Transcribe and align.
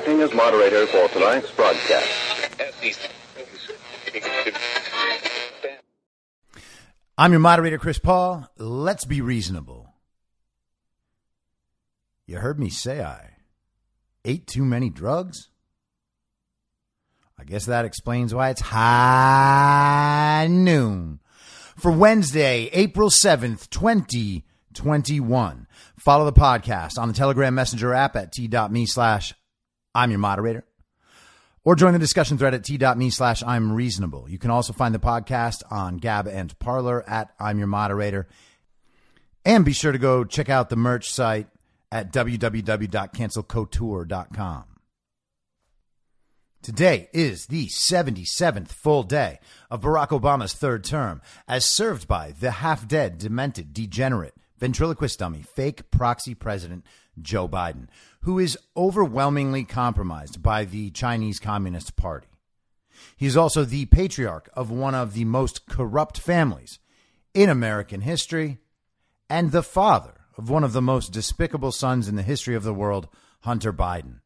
Acting 0.00 0.22
as 0.22 0.32
moderator 0.32 0.86
for 0.86 1.08
tonight's 1.08 1.50
broadcast. 1.50 2.08
I'm 7.18 7.32
your 7.32 7.40
moderator, 7.40 7.76
Chris 7.76 7.98
Paul. 7.98 8.48
Let's 8.56 9.04
be 9.04 9.20
reasonable. 9.20 9.92
You 12.26 12.38
heard 12.38 12.58
me 12.58 12.70
say 12.70 13.02
I 13.02 13.32
ate 14.24 14.46
too 14.46 14.64
many 14.64 14.88
drugs? 14.88 15.50
I 17.38 17.44
guess 17.44 17.66
that 17.66 17.84
explains 17.84 18.34
why 18.34 18.48
it's 18.48 18.62
high 18.62 20.46
noon 20.48 21.20
for 21.76 21.92
Wednesday, 21.92 22.70
April 22.72 23.10
7th, 23.10 23.68
2021. 23.68 25.66
Follow 25.98 26.24
the 26.24 26.32
podcast 26.32 26.96
on 26.96 27.08
the 27.08 27.14
Telegram 27.14 27.54
Messenger 27.54 27.92
app 27.92 28.16
at 28.16 28.32
t.me 28.32 28.86
slash 28.86 29.34
I'm 29.94 30.10
your 30.10 30.18
moderator. 30.18 30.64
Or 31.62 31.76
join 31.76 31.92
the 31.92 31.98
discussion 31.98 32.38
thread 32.38 32.54
at 32.54 32.64
t.me 32.64 33.10
slash 33.10 33.42
I'm 33.42 33.70
reasonable. 33.72 34.26
You 34.28 34.38
can 34.38 34.50
also 34.50 34.72
find 34.72 34.94
the 34.94 34.98
podcast 34.98 35.62
on 35.70 35.98
Gab 35.98 36.26
and 36.26 36.58
Parler 36.58 37.06
at 37.08 37.30
I'm 37.38 37.58
your 37.58 37.66
moderator. 37.66 38.26
And 39.44 39.62
be 39.64 39.72
sure 39.72 39.92
to 39.92 39.98
go 39.98 40.24
check 40.24 40.48
out 40.48 40.70
the 40.70 40.76
merch 40.76 41.10
site 41.10 41.48
at 41.92 42.12
www.cancelcouture.com. 42.12 44.64
Today 46.62 47.08
is 47.14 47.46
the 47.46 47.68
77th 47.68 48.68
full 48.68 49.02
day 49.02 49.38
of 49.70 49.80
Barack 49.80 50.08
Obama's 50.08 50.52
third 50.52 50.84
term, 50.84 51.22
as 51.48 51.64
served 51.64 52.06
by 52.06 52.34
the 52.38 52.50
half 52.50 52.86
dead, 52.86 53.16
demented, 53.16 53.72
degenerate, 53.72 54.34
ventriloquist 54.60 55.18
dummy, 55.18 55.42
fake 55.42 55.90
proxy 55.90 56.34
president 56.34 56.84
Joe 57.20 57.48
Biden, 57.48 57.88
who 58.20 58.38
is 58.38 58.58
overwhelmingly 58.76 59.64
compromised 59.64 60.42
by 60.42 60.64
the 60.64 60.90
Chinese 60.90 61.40
Communist 61.40 61.96
Party. 61.96 62.28
He 63.16 63.26
is 63.26 63.36
also 63.36 63.64
the 63.64 63.86
patriarch 63.86 64.50
of 64.54 64.70
one 64.70 64.94
of 64.94 65.14
the 65.14 65.24
most 65.24 65.66
corrupt 65.66 66.18
families 66.18 66.78
in 67.32 67.48
American 67.48 68.02
history 68.02 68.58
and 69.28 69.50
the 69.50 69.62
father 69.62 70.14
of 70.36 70.50
one 70.50 70.64
of 70.64 70.72
the 70.72 70.82
most 70.82 71.12
despicable 71.12 71.72
sons 71.72 72.08
in 72.08 72.16
the 72.16 72.22
history 72.22 72.54
of 72.54 72.62
the 72.62 72.74
world, 72.74 73.08
Hunter 73.40 73.72
Biden. 73.72 74.20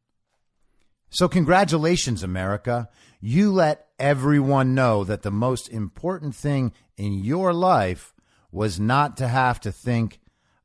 So, 1.09 1.29
congratulations, 1.29 2.23
America. 2.23 2.89
You 3.21 3.51
let 3.51 3.87
everyone 3.97 4.75
know 4.75 5.03
that 5.05 5.21
the 5.21 5.31
most 5.31 5.69
important 5.69 6.35
thing 6.35 6.73
in 6.97 7.23
your 7.23 7.53
life 7.53 8.13
was 8.51 8.79
not 8.79 9.15
to 9.17 9.27
have 9.27 9.59
to 9.61 9.71
think 9.71 10.19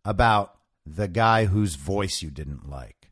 about 0.05 0.57
the 0.87 1.09
guy 1.09 1.47
whose 1.47 1.75
voice 1.75 2.23
you 2.23 2.31
didn't 2.31 2.69
like. 2.69 3.11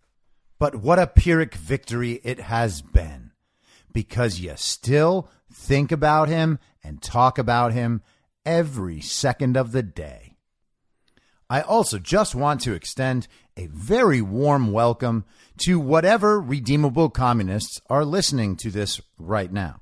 But 0.59 0.76
what 0.76 0.99
a 0.99 1.06
Pyrrhic 1.06 1.54
victory 1.54 2.21
it 2.25 2.41
has 2.41 2.82
been 2.82 3.32
because 3.93 4.41
you 4.41 4.54
still 4.56 5.28
think 5.53 5.93
about 5.93 6.28
him 6.28 6.59
and 6.82 7.00
talk 7.00 7.38
about 7.38 7.72
him 7.72 8.03
every 8.44 9.00
second 9.00 9.56
of 9.56 9.72
the 9.72 9.82
day. 9.82 10.37
I 11.50 11.62
also 11.62 11.98
just 11.98 12.34
want 12.34 12.60
to 12.62 12.75
extend 12.75 13.27
a 13.56 13.66
very 13.66 14.21
warm 14.21 14.72
welcome 14.72 15.25
to 15.59 15.81
whatever 15.81 16.41
redeemable 16.41 17.09
communists 17.09 17.81
are 17.88 18.04
listening 18.04 18.56
to 18.56 18.71
this 18.71 19.00
right 19.19 19.50
now. 19.50 19.81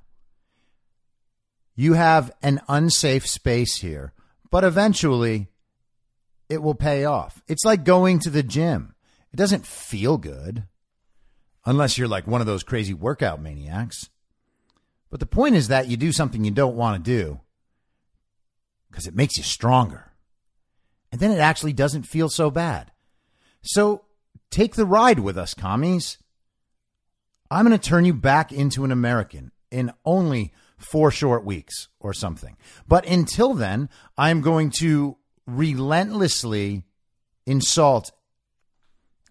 You 1.75 1.95
have 1.95 2.33
an 2.43 2.61
unsafe 2.69 3.27
space 3.27 3.77
here, 3.77 4.13
but 4.51 4.65
eventually 4.65 5.49
it 6.49 6.63
will 6.63 6.75
pay 6.75 7.05
off. 7.05 7.43
It's 7.49 7.65
like 7.65 7.85
going 7.85 8.19
to 8.21 8.31
the 8.31 8.43
gym. 8.43 8.95
It 9.33 9.37
doesn't 9.37 9.67
feel 9.67 10.17
good 10.19 10.65
unless 11.65 11.99
you're 11.99 12.09
like 12.09 12.27
one 12.27 12.41
of 12.41 12.47
those 12.47 12.63
crazy 12.63 12.95
workout 12.95 13.43
maniacs. 13.43 14.09
But 15.11 15.21
the 15.21 15.27
point 15.27 15.55
is 15.55 15.69
that 15.69 15.89
you 15.89 15.97
do 15.97 16.13
something 16.13 16.45
you 16.45 16.51
don't 16.51 16.77
want 16.77 17.05
to 17.05 17.11
do 17.11 17.41
because 18.91 19.07
it 19.07 19.15
makes 19.15 19.37
you 19.37 19.43
stronger. 19.43 20.13
And 21.13 21.21
then 21.21 21.31
it 21.31 21.39
actually 21.39 21.73
doesn't 21.73 22.05
feel 22.05 22.29
so 22.29 22.51
bad. 22.51 22.93
So 23.63 24.05
take 24.51 24.75
the 24.75 24.87
ride 24.87 25.21
with 25.21 25.37
us, 25.37 25.55
commies. 25.55 26.19
I'm 27.51 27.67
going 27.67 27.79
to 27.79 27.89
turn 27.89 28.05
you 28.05 28.15
back 28.15 28.53
into 28.53 28.85
an 28.85 28.93
American 28.93 29.53
in 29.71 29.93
only 30.05 30.53
four 30.79 31.11
short 31.11 31.45
weeks 31.45 31.89
or 32.01 32.13
something. 32.13 32.57
But 32.87 33.07
until 33.07 33.55
then, 33.55 33.89
I'm 34.17 34.41
going 34.41 34.71
to 34.79 35.17
relentlessly 35.47 36.83
insult 37.47 38.13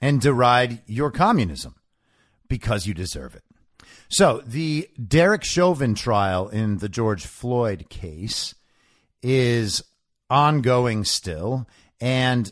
and 0.01 0.21
deride 0.21 0.81
your 0.87 1.11
communism 1.11 1.75
because 2.47 2.87
you 2.87 2.93
deserve 2.93 3.35
it. 3.35 3.43
So, 4.07 4.41
the 4.45 4.87
Derek 5.03 5.43
Chauvin 5.43 5.95
trial 5.95 6.47
in 6.47 6.77
the 6.77 6.89
George 6.89 7.25
Floyd 7.25 7.89
case 7.89 8.53
is 9.23 9.83
ongoing 10.29 11.03
still. 11.03 11.67
And 11.99 12.51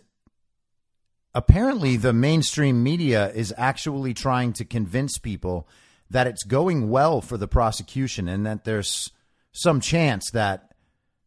apparently, 1.36 1.96
the 1.96 2.14
mainstream 2.14 2.82
media 2.82 3.32
is 3.32 3.54
actually 3.58 4.14
trying 4.14 4.54
to 4.54 4.66
convince 4.66 5.18
people 5.20 5.68
that 6.10 6.28
it's 6.28 6.44
going 6.44 6.90
well 6.90 7.22
for 7.22 7.38
the 7.38 7.48
prosecution 7.48 8.28
and 8.28 8.46
that 8.46 8.66
there's 8.66 9.12
some 9.52 9.80
chance 9.80 10.32
that 10.32 10.73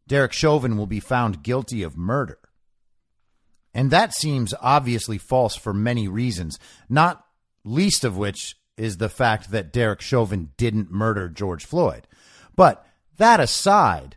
Derek 0.08 0.32
Chauvin 0.32 0.76
will 0.76 0.86
be 0.86 1.00
found 1.00 1.42
guilty 1.42 1.82
of 1.82 1.96
murder. 1.96 2.38
And 3.74 3.90
that 3.90 4.14
seems 4.14 4.54
obviously 4.60 5.18
false 5.18 5.54
for 5.54 5.74
many 5.74 6.08
reasons, 6.08 6.58
not 6.88 7.24
least 7.64 8.04
of 8.04 8.16
which 8.16 8.56
is 8.76 8.96
the 8.96 9.08
fact 9.08 9.50
that 9.50 9.72
Derek 9.72 10.00
Chauvin 10.00 10.50
didn't 10.56 10.90
murder 10.90 11.28
George 11.28 11.64
Floyd. 11.64 12.06
But 12.54 12.86
that 13.16 13.40
aside, 13.40 14.16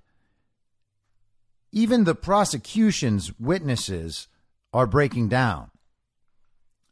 even 1.72 2.04
the 2.04 2.16
prosecution's 2.16 3.38
witnesses 3.40 4.28
are 4.74 4.88
breaking 4.88 5.30
down 5.30 5.72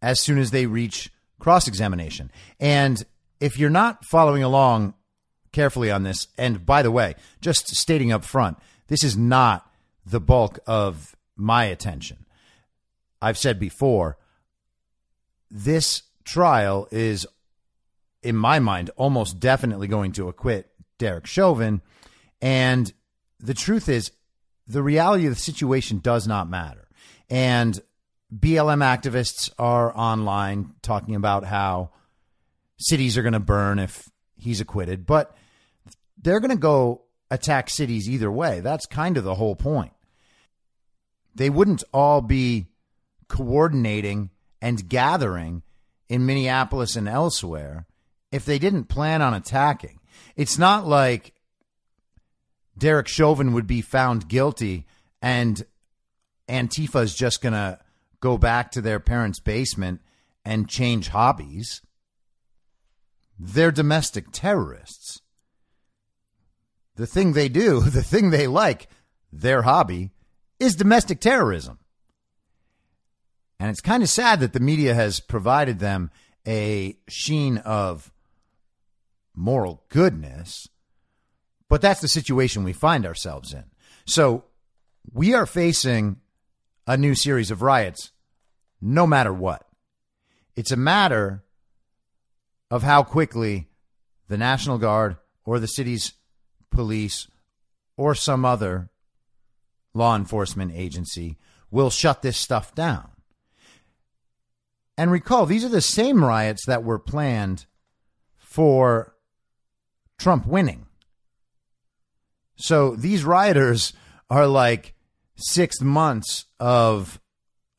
as 0.02 0.22
soon 0.22 0.38
as 0.38 0.52
they 0.52 0.66
reach 0.66 1.12
cross 1.40 1.68
examination. 1.68 2.32
And 2.60 3.04
if 3.40 3.58
you're 3.58 3.70
not 3.70 4.06
following 4.06 4.44
along 4.44 4.94
carefully 5.52 5.92
on 5.92 6.04
this, 6.04 6.28
and 6.38 6.66
by 6.66 6.82
the 6.82 6.92
way, 6.92 7.16
just 7.42 7.76
stating 7.76 8.12
up 8.12 8.24
front, 8.24 8.58
this 8.88 9.04
is 9.04 9.18
not 9.18 9.72
the 10.06 10.20
bulk 10.20 10.60
of 10.66 11.16
my 11.36 11.66
attention. 11.66 12.26
I've 13.22 13.38
said 13.38 13.60
before, 13.60 14.18
this 15.50 16.04
trial 16.24 16.88
is, 16.92 17.26
in 18.22 18.36
my 18.36 18.60
mind, 18.60 18.90
almost 18.96 19.40
definitely 19.40 19.88
going 19.88 20.12
to 20.14 20.28
acquit 20.28 20.70
Derek 20.98 21.26
Chauvin. 21.26 21.82
And 22.42 22.92
the 23.40 23.54
truth 23.54 23.90
is, 23.90 24.12
the 24.68 24.84
reality 24.84 25.26
of 25.26 25.34
the 25.34 25.40
situation 25.40 26.00
does 26.00 26.28
not 26.28 26.50
matter. 26.50 26.88
And 27.30 27.80
BLM 28.34 28.84
activists 28.84 29.50
are 29.58 29.96
online 29.96 30.74
talking 30.82 31.16
about 31.16 31.46
how 31.46 31.92
cities 32.78 33.18
are 33.18 33.24
going 33.24 33.34
to 33.34 33.40
burn 33.40 33.80
if 33.80 34.10
he's 34.36 34.62
acquitted, 34.62 35.06
but 35.06 35.36
they're 36.22 36.40
going 36.40 36.52
to 36.52 36.58
go 36.58 37.04
attack 37.30 37.70
cities 37.70 38.10
either 38.10 38.32
way. 38.32 38.60
That's 38.60 38.86
kind 38.86 39.18
of 39.18 39.24
the 39.24 39.36
whole 39.36 39.56
point. 39.56 39.94
They 41.36 41.50
wouldn't 41.50 41.84
all 41.94 42.22
be 42.22 42.68
coordinating 43.28 44.32
and 44.62 44.88
gathering 44.90 45.64
in 46.10 46.26
Minneapolis 46.26 46.96
and 46.96 47.08
elsewhere 47.08 47.86
if 48.32 48.46
they 48.46 48.60
didn't 48.60 48.86
plan 48.86 49.22
on 49.22 49.34
attacking. 49.34 50.00
It's 50.36 50.58
not 50.58 50.88
like 50.88 51.34
Derek 52.78 53.08
Chauvin 53.08 53.54
would 53.54 53.68
be 53.68 53.82
found 53.82 54.28
guilty 54.28 54.86
and 55.22 55.66
Antifa 56.48 57.04
is 57.04 57.16
just 57.16 57.42
going 57.42 57.54
to 57.54 57.80
go 58.20 58.38
back 58.38 58.72
to 58.72 58.82
their 58.82 59.00
parents' 59.00 59.40
basement 59.40 60.02
and 60.46 60.70
change 60.70 61.10
hobbies. 61.10 61.82
They're 63.40 63.72
domestic 63.72 64.32
terrorists. 64.32 65.22
The 66.98 67.08
thing 67.08 67.34
they 67.34 67.48
do, 67.48 67.80
the 67.90 68.04
thing 68.04 68.30
they 68.30 68.48
like, 68.48 68.88
their 69.32 69.62
hobby, 69.62 70.12
is 70.60 70.76
domestic 70.76 71.22
terrorism. 71.22 71.80
And 73.60 73.70
it's 73.70 73.82
kind 73.82 74.04
of 74.04 74.10
sad 74.10 74.40
that 74.42 74.54
the 74.54 74.60
media 74.60 74.94
has 74.94 75.20
provided 75.20 75.80
them 75.80 76.12
a 76.46 76.98
sheen 77.08 77.58
of 77.60 78.12
moral 79.36 79.84
goodness, 79.90 80.68
but 81.70 81.82
that's 81.82 82.02
the 82.02 82.08
situation 82.08 82.64
we 82.64 82.74
find 82.74 83.06
ourselves 83.06 83.54
in. 83.54 83.64
So 84.06 84.46
we 85.12 85.34
are 85.34 85.46
facing 85.46 86.18
a 86.86 86.98
new 86.98 87.16
series 87.16 87.52
of 87.52 87.62
riots 87.62 88.12
no 88.82 89.06
matter 89.08 89.34
what. 89.34 89.66
It's 90.56 90.72
a 90.72 90.78
matter 90.78 91.44
of 92.70 92.84
how 92.84 93.04
quickly 93.04 93.68
the 94.28 94.38
National 94.38 94.78
Guard 94.78 95.18
or 95.46 95.60
the 95.60 95.68
city's 95.68 96.14
police 96.78 97.28
or 97.98 98.14
some 98.14 98.46
other 98.46 98.92
law 99.96 100.16
enforcement 100.16 100.72
agency 100.76 101.36
will 101.72 101.90
shut 101.90 102.22
this 102.22 102.38
stuff 102.38 102.76
down. 102.76 103.10
And 104.96 105.12
recall, 105.12 105.48
these 105.48 105.66
are 105.66 105.70
the 105.70 105.82
same 105.82 106.24
riots 106.24 106.68
that 106.68 106.84
were 106.84 107.00
planned 107.00 107.66
for 108.38 109.16
Trump 110.20 110.46
winning. 110.46 110.86
So 112.58 112.96
these 112.96 113.24
rioters 113.24 113.94
are 114.30 114.46
like 114.46 114.94
six 115.36 115.82
months 115.82 116.46
of 116.60 117.20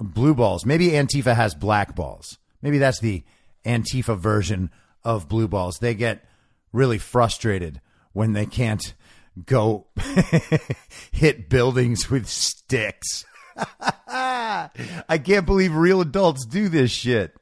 blue 0.01 0.35
balls. 0.35 0.67
Maybe 0.67 0.89
Antifa 0.89 1.37
has 1.37 1.55
black 1.55 1.95
balls. 1.95 2.39
Maybe 2.63 2.79
that's 2.79 2.99
the 2.99 3.23
Antifa 3.65 4.19
version 4.19 4.71
of 5.05 5.29
blue 5.29 5.47
balls. 5.47 5.79
They 5.81 5.95
get 5.95 6.25
really 6.73 6.99
frustrated 6.99 7.81
when 8.13 8.33
they 8.33 8.47
can't 8.47 8.95
go 9.45 9.87
hit 11.13 11.49
buildings 11.49 12.11
with 12.11 12.29
sticks. 12.29 13.25
I 14.09 15.21
can't 15.25 15.47
believe 15.47 15.75
real 15.75 16.01
adults 16.01 16.47
do 16.47 16.69
this 16.69 16.91
shit. 16.91 17.35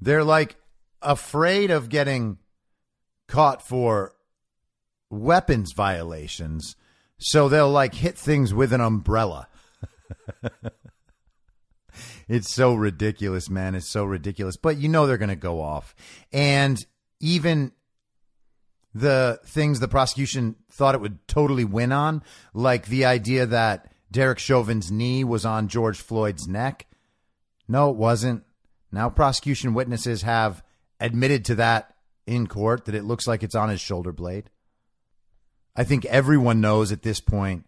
They're 0.00 0.24
like 0.24 0.56
afraid 1.02 1.70
of 1.70 1.88
getting 1.88 2.38
caught 3.28 3.66
for 3.66 4.12
weapons 5.10 5.72
violations, 5.72 6.76
so 7.18 7.48
they'll 7.48 7.70
like 7.70 7.94
hit 7.94 8.18
things 8.18 8.52
with 8.52 8.72
an 8.72 8.80
umbrella. 8.80 9.48
it's 12.28 12.52
so 12.52 12.74
ridiculous, 12.74 13.48
man. 13.48 13.74
It's 13.74 13.90
so 13.90 14.04
ridiculous. 14.04 14.56
But 14.56 14.76
you 14.76 14.88
know 14.88 15.06
they're 15.06 15.18
going 15.18 15.28
to 15.28 15.36
go 15.36 15.60
off. 15.60 15.94
And 16.32 16.78
even 17.20 17.72
the 18.94 19.40
things 19.44 19.80
the 19.80 19.88
prosecution 19.88 20.56
thought 20.70 20.94
it 20.94 21.00
would 21.00 21.26
totally 21.26 21.64
win 21.64 21.92
on, 21.92 22.22
like 22.52 22.86
the 22.86 23.04
idea 23.04 23.46
that 23.46 23.92
Derek 24.10 24.38
Chauvin's 24.38 24.92
knee 24.92 25.24
was 25.24 25.44
on 25.44 25.68
George 25.68 26.00
Floyd's 26.00 26.46
neck. 26.46 26.86
No, 27.66 27.90
it 27.90 27.96
wasn't. 27.96 28.44
Now 28.92 29.10
prosecution 29.10 29.74
witnesses 29.74 30.22
have 30.22 30.62
admitted 31.00 31.44
to 31.46 31.56
that 31.56 31.94
in 32.26 32.46
court 32.46 32.84
that 32.84 32.94
it 32.94 33.04
looks 33.04 33.26
like 33.26 33.42
it's 33.42 33.56
on 33.56 33.68
his 33.68 33.80
shoulder 33.80 34.12
blade. 34.12 34.50
I 35.74 35.82
think 35.82 36.04
everyone 36.04 36.60
knows 36.60 36.92
at 36.92 37.02
this 37.02 37.20
point 37.20 37.66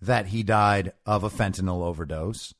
that 0.00 0.26
he 0.26 0.44
died 0.44 0.92
of 1.04 1.24
a 1.24 1.30
fentanyl 1.30 1.82
overdose. 1.82 2.54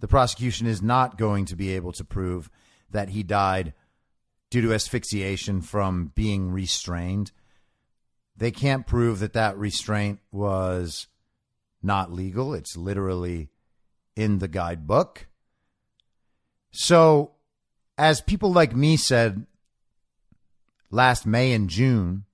The 0.00 0.08
prosecution 0.08 0.66
is 0.66 0.82
not 0.82 1.16
going 1.16 1.44
to 1.46 1.56
be 1.56 1.74
able 1.76 1.92
to 1.92 2.04
prove 2.04 2.50
that 2.90 3.10
he 3.10 3.22
died 3.22 3.72
due 4.50 4.60
to 4.62 4.74
asphyxiation 4.74 5.60
from 5.60 6.12
being 6.14 6.50
restrained. 6.50 7.30
They 8.36 8.50
can't 8.50 8.86
prove 8.86 9.20
that 9.20 9.32
that 9.34 9.56
restraint 9.56 10.20
was 10.32 11.06
not 11.82 12.12
legal. 12.12 12.54
It's 12.54 12.76
literally 12.76 13.50
in 14.16 14.38
the 14.38 14.48
guidebook. 14.48 15.26
So, 16.72 17.32
as 17.96 18.20
people 18.20 18.52
like 18.52 18.74
me 18.74 18.96
said 18.96 19.46
last 20.90 21.26
May 21.26 21.52
and 21.52 21.70
June, 21.70 22.24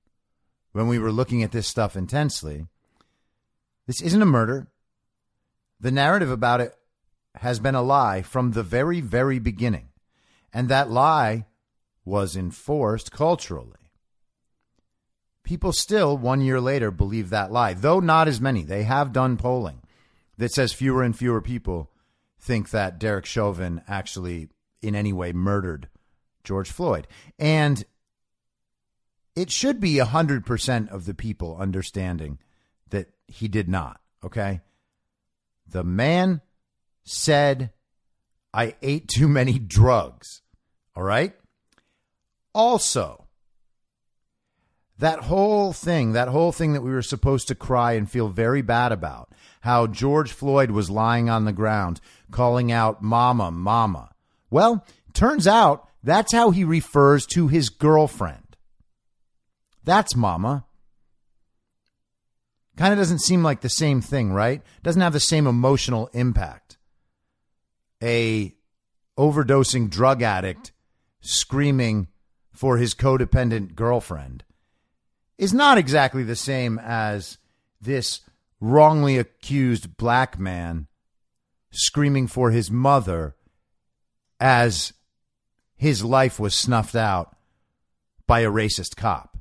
when 0.73 0.89
we 0.89 0.99
were 0.99 1.13
looking 1.13 1.43
at 1.43 1.53
this 1.53 1.67
stuff 1.67 1.97
intensely, 1.97 2.67
this 3.87 4.01
isn't 4.01 4.23
a 4.23 4.27
murder. 4.27 4.69
The 5.81 5.91
narrative 5.91 6.31
about 6.31 6.61
it 6.61 6.75
has 7.37 7.59
been 7.59 7.75
a 7.75 7.83
lie 7.83 8.23
from 8.23 8.53
the 8.53 8.63
very, 8.63 9.01
very 9.01 9.39
beginning. 9.39 9.89
And 10.53 10.69
that 10.69 10.91
lie 10.91 11.47
was 12.05 12.37
enforced 12.37 13.13
culturally. 13.13 13.80
People 15.51 15.73
still, 15.73 16.17
one 16.17 16.43
year 16.43 16.61
later, 16.61 16.93
believe 16.93 17.31
that 17.31 17.51
lie, 17.51 17.75
though 17.75 17.99
not 17.99 18.29
as 18.29 18.41
many. 18.41 18.63
They 18.63 18.85
have 18.85 19.13
done 19.13 19.37
polling 19.37 19.83
that 20.39 20.53
says 20.53 20.73
fewer 20.73 21.03
and 21.03 21.19
fewer 21.19 21.41
people 21.41 21.91
think 22.39 22.71
that 22.71 23.01
Derek 23.01 23.27
Chauvin 23.27 23.83
actually, 23.89 24.47
in 24.81 24.95
any 24.95 25.13
way, 25.13 25.33
murdered 25.33 25.89
George 26.45 26.71
Floyd. 26.71 27.09
And 27.37 27.85
it 29.35 29.51
should 29.51 29.81
be 29.81 29.95
100% 29.95 30.89
of 30.89 31.05
the 31.05 31.15
people 31.15 31.57
understanding 31.59 32.39
that 32.91 33.09
he 33.27 33.49
did 33.49 33.69
not, 33.69 34.01
okay? 34.25 34.61
The 35.67 35.83
man 35.83 36.43
said, 37.03 37.73
I 38.55 38.77
ate 38.83 39.09
too 39.09 39.27
many 39.27 39.59
drugs, 39.59 40.43
all 40.95 41.03
right? 41.03 41.35
Also, 42.55 43.27
that 45.01 45.21
whole 45.21 45.73
thing, 45.73 46.13
that 46.13 46.29
whole 46.29 46.53
thing 46.53 46.75
that 46.75 46.83
we 46.83 46.91
were 46.91 47.03
supposed 47.03 47.49
to 47.49 47.55
cry 47.55 47.93
and 47.93 48.11
feel 48.11 48.29
very 48.29 48.61
bad 48.61 48.93
about, 48.93 49.33
how 49.63 49.87
George 49.87 50.31
Floyd 50.31 50.71
was 50.71 50.91
lying 50.91 51.31
on 51.31 51.47
the 51.47 51.53
ground 51.53 52.01
calling 52.31 52.71
out, 52.71 53.03
Mama, 53.03 53.51
Mama. 53.51 54.11
Well, 54.51 54.87
turns 55.15 55.47
out 55.47 55.89
that's 56.03 56.33
how 56.33 56.51
he 56.51 56.65
refers 56.65 57.25
to 57.29 57.49
his 57.49 57.71
girlfriend. 57.71 58.57
That's 59.85 60.15
Mama. 60.15 60.67
Kind 62.77 62.93
of 62.93 62.99
doesn't 62.99 63.21
seem 63.21 63.43
like 63.43 63.63
the 63.63 63.71
same 63.71 64.03
thing, 64.03 64.33
right? 64.33 64.63
Doesn't 64.83 65.03
have 65.03 65.15
the 65.15 65.21
same 65.21 65.47
emotional 65.47 66.11
impact. 66.13 66.77
A 68.03 68.55
overdosing 69.19 69.89
drug 69.89 70.23
addict 70.23 70.73
screaming 71.23 72.09
for 72.53 72.77
his 72.77 72.95
codependent 72.95 73.75
girlfriend 73.75 74.45
is 75.41 75.55
not 75.55 75.79
exactly 75.79 76.23
the 76.23 76.37
same 76.37 76.79
as 76.79 77.39
this 77.81 78.21
wrongly 78.61 79.17
accused 79.17 79.97
black 79.97 80.39
man 80.39 80.87
screaming 81.71 82.27
for 82.27 82.51
his 82.51 82.71
mother 82.71 83.35
as 84.39 84.93
his 85.77 86.05
life 86.05 86.39
was 86.39 86.55
snuffed 86.55 86.95
out 86.95 87.35
by 88.27 88.41
a 88.41 88.51
racist 88.51 88.97
cop. 88.97 89.39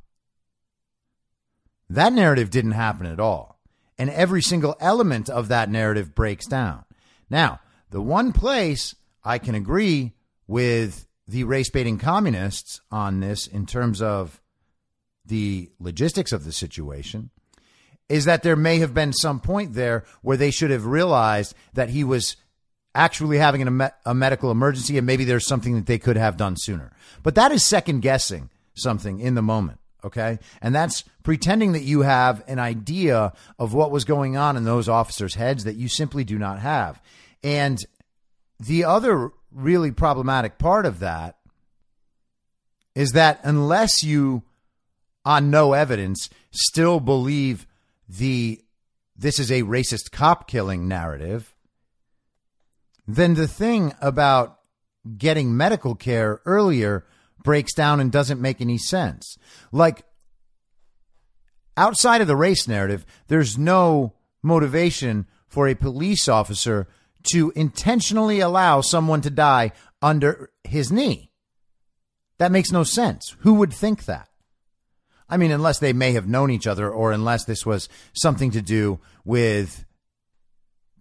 That 1.90 2.14
narrative 2.14 2.50
didn't 2.50 2.72
happen 2.72 3.06
at 3.06 3.20
all. 3.20 3.60
and 3.98 4.10
every 4.12 4.42
single 4.42 4.78
element 4.80 5.30
of 5.30 5.50
that 5.50 5.70
narrative 5.70 6.16
breaks 6.16 6.48
down. 6.48 6.86
Now, 7.30 7.60
the 7.90 8.02
one 8.02 8.32
place 8.32 8.96
I 9.26 9.40
can 9.40 9.56
agree 9.56 10.14
with 10.48 11.06
the 11.28 11.44
race 11.44 11.70
baiting 11.70 11.98
communists 11.98 12.80
on 12.90 13.20
this 13.20 13.46
in 13.46 13.66
terms 13.66 14.02
of 14.02 14.40
the 15.30 15.72
logistics 15.80 16.32
of 16.32 16.44
the 16.44 16.52
situation 16.52 17.30
is 18.10 18.26
that 18.26 18.44
there 18.44 18.56
may 18.56 18.80
have 18.80 18.94
been 18.94 19.14
some 19.14 19.40
point 19.40 19.74
there 19.74 20.04
where 20.22 20.38
they 20.38 20.52
should 20.52 20.72
have 20.72 20.86
realized 20.86 21.56
that 21.74 21.90
he 21.90 22.04
was 22.04 22.36
actually 22.96 23.38
having 23.38 23.82
a, 23.82 23.94
a 24.06 24.14
medical 24.14 24.52
emergency 24.52 24.98
and 24.98 25.06
maybe 25.06 25.24
there's 25.24 25.48
something 25.48 25.76
that 25.76 25.86
they 25.86 26.00
could 26.00 26.18
have 26.18 26.38
done 26.38 26.56
sooner. 26.58 26.92
But 27.24 27.36
that 27.36 27.52
is 27.52 27.64
second 27.64 28.02
guessing 28.02 28.50
something 28.74 29.20
in 29.20 29.36
the 29.36 29.42
moment. 29.42 29.80
Okay. 30.04 30.40
And 30.62 30.74
that's 30.74 31.04
pretending 31.24 31.74
that 31.74 31.84
you 31.84 32.02
have 32.02 32.44
an 32.48 32.58
idea 32.58 33.34
of 33.58 33.74
what 33.74 33.92
was 33.92 34.06
going 34.06 34.38
on 34.38 34.56
in 34.58 34.64
those 34.64 34.88
officers' 34.88 35.36
heads 35.36 35.66
that 35.66 35.76
you 35.76 35.88
simply 35.88 36.24
do 36.24 36.40
not 36.40 36.60
have. 36.60 37.02
And 37.44 37.78
the 38.60 38.86
other 38.86 39.32
really 39.52 39.92
problematic 39.92 40.58
part 40.58 40.86
of 40.86 41.00
that 41.00 41.36
is 42.96 43.12
that 43.12 43.40
unless 43.44 44.04
you, 44.04 44.44
on 45.30 45.52
no 45.52 45.74
evidence, 45.74 46.28
still 46.50 47.00
believe 47.00 47.68
the 48.10 48.60
this 49.16 49.38
is 49.38 49.52
a 49.52 49.62
racist 49.62 50.12
cop 50.12 50.48
killing 50.48 50.88
narrative, 50.88 51.56
then 53.08 53.36
the 53.36 53.48
thing 53.48 53.94
about 54.02 54.58
getting 55.18 55.56
medical 55.56 55.94
care 55.94 56.42
earlier 56.46 57.06
breaks 57.44 57.76
down 57.76 58.00
and 58.00 58.12
doesn't 58.12 58.42
make 58.42 58.60
any 58.60 58.80
sense. 58.80 59.38
Like 59.72 60.04
outside 61.78 62.22
of 62.22 62.28
the 62.28 62.36
race 62.36 62.68
narrative, 62.68 63.06
there's 63.28 63.56
no 63.56 64.16
motivation 64.42 65.28
for 65.48 65.68
a 65.68 65.76
police 65.76 66.28
officer 66.28 66.88
to 67.34 67.52
intentionally 67.56 68.40
allow 68.40 68.82
someone 68.82 69.22
to 69.22 69.30
die 69.30 69.74
under 70.02 70.50
his 70.64 70.92
knee. 70.92 71.32
That 72.40 72.52
makes 72.52 72.72
no 72.72 72.84
sense. 72.84 73.36
Who 73.42 73.56
would 73.56 73.74
think 73.74 74.06
that? 74.06 74.29
I 75.30 75.38
mean, 75.38 75.52
unless 75.52 75.80
they 75.80 75.94
may 75.94 76.14
have 76.14 76.28
known 76.28 76.50
each 76.50 76.68
other 76.68 76.90
or 76.90 77.12
unless 77.12 77.46
this 77.46 77.66
was 77.66 77.88
something 78.14 78.52
to 78.52 78.62
do 78.62 79.00
with 79.24 79.86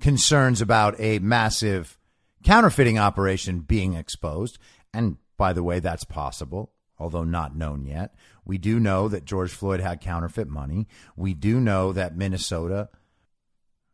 concerns 0.01 0.61
about 0.61 0.95
a 1.01 1.19
massive 1.19 1.99
counterfeiting 2.45 2.99
operation 2.99 3.61
being 3.61 3.95
exposed. 3.95 4.59
And 4.93 5.17
by 5.37 5.53
the 5.53 5.63
way, 5.63 5.81
that's 5.81 6.05
possible, 6.05 6.73
although 6.99 7.25
not 7.25 7.57
known 7.57 7.85
yet. 7.85 8.15
We 8.45 8.59
do 8.59 8.79
know 8.79 9.09
that 9.09 9.25
George 9.25 9.53
Floyd 9.53 9.81
had 9.81 10.01
counterfeit 10.01 10.49
money. 10.49 10.87
We 11.17 11.35
do 11.35 11.61
know 11.61 11.93
that 11.93 12.17
Minnesota 12.17 12.89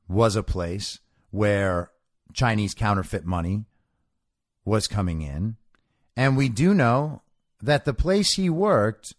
was 0.09 0.37
a 0.37 0.43
place 0.43 1.01
where 1.31 1.91
Chinese 2.33 2.75
counterfeit 2.75 3.25
money 3.25 3.65
was 4.65 4.89
coming 4.89 5.23
in. 5.23 5.57
And 6.17 6.37
we 6.37 6.49
do 6.49 6.75
know 6.75 7.23
that 7.61 7.85
the 7.85 7.95
place 7.95 8.35
he 8.35 8.49
worked 8.49 9.15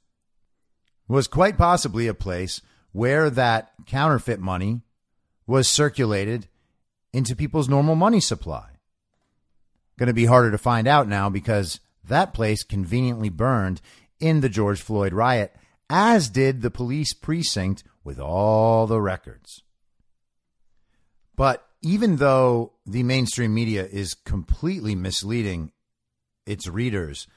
was 1.08 1.28
quite 1.28 1.58
possibly 1.58 2.08
a 2.08 2.14
place 2.14 2.62
where 2.92 3.30
that 3.30 3.74
counterfeit 3.86 4.40
money 4.40 4.82
was 5.46 5.68
circulated 5.68 6.48
into 7.14 7.36
people's 7.36 7.70
normal 7.70 7.96
money 7.96 8.20
supply. 8.20 8.70
Going 9.98 10.08
to 10.08 10.14
be 10.14 10.26
harder 10.26 10.52
to 10.52 10.58
find 10.58 10.88
out 10.88 11.08
now 11.08 11.30
because 11.30 11.80
that 12.04 12.34
place 12.34 12.64
conveniently 12.64 13.30
burned 13.30 13.82
in 14.20 14.42
the 14.42 14.50
George 14.50 14.82
Floyd 14.82 15.14
riot, 15.14 15.56
as 15.90 16.30
did 16.30 16.62
the 16.62 16.72
police 16.72 17.14
precinct 17.14 17.84
with 18.04 18.20
all 18.20 18.88
the 18.88 19.02
records. 19.02 19.64
But 21.36 21.68
even 21.82 22.18
though 22.18 22.74
the 22.86 23.04
mainstream 23.04 23.54
media 23.54 23.86
is 23.86 24.14
completely 24.14 24.96
misleading 24.96 25.72
its 26.46 26.68
readers 26.68 27.28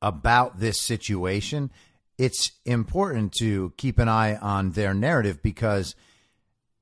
about 0.00 0.60
this 0.60 0.80
situation, 0.80 1.70
it's 2.18 2.50
important 2.64 3.32
to 3.38 3.72
keep 3.76 3.98
an 3.98 4.08
eye 4.08 4.36
on 4.36 4.72
their 4.72 4.92
narrative 4.92 5.40
because 5.42 5.94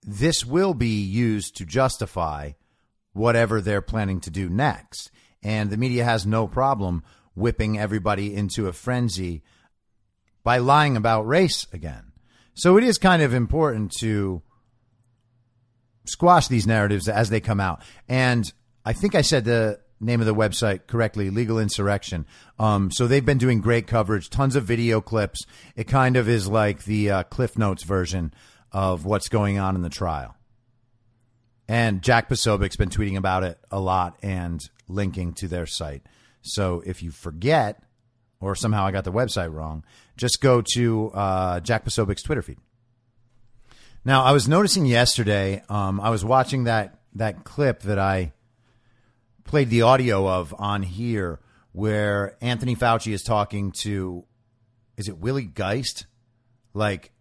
this 0.03 0.45
will 0.45 0.73
be 0.73 1.03
used 1.03 1.57
to 1.57 1.67
justify 1.67 2.53
whatever 3.13 3.61
they're 3.61 3.83
planning 3.83 4.21
to 4.21 4.31
do 4.31 4.49
next. 4.49 5.11
And 5.43 5.71
the 5.71 5.77
media 5.77 6.05
has 6.05 6.27
no 6.27 6.49
problem 6.49 7.05
whipping 7.35 7.79
everybody 7.79 8.35
into 8.35 8.67
a 8.67 8.73
frenzy 8.73 9.43
by 10.43 10.59
lying 10.59 10.97
about 10.97 11.27
race 11.27 11.67
again. 11.73 12.13
So 12.55 12.79
it 12.79 12.85
is 12.85 12.97
kind 12.97 13.21
of 13.21 13.35
important 13.35 13.93
to 13.99 14.43
squash 16.07 16.49
these 16.49 16.67
narratives 16.67 17.09
as 17.09 17.29
they 17.29 17.41
come 17.41 17.61
out. 17.61 17.83
And 18.09 18.51
I 18.85 18.95
think 18.95 19.15
I 19.15 19.23
said 19.23 19.45
the 19.45 19.81
name 20.01 20.21
of 20.21 20.27
the 20.27 20.35
website 20.35 20.87
correctly, 20.87 21.31
Legal 21.31 21.59
Insurrection. 21.59 22.27
Um, 22.59 22.91
so 22.91 23.07
they've 23.07 23.25
been 23.25 23.39
doing 23.39 23.61
great 23.61 23.87
coverage, 23.87 24.31
tons 24.31 24.57
of 24.57 24.65
video 24.65 25.01
clips. 25.01 25.47
It 25.75 25.85
kind 25.85 26.17
of 26.17 26.29
is 26.29 26.49
like 26.49 26.85
the 26.85 27.11
uh, 27.11 27.23
Cliff 27.25 27.57
Notes 27.57 27.83
version 27.83 28.35
of 28.73 29.05
what's 29.05 29.29
going 29.29 29.59
on 29.59 29.75
in 29.75 29.83
the 29.83 29.89
trial. 29.89 30.37
And 31.69 32.03
Jack 32.03 32.29
Posobiec's 32.29 32.77
been 32.77 32.91
tweeting 32.91 33.17
about 33.17 33.43
it 33.43 33.59
a 33.71 33.81
lot 33.81 34.19
and 34.23 34.63
linking 34.89 35.33
to 35.35 35.49
their 35.49 35.67
site. 35.67 36.03
So 36.43 36.83
if 36.87 37.03
you 37.03 37.11
forget, 37.11 37.83
or 38.41 38.55
somehow 38.55 38.87
I 38.87 38.93
got 38.93 39.05
the 39.05 39.13
website 39.13 39.53
wrong, 39.53 39.85
just 40.17 40.41
go 40.41 40.63
to 40.75 41.11
uh, 41.13 41.61
Jack 41.61 41.85
Posobiec's 41.85 42.23
Twitter 42.23 42.43
feed. 42.43 42.59
Now, 44.05 44.23
I 44.23 44.31
was 44.31 44.47
noticing 44.47 44.87
yesterday, 44.87 45.65
um, 45.69 46.01
I 46.01 46.11
was 46.11 46.25
watching 46.25 46.65
that 46.65 47.01
that 47.15 47.45
clip 47.45 47.81
that 47.83 47.99
I 47.99 48.33
played 49.47 49.71
the 49.71 49.83
audio 49.83 50.29
of 50.29 50.55
on 50.59 50.83
here, 50.83 51.41
where 51.73 52.37
Anthony 52.41 52.75
Fauci 52.75 53.13
is 53.13 53.23
talking 53.23 53.73
to, 53.83 54.25
is 54.97 55.09
it 55.09 55.19
Willie 55.19 55.45
Geist, 55.45 56.07
like 56.75 57.13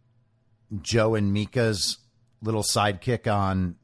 Joe 0.82 1.16
and 1.16 1.34
Mika's 1.34 1.98
little 2.42 2.64
sidekick 2.64 3.32
on 3.32 3.76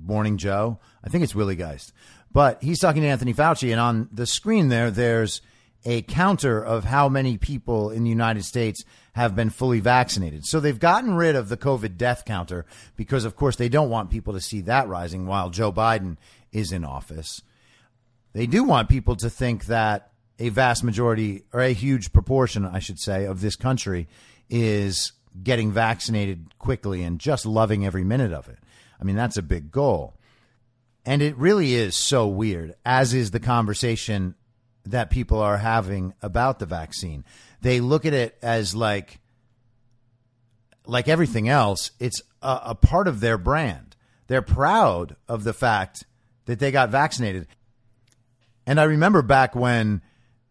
Morning 0.00 0.36
Joe. 0.38 0.78
I 1.02 1.08
think 1.08 1.24
it's 1.24 1.34
Willie 1.34 1.56
Geist, 1.56 1.92
but 2.32 2.62
he's 2.62 2.78
talking 2.78 3.02
to 3.02 3.08
Anthony 3.08 3.34
Fauci, 3.34 3.70
and 3.70 3.80
on 3.80 4.08
the 4.12 4.26
screen 4.26 4.68
there, 4.68 4.90
there's 4.90 5.40
a 5.84 6.02
counter 6.02 6.62
of 6.62 6.84
how 6.84 7.08
many 7.08 7.38
people 7.38 7.90
in 7.90 8.04
the 8.04 8.10
United 8.10 8.44
States 8.44 8.84
have 9.12 9.34
been 9.34 9.50
fully 9.50 9.80
vaccinated. 9.80 10.44
So 10.44 10.60
they've 10.60 10.78
gotten 10.78 11.14
rid 11.14 11.36
of 11.36 11.48
the 11.48 11.56
COVID 11.56 11.96
death 11.96 12.24
counter 12.24 12.66
because, 12.96 13.24
of 13.24 13.36
course, 13.36 13.56
they 13.56 13.68
don't 13.68 13.90
want 13.90 14.10
people 14.10 14.34
to 14.34 14.40
see 14.40 14.60
that 14.62 14.88
rising 14.88 15.26
while 15.26 15.50
Joe 15.50 15.72
Biden 15.72 16.16
is 16.52 16.72
in 16.72 16.84
office. 16.84 17.42
They 18.32 18.46
do 18.46 18.64
want 18.64 18.88
people 18.88 19.16
to 19.16 19.30
think 19.30 19.66
that 19.66 20.12
a 20.38 20.50
vast 20.50 20.84
majority, 20.84 21.44
or 21.52 21.60
a 21.60 21.72
huge 21.72 22.12
proportion, 22.12 22.64
I 22.64 22.78
should 22.78 22.98
say, 22.98 23.24
of 23.24 23.40
this 23.40 23.56
country 23.56 24.06
is 24.48 25.12
getting 25.42 25.72
vaccinated 25.72 26.58
quickly 26.58 27.02
and 27.02 27.18
just 27.18 27.44
loving 27.44 27.84
every 27.84 28.04
minute 28.04 28.32
of 28.32 28.48
it. 28.48 28.58
I 29.00 29.04
mean, 29.04 29.16
that's 29.16 29.36
a 29.36 29.42
big 29.42 29.70
goal. 29.70 30.14
And 31.04 31.22
it 31.22 31.36
really 31.36 31.74
is 31.74 31.96
so 31.96 32.26
weird, 32.26 32.74
as 32.84 33.14
is 33.14 33.30
the 33.30 33.40
conversation 33.40 34.34
that 34.84 35.10
people 35.10 35.38
are 35.38 35.56
having 35.56 36.14
about 36.22 36.58
the 36.58 36.66
vaccine. 36.66 37.24
They 37.60 37.80
look 37.80 38.06
at 38.06 38.12
it 38.12 38.38
as 38.42 38.74
like 38.74 39.20
like 40.86 41.06
everything 41.06 41.48
else, 41.48 41.90
it's 42.00 42.22
a, 42.40 42.60
a, 42.66 42.74
part 42.74 43.06
of 43.08 43.20
their 43.20 43.36
brand. 43.36 43.94
They're 44.26 44.42
proud 44.42 45.16
of 45.28 45.44
the 45.44 45.52
fact 45.52 46.04
that 46.46 46.58
they 46.58 46.70
got 46.70 46.88
vaccinated. 46.88 47.46
And 48.68 48.78
I 48.78 48.84
remember 48.84 49.22
back 49.22 49.56
when 49.56 50.02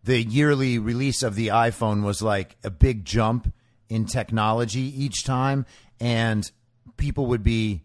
the 0.03 0.19
yearly 0.19 0.79
release 0.79 1.21
of 1.21 1.35
the 1.35 1.49
iPhone 1.49 2.03
was 2.03 2.19
like 2.19 2.57
a 2.63 2.71
big 2.71 3.05
jump 3.05 3.53
in 3.89 4.07
technology 4.07 4.81
each 4.81 5.23
time, 5.23 5.67
and 5.99 6.49
people 6.97 7.27
would 7.27 7.43
be 7.43 7.83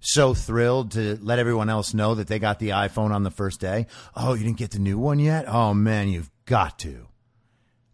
so 0.00 0.32
thrilled 0.32 0.92
to 0.92 1.18
let 1.20 1.38
everyone 1.38 1.68
else 1.68 1.92
know 1.92 2.14
that 2.14 2.28
they 2.28 2.38
got 2.38 2.60
the 2.60 2.70
iPhone 2.70 3.10
on 3.10 3.24
the 3.24 3.30
first 3.30 3.60
day. 3.60 3.86
Oh, 4.16 4.32
you 4.32 4.42
didn't 4.42 4.56
get 4.56 4.70
the 4.70 4.78
new 4.78 4.96
one 4.96 5.18
yet? 5.18 5.44
Oh, 5.46 5.74
man, 5.74 6.08
you've 6.08 6.30
got 6.46 6.78
to. 6.78 7.06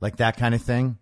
Like 0.00 0.18
that 0.18 0.36
kind 0.36 0.54
of 0.54 0.62
thing. 0.62 0.96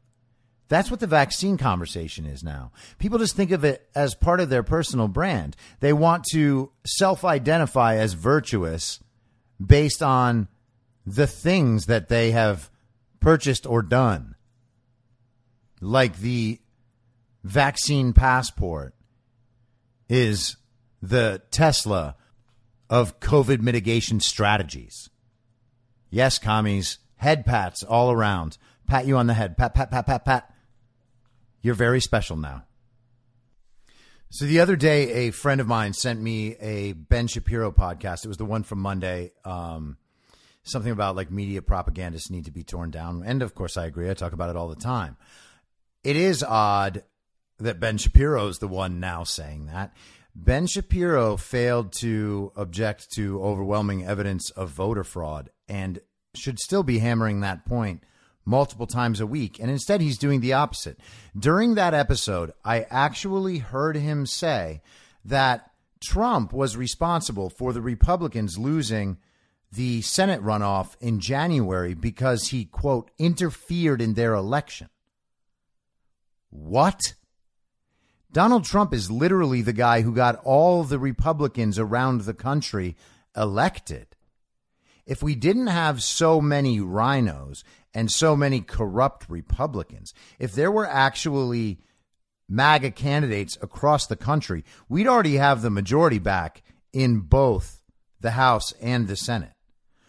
That's 0.68 0.90
what 0.90 1.00
the 1.00 1.06
vaccine 1.06 1.58
conversation 1.58 2.24
is 2.24 2.42
now. 2.42 2.72
People 2.98 3.18
just 3.18 3.36
think 3.36 3.50
of 3.50 3.62
it 3.62 3.90
as 3.94 4.14
part 4.14 4.40
of 4.40 4.48
their 4.48 4.62
personal 4.62 5.06
brand. 5.06 5.54
They 5.80 5.92
want 5.92 6.24
to 6.32 6.72
self 6.86 7.26
identify 7.26 7.96
as 7.96 8.14
virtuous 8.14 9.00
based 9.64 10.02
on 10.02 10.48
the 11.06 11.26
things 11.26 11.86
that 11.86 12.08
they 12.08 12.30
have 12.30 12.70
purchased 13.20 13.66
or 13.66 13.82
done. 13.82 14.34
Like 15.80 16.18
the 16.18 16.60
vaccine 17.42 18.12
passport 18.12 18.94
is 20.08 20.56
the 21.02 21.42
Tesla 21.50 22.16
of 22.88 23.20
COVID 23.20 23.60
mitigation 23.60 24.20
strategies. 24.20 25.08
Yes, 26.10 26.38
commies, 26.38 26.98
head 27.16 27.46
pats 27.46 27.82
all 27.82 28.10
around. 28.10 28.58
Pat 28.86 29.06
you 29.06 29.16
on 29.16 29.26
the 29.26 29.34
head. 29.34 29.56
Pat, 29.56 29.74
pat, 29.74 29.90
pat, 29.90 30.06
pat, 30.06 30.24
pat. 30.24 30.54
You're 31.62 31.74
very 31.74 32.00
special 32.00 32.36
now. 32.36 32.64
So 34.32 34.44
the 34.44 34.60
other 34.60 34.76
day, 34.76 35.26
a 35.26 35.30
friend 35.32 35.60
of 35.60 35.66
mine 35.66 35.92
sent 35.92 36.20
me 36.20 36.54
a 36.60 36.92
Ben 36.92 37.26
Shapiro 37.26 37.72
podcast. 37.72 38.24
It 38.24 38.28
was 38.28 38.36
the 38.36 38.44
one 38.44 38.62
from 38.62 38.78
Monday. 38.78 39.32
Um, 39.44 39.96
something 40.62 40.92
about 40.92 41.16
like 41.16 41.32
media 41.32 41.62
propagandists 41.62 42.30
need 42.30 42.44
to 42.44 42.52
be 42.52 42.62
torn 42.62 42.92
down. 42.92 43.24
And 43.26 43.42
of 43.42 43.56
course, 43.56 43.76
I 43.76 43.86
agree. 43.86 44.08
I 44.08 44.14
talk 44.14 44.32
about 44.32 44.48
it 44.48 44.54
all 44.54 44.68
the 44.68 44.76
time. 44.76 45.16
It 46.04 46.14
is 46.14 46.44
odd 46.44 47.02
that 47.58 47.80
Ben 47.80 47.98
Shapiro 47.98 48.46
is 48.46 48.60
the 48.60 48.68
one 48.68 49.00
now 49.00 49.24
saying 49.24 49.66
that. 49.66 49.96
Ben 50.32 50.68
Shapiro 50.68 51.36
failed 51.36 51.92
to 51.94 52.52
object 52.54 53.10
to 53.16 53.42
overwhelming 53.42 54.06
evidence 54.06 54.50
of 54.50 54.70
voter 54.70 55.02
fraud 55.02 55.50
and 55.68 55.98
should 56.36 56.60
still 56.60 56.84
be 56.84 57.00
hammering 57.00 57.40
that 57.40 57.66
point 57.66 58.04
multiple 58.50 58.86
times 58.86 59.20
a 59.20 59.26
week. 59.26 59.58
And 59.58 59.70
instead, 59.70 60.00
he's 60.00 60.18
doing 60.18 60.40
the 60.40 60.52
opposite. 60.52 60.98
During 61.38 61.76
that 61.76 61.94
episode, 61.94 62.52
I 62.64 62.86
actually 62.90 63.58
heard 63.58 63.96
him 63.96 64.26
say 64.26 64.82
that 65.24 65.70
Trump 66.00 66.52
was 66.52 66.76
responsible 66.76 67.48
for 67.48 67.72
the 67.72 67.80
Republicans 67.80 68.58
losing 68.58 69.18
the 69.72 70.02
Senate 70.02 70.42
runoff 70.42 70.96
in 71.00 71.20
January 71.20 71.94
because 71.94 72.48
he, 72.48 72.64
quote, 72.64 73.10
interfered 73.18 74.02
in 74.02 74.14
their 74.14 74.34
election. 74.34 74.88
What? 76.50 77.14
Donald 78.32 78.64
Trump 78.64 78.92
is 78.92 79.10
literally 79.10 79.62
the 79.62 79.72
guy 79.72 80.02
who 80.02 80.14
got 80.14 80.40
all 80.44 80.82
the 80.82 80.98
Republicans 80.98 81.78
around 81.78 82.22
the 82.22 82.34
country 82.34 82.96
elected. 83.36 84.06
If 85.06 85.22
we 85.22 85.34
didn't 85.34 85.68
have 85.68 86.02
so 86.02 86.40
many 86.40 86.78
RINOs 86.78 87.64
and 87.94 88.10
so 88.10 88.36
many 88.36 88.60
corrupt 88.60 89.26
Republicans, 89.28 90.14
if 90.38 90.52
there 90.52 90.70
were 90.70 90.86
actually 90.86 91.80
MAGA 92.48 92.92
candidates 92.92 93.56
across 93.60 94.06
the 94.06 94.16
country, 94.16 94.64
we'd 94.88 95.06
already 95.06 95.36
have 95.36 95.62
the 95.62 95.70
majority 95.70 96.18
back 96.18 96.62
in 96.92 97.20
both 97.20 97.82
the 98.20 98.32
House 98.32 98.72
and 98.80 99.08
the 99.08 99.16
Senate. 99.16 99.52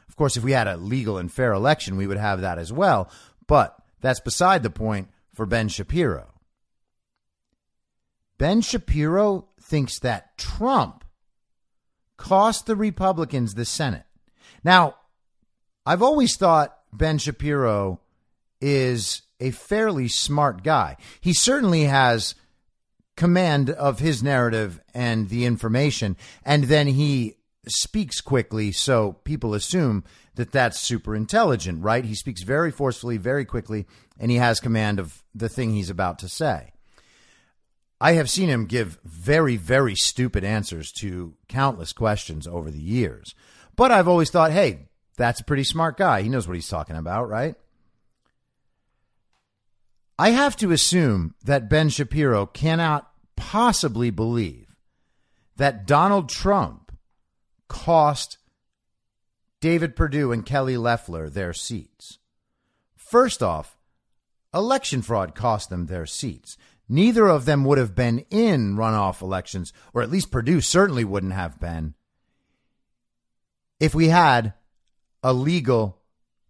Of 0.07 0.15
course, 0.15 0.37
if 0.37 0.43
we 0.43 0.51
had 0.51 0.67
a 0.67 0.77
legal 0.77 1.17
and 1.17 1.31
fair 1.31 1.53
election, 1.53 1.97
we 1.97 2.07
would 2.07 2.17
have 2.17 2.41
that 2.41 2.57
as 2.57 2.73
well. 2.73 3.09
But 3.47 3.75
that's 4.01 4.19
beside 4.19 4.63
the 4.63 4.69
point 4.69 5.09
for 5.33 5.45
Ben 5.45 5.69
Shapiro. 5.69 6.27
Ben 8.37 8.61
Shapiro 8.61 9.47
thinks 9.59 9.99
that 9.99 10.37
Trump 10.37 11.05
cost 12.17 12.65
the 12.65 12.75
Republicans 12.75 13.53
the 13.53 13.65
Senate. 13.65 14.05
Now, 14.63 14.95
I've 15.85 16.01
always 16.01 16.35
thought 16.35 16.77
Ben 16.93 17.17
Shapiro 17.17 17.99
is 18.59 19.23
a 19.39 19.51
fairly 19.51 20.07
smart 20.07 20.63
guy. 20.63 20.97
He 21.19 21.33
certainly 21.33 21.85
has 21.85 22.35
command 23.17 23.69
of 23.69 23.99
his 23.99 24.23
narrative 24.23 24.79
and 24.93 25.29
the 25.29 25.45
information, 25.45 26.15
and 26.43 26.65
then 26.65 26.87
he 26.87 27.35
speaks 27.67 28.21
quickly, 28.21 28.71
so 28.71 29.13
people 29.23 29.53
assume 29.53 30.03
that 30.35 30.51
that's 30.51 30.79
super 30.79 31.15
intelligent, 31.15 31.83
right? 31.83 32.05
He 32.05 32.15
speaks 32.15 32.43
very 32.43 32.71
forcefully, 32.71 33.17
very 33.17 33.45
quickly, 33.45 33.85
and 34.19 34.31
he 34.31 34.37
has 34.37 34.59
command 34.59 34.99
of 34.99 35.23
the 35.35 35.49
thing 35.49 35.71
he's 35.71 35.89
about 35.89 36.19
to 36.19 36.29
say. 36.29 36.71
I 37.99 38.13
have 38.13 38.29
seen 38.29 38.49
him 38.49 38.65
give 38.65 38.99
very, 39.03 39.57
very 39.57 39.95
stupid 39.95 40.43
answers 40.43 40.91
to 40.93 41.35
countless 41.47 41.93
questions 41.93 42.47
over 42.47 42.71
the 42.71 42.81
years. 42.81 43.35
But 43.75 43.91
I've 43.91 44.07
always 44.07 44.31
thought, 44.31 44.51
hey, 44.51 44.87
that's 45.21 45.39
a 45.39 45.45
pretty 45.45 45.63
smart 45.63 45.97
guy. 45.97 46.21
He 46.21 46.29
knows 46.29 46.47
what 46.47 46.55
he's 46.55 46.67
talking 46.67 46.95
about, 46.95 47.29
right? 47.29 47.55
I 50.17 50.29
have 50.29 50.55
to 50.57 50.71
assume 50.71 51.35
that 51.43 51.69
Ben 51.69 51.89
Shapiro 51.89 52.45
cannot 52.45 53.11
possibly 53.35 54.09
believe 54.09 54.75
that 55.57 55.87
Donald 55.87 56.29
Trump 56.29 56.91
cost 57.67 58.37
David 59.59 59.95
Perdue 59.95 60.31
and 60.31 60.45
Kelly 60.45 60.77
Loeffler 60.77 61.29
their 61.29 61.53
seats. 61.53 62.19
First 62.95 63.41
off, 63.41 63.77
election 64.53 65.01
fraud 65.01 65.35
cost 65.35 65.69
them 65.69 65.85
their 65.85 66.05
seats. 66.05 66.57
Neither 66.89 67.27
of 67.27 67.45
them 67.45 67.63
would 67.65 67.77
have 67.77 67.95
been 67.95 68.25
in 68.29 68.75
runoff 68.75 69.21
elections, 69.21 69.71
or 69.93 70.01
at 70.01 70.11
least 70.11 70.31
Perdue 70.31 70.61
certainly 70.61 71.05
wouldn't 71.05 71.33
have 71.33 71.59
been, 71.59 71.93
if 73.79 73.95
we 73.95 74.09
had 74.09 74.53
a 75.23 75.33
legal, 75.33 75.99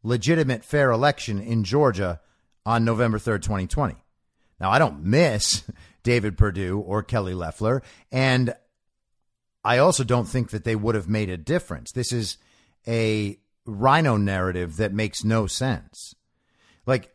legitimate, 0.04 0.64
fair 0.64 0.92
election 0.92 1.42
in 1.42 1.64
Georgia 1.64 2.20
on 2.66 2.86
November 2.86 3.18
3rd, 3.18 3.42
2020. 3.42 3.96
Now, 4.60 4.70
I 4.70 4.80
don't 4.80 5.04
miss 5.04 5.64
David 6.04 6.38
Perdue 6.38 6.80
or 6.80 7.04
Kelly 7.04 7.34
Loeffler, 7.34 7.82
and 8.12 8.54
I 9.64 9.78
also 9.78 10.04
don't 10.04 10.28
think 10.28 10.50
that 10.52 10.64
they 10.64 10.76
would 10.76 10.96
have 10.96 11.10
made 11.10 11.30
a 11.30 11.38
difference. 11.38 11.92
This 11.92 12.12
is 12.12 12.38
a 12.88 13.38
RINO 13.66 14.18
narrative 14.18 14.78
that 14.78 14.94
makes 14.94 15.24
no 15.24 15.48
sense. 15.48 16.16
Like, 16.86 17.14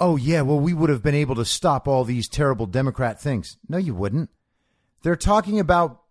oh, 0.00 0.16
yeah, 0.16 0.42
well, 0.42 0.58
we 0.58 0.74
would 0.74 0.90
have 0.90 1.02
been 1.02 1.14
able 1.14 1.36
to 1.36 1.44
stop 1.44 1.86
all 1.86 2.04
these 2.04 2.28
terrible 2.28 2.66
Democrat 2.66 3.20
things. 3.20 3.58
No, 3.68 3.78
you 3.78 3.94
wouldn't. 3.94 4.30
They're 5.02 5.16
talking 5.16 5.60
about 5.60 6.02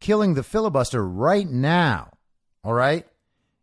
killing 0.00 0.34
the 0.34 0.42
filibuster 0.42 1.06
right 1.06 1.48
now. 1.48 2.10
All 2.64 2.72
right? 2.74 3.06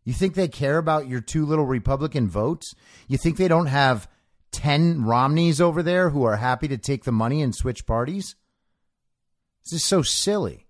You 0.06 0.12
think 0.12 0.34
they 0.34 0.46
care 0.46 0.78
about 0.78 1.08
your 1.08 1.20
two 1.20 1.44
little 1.44 1.66
Republican 1.66 2.28
votes? 2.28 2.76
You 3.08 3.18
think 3.18 3.36
they 3.36 3.48
don't 3.48 3.66
have 3.66 4.08
10 4.52 5.04
Romneys 5.04 5.60
over 5.60 5.82
there 5.82 6.10
who 6.10 6.22
are 6.22 6.36
happy 6.36 6.68
to 6.68 6.78
take 6.78 7.02
the 7.02 7.12
money 7.12 7.42
and 7.42 7.52
switch 7.52 7.84
parties? 7.86 8.36
This 9.64 9.72
is 9.72 9.84
so 9.84 10.02
silly. 10.02 10.68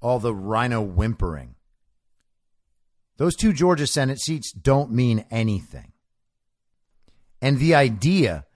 All 0.00 0.18
the 0.18 0.34
RINO 0.34 0.80
whimpering. 0.80 1.54
Those 3.18 3.36
two 3.36 3.52
Georgia 3.52 3.86
Senate 3.86 4.20
seats 4.20 4.52
don't 4.52 4.90
mean 4.90 5.26
anything. 5.30 5.92
And 7.42 7.58
the 7.58 7.74
idea 7.74 8.46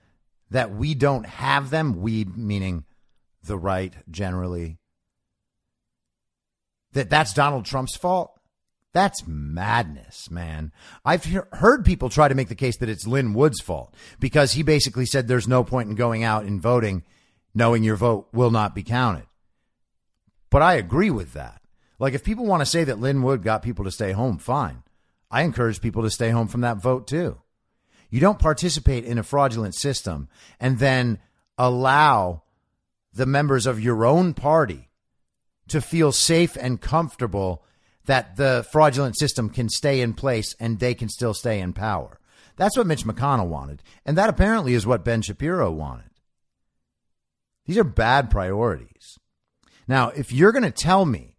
that 0.49 0.73
we 0.73 0.95
don't 0.95 1.27
have 1.27 1.69
them, 1.69 2.01
we 2.01 2.25
meaning 2.25 2.85
the 3.43 3.57
right 3.57 3.93
generally, 4.09 4.79
that 6.93 7.11
that's 7.11 7.33
Donald 7.33 7.65
Trump's 7.65 7.95
fault, 7.95 8.40
that's 8.93 9.25
madness, 9.25 10.29
man. 10.29 10.71
I've 11.05 11.23
he- 11.23 11.39
heard 11.53 11.85
people 11.85 12.09
try 12.09 12.27
to 12.27 12.35
make 12.35 12.49
the 12.49 12.55
case 12.55 12.77
that 12.77 12.89
it's 12.89 13.07
Lin 13.07 13.33
Wood's 13.33 13.61
fault 13.61 13.93
because 14.19 14.53
he 14.53 14.63
basically 14.63 15.05
said 15.05 15.27
there's 15.27 15.47
no 15.47 15.63
point 15.63 15.89
in 15.89 15.95
going 15.95 16.23
out 16.23 16.43
and 16.43 16.61
voting 16.61 17.03
knowing 17.53 17.83
your 17.83 17.95
vote 17.95 18.27
will 18.33 18.51
not 18.51 18.75
be 18.75 18.83
counted. 18.83 19.25
But 20.49 20.61
I 20.61 20.75
agree 20.75 21.09
with 21.09 21.33
that. 21.33 21.61
Like, 21.99 22.13
if 22.13 22.23
people 22.23 22.45
want 22.45 22.61
to 22.61 22.65
say 22.65 22.83
that 22.83 22.99
Lynn 22.99 23.21
Wood 23.21 23.43
got 23.43 23.61
people 23.61 23.85
to 23.85 23.91
stay 23.91 24.11
home, 24.11 24.37
fine. 24.37 24.83
I 25.29 25.43
encourage 25.43 25.81
people 25.81 26.03
to 26.03 26.09
stay 26.09 26.29
home 26.29 26.47
from 26.47 26.61
that 26.61 26.77
vote 26.77 27.07
too. 27.07 27.37
You 28.09 28.19
don't 28.19 28.39
participate 28.39 29.05
in 29.05 29.17
a 29.17 29.23
fraudulent 29.23 29.75
system 29.75 30.27
and 30.59 30.79
then 30.79 31.19
allow 31.57 32.43
the 33.13 33.25
members 33.25 33.65
of 33.65 33.79
your 33.79 34.05
own 34.05 34.33
party 34.33 34.89
to 35.69 35.79
feel 35.79 36.11
safe 36.11 36.57
and 36.59 36.81
comfortable 36.81 37.63
that 38.05 38.35
the 38.35 38.65
fraudulent 38.71 39.17
system 39.17 39.49
can 39.49 39.69
stay 39.69 40.01
in 40.01 40.13
place 40.13 40.55
and 40.59 40.79
they 40.79 40.93
can 40.93 41.09
still 41.09 41.33
stay 41.33 41.59
in 41.59 41.73
power. 41.73 42.19
That's 42.55 42.77
what 42.77 42.87
Mitch 42.87 43.05
McConnell 43.05 43.47
wanted. 43.47 43.81
And 44.05 44.17
that 44.17 44.29
apparently 44.29 44.73
is 44.73 44.85
what 44.85 45.05
Ben 45.05 45.21
Shapiro 45.21 45.71
wanted. 45.71 46.09
These 47.65 47.77
are 47.77 47.83
bad 47.83 48.29
priorities. 48.29 49.17
Now, 49.87 50.09
if 50.09 50.31
you're 50.31 50.51
going 50.51 50.63
to 50.63 50.71
tell 50.71 51.05
me 51.05 51.37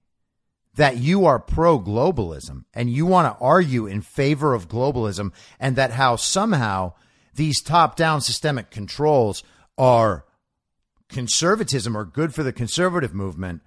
that 0.74 0.96
you 0.96 1.26
are 1.26 1.38
pro 1.38 1.78
globalism 1.78 2.64
and 2.72 2.90
you 2.90 3.06
want 3.06 3.26
to 3.26 3.44
argue 3.44 3.86
in 3.86 4.00
favor 4.00 4.54
of 4.54 4.68
globalism 4.68 5.32
and 5.60 5.76
that 5.76 5.92
how 5.92 6.16
somehow 6.16 6.94
these 7.34 7.62
top 7.62 7.96
down 7.96 8.20
systemic 8.20 8.70
controls 8.70 9.42
are 9.76 10.24
conservatism 11.08 11.96
or 11.96 12.04
good 12.04 12.34
for 12.34 12.42
the 12.42 12.52
conservative 12.52 13.14
movement, 13.14 13.62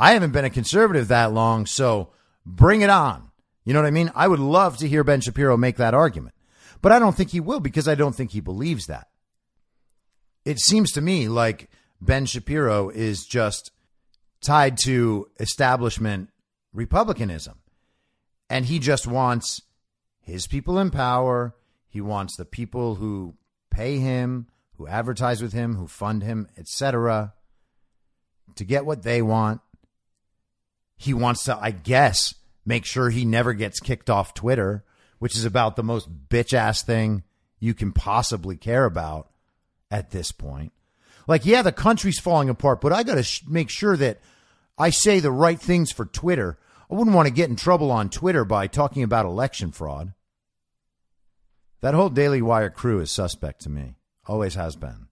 I 0.00 0.12
haven't 0.12 0.32
been 0.32 0.46
a 0.46 0.50
conservative 0.50 1.08
that 1.08 1.34
long, 1.34 1.66
so 1.66 2.08
bring 2.46 2.80
it 2.80 2.88
on. 2.88 3.30
You 3.66 3.74
know 3.74 3.80
what 3.80 3.86
I 3.86 3.90
mean? 3.90 4.10
I 4.14 4.26
would 4.26 4.40
love 4.40 4.78
to 4.78 4.88
hear 4.88 5.04
Ben 5.04 5.20
Shapiro 5.20 5.58
make 5.58 5.76
that 5.76 5.92
argument, 5.92 6.34
but 6.80 6.90
I 6.90 6.98
don't 6.98 7.14
think 7.14 7.30
he 7.30 7.38
will 7.38 7.60
because 7.60 7.86
I 7.86 7.94
don't 7.94 8.14
think 8.14 8.30
he 8.30 8.40
believes 8.40 8.86
that. 8.86 9.08
It 10.46 10.58
seems 10.58 10.90
to 10.92 11.02
me 11.02 11.28
like 11.28 11.68
Ben 12.00 12.24
Shapiro 12.24 12.88
is 12.88 13.26
just 13.26 13.72
tied 14.40 14.78
to 14.84 15.28
establishment 15.38 16.30
republicanism, 16.72 17.58
and 18.48 18.64
he 18.64 18.78
just 18.78 19.06
wants 19.06 19.60
his 20.22 20.46
people 20.46 20.78
in 20.78 20.90
power. 20.90 21.54
He 21.90 22.00
wants 22.00 22.38
the 22.38 22.46
people 22.46 22.94
who 22.94 23.34
pay 23.70 23.98
him, 23.98 24.46
who 24.78 24.86
advertise 24.86 25.42
with 25.42 25.52
him, 25.52 25.74
who 25.74 25.86
fund 25.86 26.22
him, 26.22 26.48
etc., 26.56 27.34
to 28.54 28.64
get 28.64 28.86
what 28.86 29.02
they 29.02 29.20
want 29.20 29.60
he 31.00 31.14
wants 31.14 31.44
to, 31.44 31.56
I 31.56 31.70
guess, 31.70 32.34
make 32.66 32.84
sure 32.84 33.08
he 33.08 33.24
never 33.24 33.54
gets 33.54 33.80
kicked 33.80 34.10
off 34.10 34.34
Twitter, 34.34 34.84
which 35.18 35.34
is 35.34 35.46
about 35.46 35.74
the 35.74 35.82
most 35.82 36.28
bitch 36.28 36.52
ass 36.52 36.82
thing 36.82 37.22
you 37.58 37.72
can 37.72 37.90
possibly 37.90 38.54
care 38.54 38.84
about 38.84 39.30
at 39.90 40.10
this 40.10 40.30
point. 40.30 40.74
Like, 41.26 41.46
yeah, 41.46 41.62
the 41.62 41.72
country's 41.72 42.20
falling 42.20 42.50
apart, 42.50 42.82
but 42.82 42.92
I 42.92 43.02
got 43.02 43.14
to 43.14 43.22
sh- 43.22 43.40
make 43.48 43.70
sure 43.70 43.96
that 43.96 44.20
I 44.76 44.90
say 44.90 45.20
the 45.20 45.30
right 45.30 45.58
things 45.58 45.90
for 45.90 46.04
Twitter. 46.04 46.58
I 46.90 46.94
wouldn't 46.94 47.16
want 47.16 47.28
to 47.28 47.34
get 47.34 47.48
in 47.48 47.56
trouble 47.56 47.90
on 47.90 48.10
Twitter 48.10 48.44
by 48.44 48.66
talking 48.66 49.02
about 49.02 49.24
election 49.24 49.72
fraud. 49.72 50.12
That 51.80 51.94
whole 51.94 52.10
Daily 52.10 52.42
Wire 52.42 52.68
crew 52.68 53.00
is 53.00 53.10
suspect 53.10 53.62
to 53.62 53.70
me. 53.70 53.94
Always 54.26 54.54
has 54.54 54.76
been. 54.76 55.06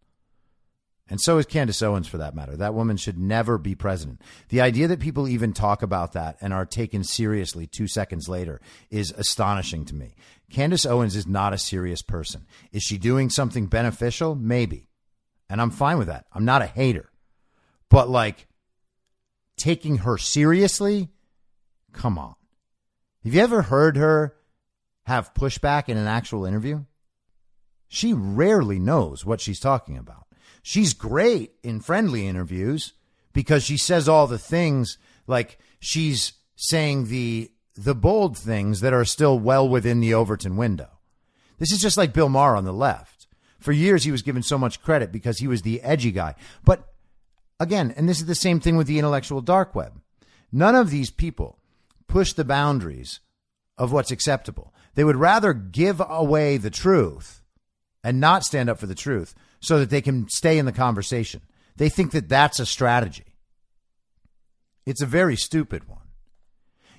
And 1.11 1.21
so 1.21 1.39
is 1.39 1.47
Candace 1.47 1.83
Owens, 1.83 2.07
for 2.07 2.19
that 2.19 2.35
matter. 2.35 2.57
That 2.57 2.75
woman 2.75 2.99
should 2.99 3.19
never 3.19 3.57
be 3.57 3.75
president. 3.75 4.21
The 4.51 4.61
idea 4.61 4.89
that 4.89 5.01
people 5.01 5.27
even 5.27 5.53
talk 5.53 5.83
about 5.83 6.13
that 6.13 6.37
and 6.41 6.53
are 6.53 6.67
taken 6.67 7.03
seriously 7.03 7.67
two 7.67 7.89
seconds 7.89 8.29
later 8.29 8.61
is 8.91 9.13
astonishing 9.13 9.87
to 9.87 9.95
me. 9.95 10.15
Candace 10.51 10.85
Owens 10.85 11.17
is 11.17 11.27
not 11.27 11.55
a 11.55 11.59
serious 11.59 12.03
person. 12.03 12.47
Is 12.73 12.83
she 12.83 12.99
doing 12.99 13.31
something 13.31 13.67
beneficial? 13.67 14.35
Maybe. 14.35 14.89
And 15.49 15.63
I'm 15.63 15.71
fine 15.71 15.97
with 15.97 16.09
that. 16.09 16.27
I'm 16.33 16.45
not 16.45 16.63
a 16.63 16.67
hater. 16.67 17.11
But 17.89 18.11
like 18.11 18.47
taking 19.57 19.99
her 19.99 20.19
seriously? 20.19 21.09
Come 21.93 22.19
on. 22.19 22.35
Have 23.25 23.35
you 23.35 23.41
ever 23.41 23.63
heard 23.63 23.97
her 23.97 24.37
have 25.05 25.35
pushback 25.35 25.89
in 25.89 25.97
an 25.97 26.07
actual 26.07 26.45
interview? 26.45 26.85
She 27.89 28.13
rarely 28.13 28.79
knows 28.79 29.25
what 29.25 29.41
she's 29.41 29.61
talking 29.61 29.97
about. 29.97 30.28
She's 30.63 30.93
great 30.93 31.53
in 31.63 31.81
friendly 31.81 32.27
interviews 32.27 32.93
because 33.33 33.63
she 33.63 33.77
says 33.77 34.09
all 34.09 34.27
the 34.27 34.39
things 34.39 34.99
like 35.27 35.59
she's 35.81 36.33
saying 36.57 37.07
the 37.07 37.51
the 37.77 37.95
bold 37.95 38.37
things 38.37 38.81
that 38.81 38.93
are 38.93 39.05
still 39.05 39.39
well 39.39 39.69
within 39.69 40.01
the 40.01 40.13
Overton 40.13 40.57
window. 40.57 40.89
This 41.59 41.71
is 41.71 41.81
just 41.81 41.97
like 41.97 42.13
Bill 42.13 42.29
Maher 42.29 42.57
on 42.57 42.65
the 42.65 42.73
left. 42.73 43.29
For 43.61 43.71
years 43.73 44.05
he 44.05 44.11
was 44.11 44.23
given 44.23 44.43
so 44.43 44.59
much 44.59 44.83
credit 44.83 45.13
because 45.13 45.39
he 45.39 45.47
was 45.47 45.63
the 45.63 45.81
edgy 45.83 46.11
guy. 46.11 46.35
But 46.65 46.93
again, 47.61 47.95
and 47.97 48.09
this 48.09 48.19
is 48.19 48.27
the 48.27 48.35
same 48.35 48.59
thing 48.59 48.77
with 48.77 48.89
the 48.89 48.99
intellectual 48.99 49.41
dark 49.41 49.75
web. 49.75 50.01
None 50.51 50.75
of 50.75 50.91
these 50.91 51.11
people 51.11 51.59
push 52.09 52.33
the 52.33 52.45
boundaries 52.45 53.21
of 53.77 53.93
what's 53.93 54.11
acceptable. 54.11 54.75
They 54.95 55.05
would 55.05 55.17
rather 55.17 55.53
give 55.53 56.03
away 56.07 56.57
the 56.57 56.71
truth 56.71 57.43
and 58.03 58.21
not 58.21 58.45
stand 58.45 58.69
up 58.69 58.79
for 58.79 58.87
the 58.87 58.95
truth 58.95 59.35
so 59.61 59.79
that 59.79 59.91
they 59.91 60.01
can 60.01 60.29
stay 60.29 60.59
in 60.59 60.67
the 60.67 60.73
conversation. 60.73 61.43
They 61.77 61.89
think 61.89 62.13
that 62.13 62.29
that's 62.29 62.61
a 62.61 62.67
strategy. 62.67 63.37
It's 64.87 65.03
a 65.03 65.07
very 65.07 65.37
stupid 65.37 65.89
one. 65.89 65.99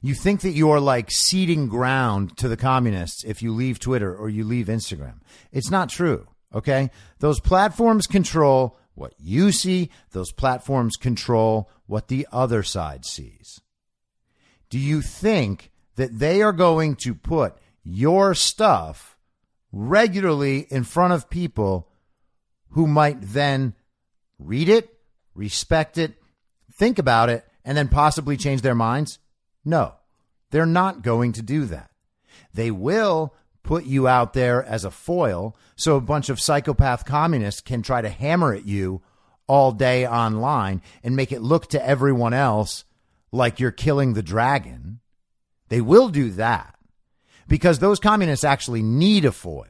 You 0.01 0.13
think 0.13 0.41
that 0.41 0.51
you're 0.51 0.79
like 0.79 1.11
ceding 1.11 1.67
ground 1.67 2.37
to 2.37 2.47
the 2.47 2.55
communists 2.55 3.23
if 3.25 3.41
you 3.41 3.53
leave 3.53 3.79
Twitter 3.79 4.15
or 4.15 4.29
you 4.29 4.45
leave 4.45 4.67
Instagram. 4.67 5.19
It's 5.51 5.69
not 5.69 5.89
true. 5.89 6.27
Okay. 6.53 6.89
Those 7.19 7.39
platforms 7.39 8.07
control 8.07 8.77
what 8.95 9.13
you 9.19 9.51
see. 9.51 9.89
Those 10.11 10.31
platforms 10.31 10.95
control 10.95 11.69
what 11.85 12.07
the 12.07 12.27
other 12.31 12.63
side 12.63 13.05
sees. 13.05 13.59
Do 14.69 14.79
you 14.79 15.01
think 15.01 15.71
that 15.95 16.19
they 16.19 16.41
are 16.41 16.53
going 16.53 16.95
to 16.97 17.13
put 17.13 17.57
your 17.83 18.33
stuff 18.33 19.17
regularly 19.71 20.67
in 20.69 20.83
front 20.83 21.13
of 21.13 21.29
people 21.29 21.88
who 22.71 22.87
might 22.87 23.17
then 23.21 23.73
read 24.37 24.69
it, 24.69 24.89
respect 25.33 25.97
it, 25.97 26.13
think 26.77 26.99
about 26.99 27.29
it, 27.29 27.45
and 27.65 27.77
then 27.77 27.87
possibly 27.87 28.37
change 28.37 28.61
their 28.61 28.75
minds? 28.75 29.19
No, 29.65 29.95
they're 30.51 30.65
not 30.65 31.01
going 31.01 31.33
to 31.33 31.41
do 31.41 31.65
that. 31.65 31.91
They 32.53 32.71
will 32.71 33.33
put 33.63 33.85
you 33.85 34.07
out 34.07 34.33
there 34.33 34.63
as 34.63 34.85
a 34.85 34.91
foil 34.91 35.55
so 35.75 35.95
a 35.95 36.01
bunch 36.01 36.29
of 36.29 36.39
psychopath 36.39 37.05
communists 37.05 37.61
can 37.61 37.81
try 37.81 38.01
to 38.01 38.09
hammer 38.09 38.53
at 38.53 38.65
you 38.65 39.01
all 39.47 39.71
day 39.71 40.07
online 40.07 40.81
and 41.03 41.15
make 41.15 41.31
it 41.31 41.41
look 41.41 41.67
to 41.67 41.85
everyone 41.85 42.33
else 42.33 42.85
like 43.31 43.59
you're 43.59 43.71
killing 43.71 44.13
the 44.13 44.23
dragon. 44.23 44.99
They 45.67 45.81
will 45.81 46.09
do 46.09 46.31
that 46.31 46.75
because 47.47 47.79
those 47.79 47.99
communists 47.99 48.45
actually 48.45 48.81
need 48.81 49.25
a 49.25 49.31
foil. 49.31 49.65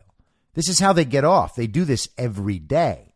This 0.59 0.67
is 0.67 0.79
how 0.81 0.91
they 0.91 1.05
get 1.05 1.23
off. 1.23 1.55
They 1.55 1.67
do 1.67 1.85
this 1.85 2.09
every 2.17 2.59
day. 2.59 3.13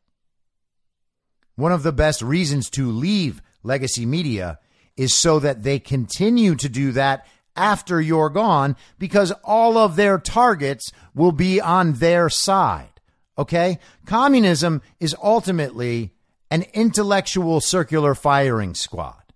One 1.56 1.74
of 1.74 1.84
the 1.84 1.92
best 1.92 2.22
reasons 2.22 2.70
to 2.70 2.90
leave 2.90 3.42
legacy 3.64 4.06
media 4.06 4.60
is 4.96 5.20
so 5.20 5.40
that 5.40 5.62
they 5.62 5.78
continue 5.78 6.56
to 6.56 6.70
do 6.70 6.94
that 6.94 7.28
after 7.54 8.00
you're 8.00 8.30
gone 8.30 8.78
because 8.98 9.34
all 9.44 9.78
of 9.78 9.98
their 9.98 10.18
targets 10.18 10.94
will 11.14 11.34
be 11.34 11.60
on 11.60 11.96
their 11.96 12.30
side. 12.30 13.02
Okay? 13.38 13.78
Communism 14.06 14.82
is 15.02 15.14
ultimately 15.22 16.14
an 16.50 16.64
intellectual 16.74 17.60
circular 17.60 18.16
firing 18.16 18.74
squad. 18.74 19.34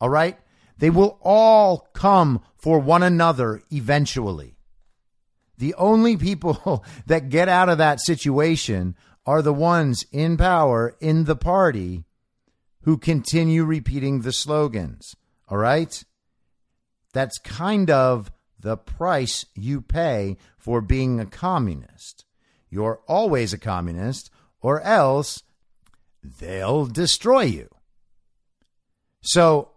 All 0.00 0.08
right? 0.08 0.38
They 0.78 0.88
will 0.88 1.18
all 1.20 1.90
come 1.92 2.40
for 2.56 2.78
one 2.78 3.02
another 3.02 3.62
eventually. 3.70 4.56
The 5.62 5.74
only 5.74 6.16
people 6.16 6.84
that 7.06 7.28
get 7.28 7.48
out 7.48 7.68
of 7.68 7.78
that 7.78 8.00
situation 8.00 8.96
are 9.24 9.42
the 9.42 9.52
ones 9.52 10.04
in 10.10 10.36
power 10.36 10.96
in 11.00 11.22
the 11.22 11.36
party 11.36 12.02
who 12.80 12.98
continue 12.98 13.62
repeating 13.62 14.22
the 14.22 14.32
slogans. 14.32 15.14
All 15.48 15.58
right? 15.58 16.02
That's 17.12 17.38
kind 17.38 17.90
of 17.90 18.32
the 18.58 18.76
price 18.76 19.46
you 19.54 19.80
pay 19.80 20.36
for 20.58 20.80
being 20.80 21.20
a 21.20 21.26
communist. 21.26 22.24
You're 22.68 23.00
always 23.06 23.52
a 23.52 23.58
communist, 23.58 24.32
or 24.62 24.80
else 24.80 25.44
they'll 26.24 26.86
destroy 26.86 27.42
you. 27.42 27.68
So 29.20 29.70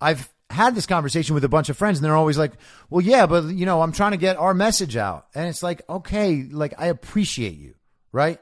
I've 0.00 0.28
had 0.50 0.74
this 0.74 0.86
conversation 0.86 1.34
with 1.34 1.44
a 1.44 1.48
bunch 1.48 1.68
of 1.68 1.76
friends 1.76 1.98
and 1.98 2.04
they're 2.04 2.16
always 2.16 2.38
like, 2.38 2.52
well, 2.90 3.04
yeah, 3.04 3.26
but 3.26 3.44
you 3.44 3.64
know, 3.64 3.82
I'm 3.82 3.92
trying 3.92 4.10
to 4.10 4.16
get 4.16 4.36
our 4.36 4.52
message 4.52 4.96
out. 4.96 5.28
And 5.34 5.48
it's 5.48 5.62
like, 5.62 5.82
okay, 5.88 6.42
like 6.50 6.74
I 6.78 6.86
appreciate 6.86 7.56
you, 7.56 7.74
right? 8.12 8.40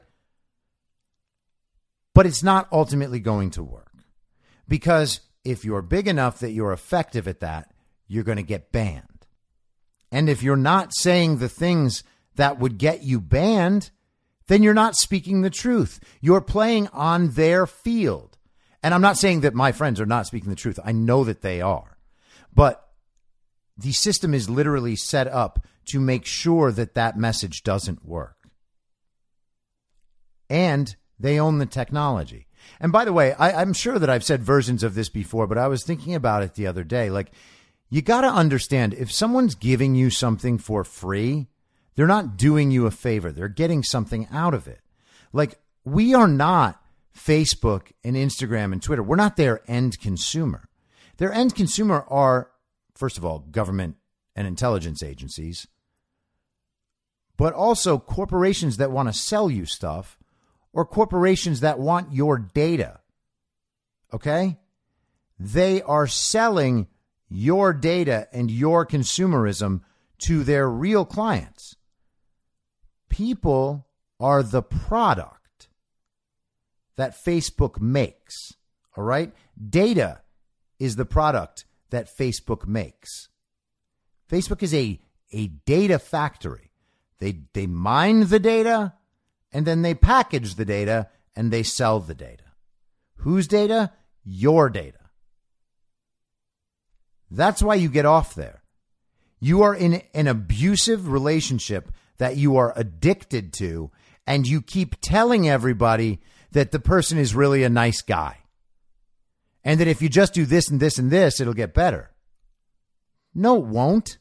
But 2.15 2.25
it's 2.25 2.43
not 2.43 2.67
ultimately 2.71 3.19
going 3.19 3.51
to 3.51 3.63
work 3.63 3.93
because 4.67 5.21
if 5.43 5.63
you're 5.63 5.81
big 5.81 6.07
enough 6.07 6.39
that 6.39 6.51
you're 6.51 6.73
effective 6.73 7.27
at 7.27 7.39
that, 7.41 7.71
you're 8.07 8.23
going 8.23 8.37
to 8.37 8.43
get 8.43 8.71
banned. 8.71 9.05
And 10.11 10.27
if 10.27 10.41
you're 10.41 10.55
not 10.55 10.95
saying 10.95 11.37
the 11.37 11.49
things 11.49 12.03
that 12.35 12.59
would 12.59 12.77
get 12.77 13.03
you 13.03 13.21
banned, 13.21 13.91
then 14.47 14.63
you're 14.63 14.73
not 14.73 14.95
speaking 14.95 15.41
the 15.41 15.51
truth. 15.51 15.99
You're 16.19 16.41
playing 16.41 16.87
on 16.87 17.29
their 17.31 17.67
field. 17.67 18.37
And 18.81 18.93
I'm 18.93 19.01
not 19.01 19.17
saying 19.17 19.41
that 19.41 19.53
my 19.53 19.71
friends 19.71 20.01
are 20.01 20.07
not 20.07 20.25
speaking 20.25 20.49
the 20.49 20.55
truth. 20.55 20.79
I 20.83 20.91
know 20.91 21.23
that 21.23 21.41
they 21.41 21.61
are. 21.61 21.98
But 22.53 22.87
the 23.77 23.91
system 23.91 24.33
is 24.33 24.49
literally 24.49 24.95
set 24.95 25.27
up 25.27 25.65
to 25.85 25.99
make 25.99 26.25
sure 26.25 26.71
that 26.71 26.95
that 26.95 27.17
message 27.17 27.63
doesn't 27.63 28.05
work. 28.05 28.35
And 30.49 30.95
they 31.19 31.39
own 31.39 31.59
the 31.59 31.65
technology. 31.65 32.47
And 32.79 32.91
by 32.91 33.05
the 33.05 33.13
way, 33.13 33.33
I, 33.33 33.61
am 33.61 33.73
sure 33.73 33.99
that 33.99 34.09
I've 34.09 34.23
said 34.23 34.43
versions 34.43 34.83
of 34.83 34.95
this 34.95 35.09
before, 35.09 35.47
but 35.47 35.57
I 35.57 35.67
was 35.67 35.83
thinking 35.83 36.15
about 36.15 36.43
it 36.43 36.55
the 36.55 36.67
other 36.67 36.83
day. 36.83 37.09
Like, 37.09 37.31
you 37.89 38.01
got 38.01 38.21
to 38.21 38.27
understand 38.27 38.93
if 38.93 39.11
someone's 39.11 39.55
giving 39.55 39.95
you 39.95 40.09
something 40.09 40.57
for 40.57 40.83
free, 40.83 41.47
they're 41.95 42.07
not 42.07 42.37
doing 42.37 42.71
you 42.71 42.85
a 42.85 42.91
favor. 42.91 43.31
They're 43.31 43.47
getting 43.47 43.83
something 43.83 44.27
out 44.31 44.53
of 44.53 44.67
it. 44.67 44.81
Like, 45.33 45.59
we 45.83 46.13
are 46.13 46.27
not 46.27 46.81
Facebook 47.17 47.91
and 48.03 48.15
Instagram 48.15 48.71
and 48.71 48.81
Twitter. 48.81 49.03
We're 49.03 49.15
not 49.15 49.37
their 49.37 49.61
end 49.67 49.99
consumer. 49.99 50.68
Their 51.19 51.33
end 51.33 51.53
consumer 51.53 52.05
are, 52.07 52.49
first 52.95 53.17
of 53.17 53.25
all, 53.25 53.39
government 53.39 53.97
and 54.37 54.47
intelligence 54.47 55.03
agencies, 55.03 55.67
but 57.35 57.53
also 57.53 57.99
corporations 57.99 58.77
that 58.77 58.89
want 58.89 59.09
to 59.09 59.13
sell 59.13 59.51
you 59.51 59.65
stuff 59.65 60.17
or 60.71 60.85
corporations 60.85 61.59
that 61.59 61.77
want 61.77 62.13
your 62.13 62.39
data. 62.39 63.01
Okay? 64.13 64.57
They 65.37 65.81
are 65.81 66.07
selling 66.07 66.87
your 67.27 67.73
data 67.73 68.29
and 68.31 68.49
your 68.49 68.85
consumerism 68.85 69.81
to 70.19 70.45
their 70.45 70.69
real 70.69 71.03
clients. 71.03 71.75
People 73.09 73.87
are 74.21 74.41
the 74.41 74.61
product 74.61 75.67
that 76.95 77.21
Facebook 77.21 77.81
makes. 77.81 78.53
All 78.95 79.03
right? 79.03 79.33
Data 79.69 80.21
is 80.79 80.95
the 80.95 81.05
product 81.05 81.65
that 81.89 82.15
Facebook 82.15 82.65
makes. 82.65 83.29
Facebook 84.29 84.63
is 84.63 84.73
a, 84.73 84.99
a 85.31 85.47
data 85.47 85.99
factory. 85.99 86.71
They, 87.19 87.41
they 87.53 87.67
mine 87.67 88.27
the 88.27 88.39
data 88.39 88.93
and 89.51 89.65
then 89.65 89.81
they 89.81 89.93
package 89.93 90.55
the 90.55 90.65
data 90.65 91.09
and 91.35 91.51
they 91.51 91.63
sell 91.63 91.99
the 91.99 92.15
data. 92.15 92.43
Whose 93.17 93.47
data? 93.47 93.91
Your 94.23 94.69
data. 94.69 94.97
That's 97.31 97.61
why 97.61 97.75
you 97.75 97.89
get 97.89 98.05
off 98.05 98.35
there. 98.35 98.63
You 99.39 99.61
are 99.63 99.75
in 99.75 100.01
an 100.13 100.27
abusive 100.27 101.09
relationship 101.09 101.91
that 102.17 102.37
you 102.37 102.57
are 102.57 102.73
addicted 102.75 103.53
to, 103.53 103.91
and 104.27 104.45
you 104.45 104.61
keep 104.61 104.99
telling 104.99 105.47
everybody 105.47 106.19
that 106.51 106.71
the 106.71 106.79
person 106.79 107.17
is 107.17 107.33
really 107.33 107.63
a 107.63 107.69
nice 107.69 108.01
guy. 108.01 108.37
And 109.63 109.79
that 109.79 109.87
if 109.87 110.01
you 110.01 110.09
just 110.09 110.33
do 110.33 110.45
this 110.45 110.69
and 110.69 110.79
this 110.79 110.97
and 110.97 111.11
this, 111.11 111.39
it'll 111.39 111.53
get 111.53 111.73
better. 111.73 112.11
No, 113.33 113.57
it 113.57 113.65
won't. 113.65 114.17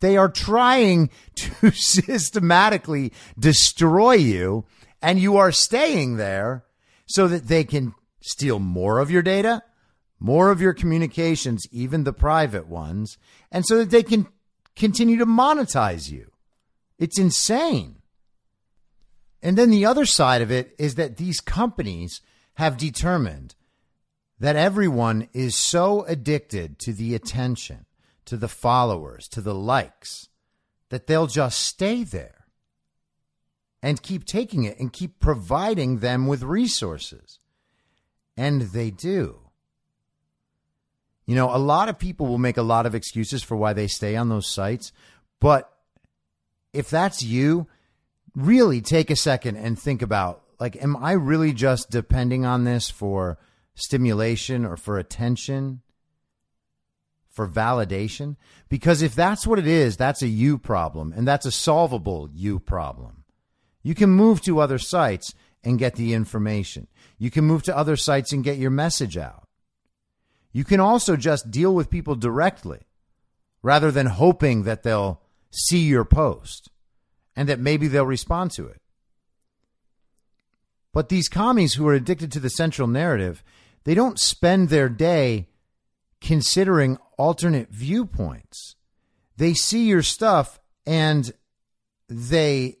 They 0.00 0.16
are 0.16 0.28
trying 0.28 1.10
to 1.36 1.70
systematically 1.74 3.12
destroy 3.38 4.14
you, 4.14 4.64
and 5.00 5.18
you 5.18 5.36
are 5.36 5.52
staying 5.52 6.16
there 6.16 6.64
so 7.06 7.28
that 7.28 7.48
they 7.48 7.64
can 7.64 7.94
steal 8.20 8.58
more 8.58 8.98
of 8.98 9.10
your 9.10 9.22
data, 9.22 9.62
more 10.18 10.50
of 10.50 10.60
your 10.60 10.74
communications, 10.74 11.66
even 11.70 12.04
the 12.04 12.12
private 12.12 12.66
ones, 12.68 13.18
and 13.50 13.66
so 13.66 13.78
that 13.78 13.90
they 13.90 14.02
can 14.02 14.26
continue 14.76 15.18
to 15.18 15.26
monetize 15.26 16.10
you. 16.10 16.30
It's 16.98 17.18
insane. 17.18 17.96
And 19.42 19.58
then 19.58 19.70
the 19.70 19.84
other 19.84 20.06
side 20.06 20.40
of 20.40 20.50
it 20.50 20.74
is 20.78 20.94
that 20.94 21.16
these 21.16 21.40
companies 21.40 22.20
have 22.54 22.76
determined 22.76 23.54
that 24.42 24.56
everyone 24.56 25.28
is 25.32 25.54
so 25.54 26.02
addicted 26.02 26.76
to 26.76 26.92
the 26.92 27.14
attention, 27.14 27.86
to 28.24 28.36
the 28.36 28.48
followers, 28.48 29.28
to 29.28 29.40
the 29.40 29.54
likes, 29.54 30.28
that 30.88 31.06
they'll 31.06 31.28
just 31.28 31.60
stay 31.60 32.02
there 32.02 32.46
and 33.84 34.02
keep 34.02 34.24
taking 34.24 34.64
it 34.64 34.80
and 34.80 34.92
keep 34.92 35.20
providing 35.20 36.00
them 36.00 36.26
with 36.26 36.42
resources. 36.42 37.38
And 38.36 38.62
they 38.62 38.90
do. 38.90 39.38
You 41.24 41.36
know, 41.36 41.54
a 41.54 41.58
lot 41.58 41.88
of 41.88 41.96
people 41.96 42.26
will 42.26 42.36
make 42.36 42.56
a 42.56 42.62
lot 42.62 42.84
of 42.84 42.96
excuses 42.96 43.44
for 43.44 43.56
why 43.56 43.74
they 43.74 43.86
stay 43.86 44.16
on 44.16 44.28
those 44.28 44.48
sites, 44.48 44.90
but 45.38 45.72
if 46.72 46.90
that's 46.90 47.22
you, 47.22 47.68
really 48.34 48.80
take 48.80 49.08
a 49.08 49.14
second 49.14 49.54
and 49.54 49.78
think 49.78 50.02
about 50.02 50.42
like, 50.58 50.82
am 50.82 50.96
I 50.96 51.12
really 51.12 51.52
just 51.52 51.90
depending 51.90 52.44
on 52.44 52.64
this 52.64 52.90
for 52.90 53.38
stimulation 53.74 54.64
or 54.64 54.76
for 54.76 54.98
attention, 54.98 55.82
for 57.28 57.48
validation? 57.48 58.36
Because 58.68 59.02
if 59.02 59.14
that's 59.14 59.46
what 59.46 59.58
it 59.58 59.66
is, 59.66 59.96
that's 59.96 60.22
a 60.22 60.28
you 60.28 60.58
problem 60.58 61.12
and 61.16 61.26
that's 61.26 61.46
a 61.46 61.52
solvable 61.52 62.28
you 62.32 62.58
problem. 62.58 63.24
You 63.82 63.94
can 63.94 64.10
move 64.10 64.40
to 64.42 64.60
other 64.60 64.78
sites 64.78 65.34
and 65.64 65.78
get 65.78 65.94
the 65.94 66.14
information. 66.14 66.86
You 67.18 67.30
can 67.30 67.44
move 67.44 67.62
to 67.64 67.76
other 67.76 67.96
sites 67.96 68.32
and 68.32 68.44
get 68.44 68.58
your 68.58 68.70
message 68.70 69.16
out. 69.16 69.48
You 70.52 70.64
can 70.64 70.80
also 70.80 71.16
just 71.16 71.50
deal 71.50 71.74
with 71.74 71.90
people 71.90 72.14
directly 72.14 72.80
rather 73.62 73.90
than 73.90 74.06
hoping 74.06 74.64
that 74.64 74.82
they'll 74.82 75.20
see 75.50 75.80
your 75.80 76.04
post 76.04 76.70
and 77.34 77.48
that 77.48 77.60
maybe 77.60 77.88
they'll 77.88 78.06
respond 78.06 78.50
to 78.52 78.66
it. 78.66 78.80
But 80.92 81.08
these 81.08 81.28
commies 81.28 81.74
who 81.74 81.88
are 81.88 81.94
addicted 81.94 82.30
to 82.32 82.40
the 82.40 82.50
central 82.50 82.86
narrative, 82.86 83.42
they 83.84 83.94
don't 83.94 84.18
spend 84.18 84.68
their 84.68 84.88
day 84.88 85.48
considering 86.20 86.98
alternate 87.18 87.70
viewpoints. 87.70 88.76
They 89.36 89.54
see 89.54 89.86
your 89.86 90.02
stuff 90.02 90.60
and 90.86 91.32
they 92.08 92.78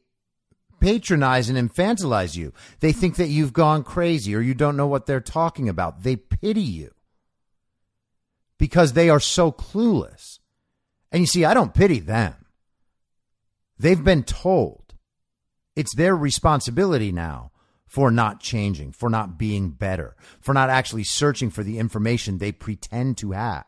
patronize 0.80 1.48
and 1.48 1.56
infantilize 1.70 2.36
you. 2.36 2.52
They 2.80 2.92
think 2.92 3.16
that 3.16 3.28
you've 3.28 3.52
gone 3.52 3.84
crazy 3.84 4.34
or 4.34 4.40
you 4.40 4.54
don't 4.54 4.76
know 4.76 4.86
what 4.86 5.06
they're 5.06 5.20
talking 5.20 5.68
about. 5.68 6.02
They 6.02 6.16
pity 6.16 6.60
you 6.60 6.92
because 8.58 8.92
they 8.92 9.08
are 9.08 9.20
so 9.20 9.52
clueless. 9.52 10.40
And 11.10 11.20
you 11.20 11.26
see, 11.26 11.44
I 11.44 11.54
don't 11.54 11.74
pity 11.74 12.00
them. 12.00 12.34
They've 13.78 14.02
been 14.02 14.24
told 14.24 14.94
it's 15.74 15.94
their 15.94 16.16
responsibility 16.16 17.12
now 17.12 17.51
for 17.92 18.10
not 18.10 18.40
changing, 18.40 18.92
for 18.92 19.10
not 19.10 19.38
being 19.38 19.70
better, 19.70 20.16
for 20.40 20.54
not 20.54 20.70
actually 20.70 21.04
searching 21.04 21.50
for 21.50 21.62
the 21.62 21.78
information 21.78 22.38
they 22.38 22.52
pretend 22.52 23.18
to 23.18 23.32
have. 23.32 23.64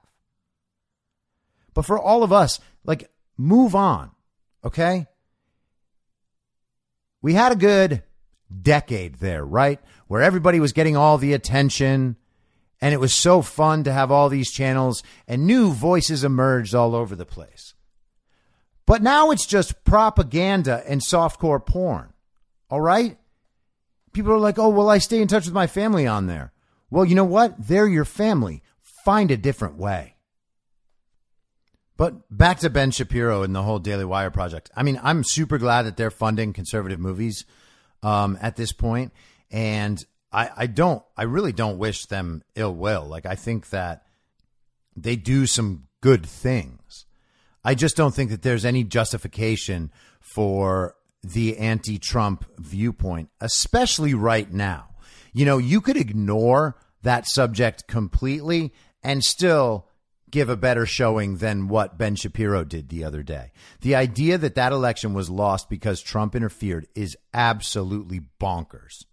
But 1.75 1.85
for 1.85 1.99
all 1.99 2.23
of 2.23 2.33
us, 2.33 2.61
like, 2.85 3.11
move 3.37 3.75
on, 3.75 4.13
okay? 4.65 5.07
we 7.25 7.33
had 7.33 7.53
a 7.53 7.57
good 7.57 8.03
decade 8.61 9.15
there, 9.15 9.43
right? 9.43 9.81
Where 10.09 10.21
everybody 10.21 10.61
was 10.61 10.75
getting 10.75 10.95
all 10.95 11.17
the 11.17 11.33
attention 11.33 12.17
and 12.83 12.93
it 12.93 13.01
was 13.01 13.15
so 13.15 13.41
fun 13.41 13.85
to 13.85 13.93
have 13.95 14.11
all 14.11 14.29
these 14.29 14.53
channels 14.53 15.03
and 15.27 15.47
new 15.47 15.73
voices 15.73 16.23
emerged 16.23 16.75
all 16.75 16.95
over 16.95 17.17
the 17.17 17.25
place. 17.25 17.73
But 18.85 19.01
now 19.01 19.31
it's 19.31 19.47
just 19.47 19.85
propaganda 19.85 20.83
and 20.87 21.01
softcore 21.01 21.65
porn. 21.65 22.13
All 22.69 22.83
right? 22.83 23.17
People 24.15 24.33
are 24.33 24.39
like, 24.39 24.59
oh, 24.59 24.71
well, 24.71 24.89
I 24.89 24.99
stay 24.99 25.21
in 25.21 25.29
touch 25.29 25.45
with 25.45 25.53
my 25.53 25.67
family 25.67 26.07
on 26.07 26.27
there. 26.27 26.53
Well, 26.89 27.05
you 27.05 27.15
know 27.15 27.25
what? 27.25 27.55
They're 27.59 27.87
your 27.87 28.07
family. 28.07 28.63
Find 29.05 29.31
a 29.31 29.37
different 29.37 29.77
way. 29.77 30.15
But 31.97 32.15
back 32.31 32.61
to 32.61 32.71
Ben 32.71 32.91
Shapiro 32.91 33.43
and 33.43 33.55
the 33.55 33.63
whole 33.63 33.79
Daily 33.79 34.05
Wire 34.05 34.31
project. 34.31 34.71
I 34.77 34.83
mean, 34.83 34.99
I'm 35.03 35.23
super 35.25 35.59
glad 35.59 35.83
that 35.83 35.97
they're 35.97 36.11
funding 36.11 36.53
conservative 36.53 36.99
movies 36.99 37.45
um, 38.03 38.39
at 38.41 38.57
this 38.57 38.73
point, 38.73 39.13
and 39.51 40.05
I, 40.33 40.51
I 40.57 40.67
don't, 40.67 41.03
I 41.17 41.25
really 41.25 41.53
don't 41.53 41.79
wish 41.79 42.07
them 42.07 42.43
ill 42.55 42.75
will. 42.75 43.05
Like, 43.05 43.27
I 43.27 43.35
think 43.35 43.71
that 43.71 44.07
they 44.97 45.17
do 45.17 45.47
some 45.47 45.85
good 46.01 46.27
things. 46.27 47.07
I 47.65 47.75
just 47.75 47.97
don't 47.97 48.15
think 48.15 48.31
that 48.31 48.43
there's 48.43 48.65
any 48.65 48.85
justification 48.85 49.91
for 50.21 50.97
the 51.25 51.59
anti-Trump 51.59 52.45
viewpoint, 52.59 53.31
especially 53.41 54.15
right 54.15 54.53
now. 54.53 54.91
You 55.33 55.45
know, 55.45 55.59
you 55.59 55.81
could 55.81 55.97
ignore 55.97 56.77
that 57.03 57.27
subject 57.27 57.89
completely 57.89 58.73
and 59.03 59.23
still 59.23 59.89
give 60.31 60.49
a 60.49 60.57
better 60.57 60.85
showing 60.85 61.37
than 61.37 61.69
what 61.69 61.97
Ben 61.97 62.17
Shapiro 62.17 62.65
did 62.65 62.89
the 62.89 63.05
other 63.05 63.23
day. 63.23 63.53
The 63.83 63.95
idea 63.95 64.37
that 64.39 64.57
that 64.57 64.73
election 64.73 65.15
was 65.15 65.31
lost 65.31 65.71
because 65.71 66.03
Trump 66.03 66.35
interfered 66.35 66.89
is 66.95 67.17
absolutely 67.33 68.21
bonkers. 68.41 69.05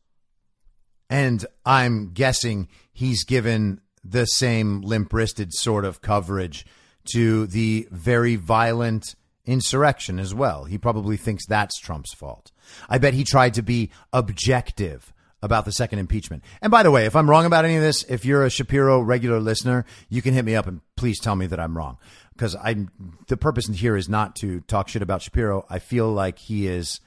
And 1.09 1.45
I'm 1.65 2.13
guessing 2.13 2.69
he's 2.91 3.23
given 3.23 3.81
the 4.03 4.25
same 4.25 4.81
limp 4.81 5.13
wristed 5.13 5.53
sort 5.53 5.85
of 5.85 6.01
coverage 6.01 6.65
to 7.13 7.47
the 7.47 7.87
very 7.91 8.35
violent 8.35 9.15
insurrection 9.45 10.19
as 10.19 10.33
well. 10.33 10.65
He 10.65 10.77
probably 10.77 11.17
thinks 11.17 11.45
that's 11.45 11.79
Trump's 11.79 12.13
fault. 12.13 12.51
I 12.89 12.97
bet 12.97 13.13
he 13.13 13.23
tried 13.23 13.53
to 13.55 13.61
be 13.61 13.91
objective 14.13 15.13
about 15.41 15.65
the 15.65 15.71
second 15.71 15.99
impeachment. 15.99 16.43
And 16.61 16.71
by 16.71 16.83
the 16.83 16.91
way, 16.91 17.05
if 17.05 17.15
I'm 17.15 17.29
wrong 17.29 17.45
about 17.45 17.65
any 17.65 17.75
of 17.75 17.81
this, 17.81 18.03
if 18.03 18.25
you're 18.25 18.45
a 18.45 18.49
Shapiro 18.49 19.01
regular 19.01 19.39
listener, 19.39 19.85
you 20.09 20.21
can 20.21 20.33
hit 20.33 20.45
me 20.45 20.55
up 20.55 20.67
and 20.67 20.81
please 20.95 21.19
tell 21.19 21.35
me 21.35 21.47
that 21.47 21.59
I'm 21.59 21.75
wrong. 21.75 21.97
Because 22.33 22.55
I'm 22.61 22.91
the 23.27 23.37
purpose 23.37 23.67
here 23.67 23.95
is 23.95 24.07
not 24.07 24.35
to 24.37 24.61
talk 24.61 24.87
shit 24.87 25.01
about 25.01 25.21
Shapiro. 25.21 25.65
I 25.69 25.79
feel 25.79 26.11
like 26.11 26.39
he 26.39 26.67
is 26.67 26.99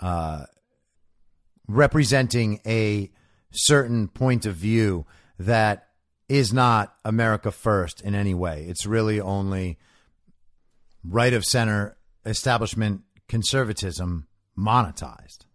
uh, 0.00 0.44
representing 1.68 2.60
a 2.66 3.10
certain 3.50 4.08
point 4.08 4.46
of 4.46 4.54
view 4.54 5.06
that 5.38 5.88
is 6.28 6.52
not 6.52 6.94
America 7.04 7.50
first 7.50 8.00
in 8.00 8.14
any 8.14 8.34
way. 8.34 8.64
It's 8.68 8.86
really 8.86 9.20
only 9.20 9.78
right 11.04 11.32
of 11.32 11.44
center 11.44 11.96
establishment 12.24 13.02
conservatism 13.28 14.26
monetized. 14.56 15.46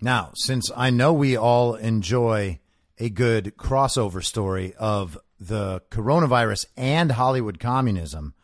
Now, 0.00 0.32
since 0.34 0.70
I 0.76 0.90
know 0.90 1.12
we 1.12 1.36
all 1.36 1.74
enjoy 1.74 2.58
a 2.98 3.08
good 3.08 3.54
crossover 3.56 4.22
story 4.22 4.74
of 4.78 5.16
the 5.38 5.80
coronavirus 5.90 6.66
and 6.76 7.12
Hollywood 7.12 7.58
communism, 7.60 8.34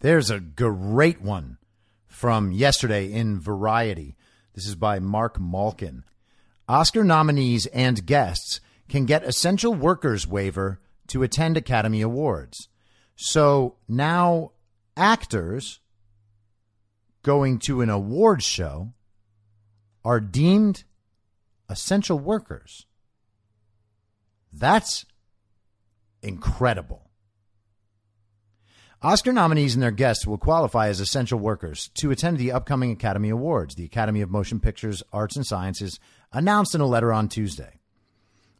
there's 0.00 0.30
a 0.30 0.40
great 0.40 1.20
one 1.20 1.58
from 2.06 2.52
yesterday 2.52 3.12
in 3.12 3.40
Variety. 3.40 4.16
This 4.54 4.66
is 4.66 4.74
by 4.74 4.98
Mark 4.98 5.40
Malkin. 5.40 6.04
Oscar 6.68 7.02
nominees 7.02 7.66
and 7.66 8.06
guests 8.06 8.60
can 8.88 9.06
get 9.06 9.24
essential 9.24 9.74
workers 9.74 10.26
waiver 10.26 10.80
to 11.08 11.22
attend 11.22 11.56
Academy 11.56 12.00
Awards. 12.00 12.68
So 13.16 13.76
now 13.88 14.52
actors 14.96 15.80
going 17.22 17.58
to 17.60 17.80
an 17.80 17.90
awards 17.90 18.44
show 18.44 18.92
are 20.04 20.20
deemed 20.20 20.84
essential 21.68 22.18
workers. 22.18 22.86
That's 24.52 25.04
incredible. 26.22 27.10
Oscar 29.02 29.32
nominees 29.32 29.74
and 29.74 29.82
their 29.82 29.90
guests 29.90 30.26
will 30.26 30.36
qualify 30.36 30.88
as 30.88 31.00
essential 31.00 31.38
workers 31.38 31.88
to 31.94 32.10
attend 32.10 32.36
the 32.36 32.52
upcoming 32.52 32.90
Academy 32.90 33.30
Awards. 33.30 33.74
The 33.74 33.86
Academy 33.86 34.20
of 34.20 34.30
Motion 34.30 34.60
Pictures, 34.60 35.02
Arts, 35.10 35.36
and 35.36 35.46
Sciences 35.46 35.98
announced 36.32 36.74
in 36.74 36.82
a 36.82 36.86
letter 36.86 37.10
on 37.10 37.28
Tuesday. 37.28 37.79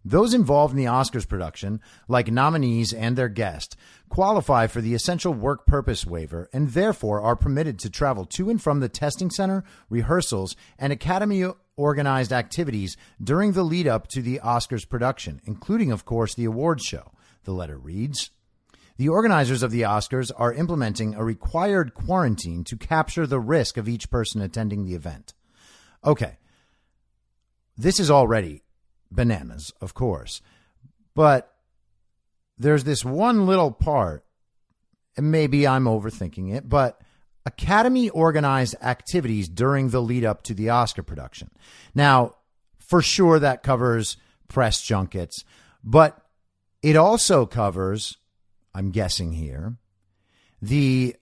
Those 0.04 0.32
involved 0.32 0.72
in 0.72 0.78
the 0.78 0.90
Oscars 0.90 1.28
production, 1.28 1.80
like 2.08 2.30
nominees 2.30 2.92
and 2.92 3.16
their 3.16 3.28
guest, 3.28 3.76
qualify 4.08 4.66
for 4.66 4.80
the 4.80 4.94
essential 4.94 5.34
work 5.34 5.66
purpose 5.66 6.06
waiver 6.06 6.48
and 6.52 6.70
therefore 6.70 7.20
are 7.20 7.36
permitted 7.36 7.78
to 7.80 7.90
travel 7.90 8.24
to 8.24 8.48
and 8.48 8.60
from 8.60 8.80
the 8.80 8.88
testing 8.88 9.30
center, 9.30 9.62
rehearsals, 9.90 10.56
and 10.78 10.92
Academy 10.92 11.44
organized 11.76 12.32
activities 12.32 12.96
during 13.22 13.52
the 13.52 13.62
lead 13.62 13.86
up 13.86 14.08
to 14.08 14.22
the 14.22 14.40
Oscars 14.42 14.88
production, 14.88 15.40
including, 15.44 15.92
of 15.92 16.04
course, 16.06 16.34
the 16.34 16.46
awards 16.46 16.84
show. 16.84 17.12
The 17.44 17.52
letter 17.52 17.78
reads 17.78 18.30
The 18.96 19.08
organizers 19.08 19.62
of 19.62 19.70
the 19.70 19.82
Oscars 19.82 20.30
are 20.34 20.52
implementing 20.52 21.14
a 21.14 21.24
required 21.24 21.92
quarantine 21.92 22.64
to 22.64 22.76
capture 22.76 23.26
the 23.26 23.40
risk 23.40 23.76
of 23.76 23.88
each 23.88 24.10
person 24.10 24.40
attending 24.40 24.84
the 24.84 24.94
event. 24.94 25.34
Okay. 26.04 26.38
This 27.76 28.00
is 28.00 28.10
already 28.10 28.62
bananas, 29.11 29.73
of 29.81 29.94
course. 29.94 30.40
But 31.14 31.53
there's 32.59 32.85
this 32.85 33.05
one 33.05 33.46
little 33.46 33.73
part, 33.73 34.25
and 35.16 35.31
maybe 35.31 35.66
I'm 35.66 35.85
overthinking 35.85 36.55
it, 36.55 36.68
but 36.68 37.01
Academy 37.46 38.11
organized 38.11 38.77
activities 38.83 39.49
during 39.49 39.90
the 39.90 40.03
lead 40.03 40.25
up 40.25 40.42
to 40.42 40.55
the 40.55 40.70
Oscar 40.70 41.03
production. 41.03 41.51
Now, 41.94 42.37
for 42.79 43.01
sure, 43.03 43.38
that 43.38 43.62
covers 43.62 44.16
press 44.49 44.83
junkets, 44.83 45.44
but 45.83 46.20
it 46.83 46.96
also 46.96 47.46
covers, 47.46 48.18
I'm 48.75 48.90
guessing 48.90 49.33
here, 49.33 49.77
the 50.61 51.16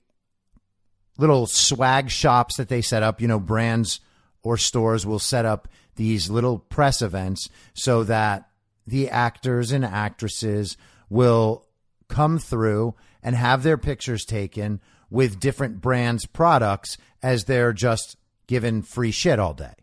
little 1.17 1.47
swag 1.47 2.11
shops 2.11 2.57
that 2.57 2.69
they 2.69 2.81
set 2.81 3.03
up. 3.03 3.21
You 3.21 3.29
know, 3.29 3.41
brands 3.41 4.01
or 4.43 4.57
stores 4.57 5.05
will 5.05 5.19
set 5.19 5.45
up 5.45 5.69
these 5.99 6.31
little 6.31 6.59
press 6.59 7.03
events 7.03 7.51
so 7.75 8.03
that 8.05 8.49
the 8.87 9.11
actors 9.11 9.71
and 9.71 9.85
actresses 9.85 10.79
will 11.11 11.67
come 12.09 12.39
through 12.39 12.95
and 13.23 13.37
have 13.37 13.63
their 13.63 13.77
pictures 13.77 14.25
taken 14.25 14.81
with 15.11 15.41
different 15.41 15.81
brands' 15.83 16.25
products 16.25 16.97
as 17.23 17.45
they're 17.45 17.73
just 17.73 18.17
given 18.47 18.81
free 18.81 19.11
shit 19.11 19.39
all 19.39 19.53
day. 19.53 19.75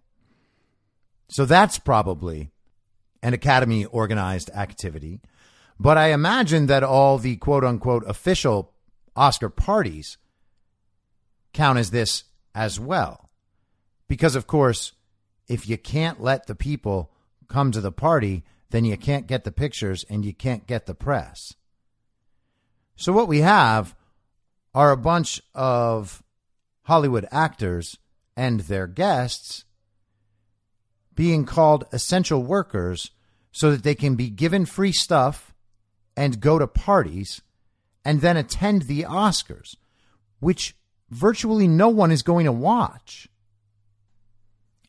So 1.27 1.45
that's 1.45 1.77
probably 1.77 2.49
an 3.21 3.33
Academy 3.33 3.85
organized 3.85 4.49
activity. 4.51 5.21
But 5.79 5.97
I 5.97 6.13
imagine 6.13 6.67
that 6.67 6.83
all 6.83 7.17
the 7.17 7.35
quote 7.35 7.63
unquote 7.63 8.03
official 8.07 8.71
Oscar 9.15 9.49
parties 9.49 10.17
count 11.53 11.77
as 11.77 11.91
this 11.91 12.23
as 12.53 12.79
well. 12.79 13.29
Because, 14.07 14.35
of 14.35 14.47
course, 14.47 14.93
if 15.47 15.67
you 15.67 15.77
can't 15.77 16.21
let 16.21 16.47
the 16.47 16.55
people 16.55 17.11
come 17.47 17.71
to 17.71 17.81
the 17.81 17.91
party, 17.91 18.43
then 18.71 18.85
you 18.85 18.97
can't 18.97 19.27
get 19.27 19.43
the 19.43 19.51
pictures 19.51 20.05
and 20.09 20.25
you 20.25 20.33
can't 20.33 20.67
get 20.67 20.85
the 20.85 20.95
press. 20.95 21.53
So, 22.95 23.11
what 23.11 23.27
we 23.27 23.41
have 23.41 23.95
are 24.73 24.91
a 24.91 24.97
bunch 24.97 25.41
of 25.53 26.23
Hollywood 26.83 27.27
actors 27.31 27.97
and 28.35 28.61
their 28.61 28.87
guests 28.87 29.65
being 31.13 31.45
called 31.45 31.85
essential 31.91 32.43
workers 32.43 33.11
so 33.51 33.71
that 33.71 33.83
they 33.83 33.95
can 33.95 34.15
be 34.15 34.29
given 34.29 34.65
free 34.65 34.91
stuff 34.91 35.53
and 36.17 36.41
go 36.41 36.59
to 36.59 36.67
parties 36.67 37.41
and 38.03 38.21
then 38.21 38.37
attend 38.37 38.83
the 38.83 39.03
Oscars, 39.03 39.75
which 40.39 40.75
virtually 41.09 41.67
no 41.67 41.89
one 41.89 42.11
is 42.11 42.21
going 42.21 42.45
to 42.45 42.51
watch. 42.51 43.27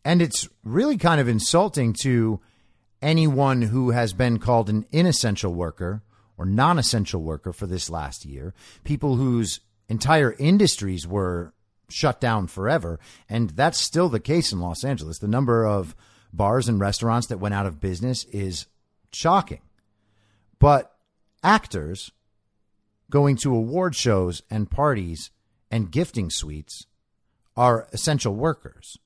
And 0.07 0.23
it's 0.23 0.49
really 0.63 0.99
kind 0.99 1.21
of 1.21 1.27
insulting 1.27 1.93
to 2.03 2.39
anyone 3.03 3.61
who 3.61 3.91
has 3.91 4.13
been 4.13 4.39
called 4.39 4.71
an 4.71 4.87
inessential 4.93 5.53
worker 5.53 6.01
or 6.39 6.47
non 6.47 6.79
essential 6.79 7.21
worker 7.21 7.53
for 7.53 7.67
this 7.67 7.91
last 7.91 8.25
year, 8.25 8.55
people 8.85 9.17
whose 9.17 9.59
entire 9.89 10.33
industries 10.39 11.09
were 11.09 11.53
shut 11.89 12.21
down 12.21 12.47
forever. 12.47 13.01
And 13.29 13.51
that's 13.51 13.81
still 13.81 14.09
the 14.09 14.21
case 14.21 14.53
in 14.53 14.61
Los 14.61 14.85
Angeles. 14.85 15.19
The 15.19 15.27
number 15.27 15.67
of 15.67 15.97
bars 16.33 16.69
and 16.69 16.79
restaurants 16.79 17.27
that 17.27 17.41
went 17.41 17.55
out 17.55 17.67
of 17.67 17.81
business 17.81 18.23
is 18.27 18.67
shocking. 19.13 19.63
But 20.61 20.95
actors 21.43 22.13
going 23.11 23.35
to 23.39 23.53
award 23.53 23.97
shows 23.97 24.41
and 24.53 24.71
parties 24.71 25.33
and 25.69 25.91
gifting 25.91 26.31
suites 26.31 26.87
are 27.57 27.89
essential 27.93 28.37
workers. 28.37 29.01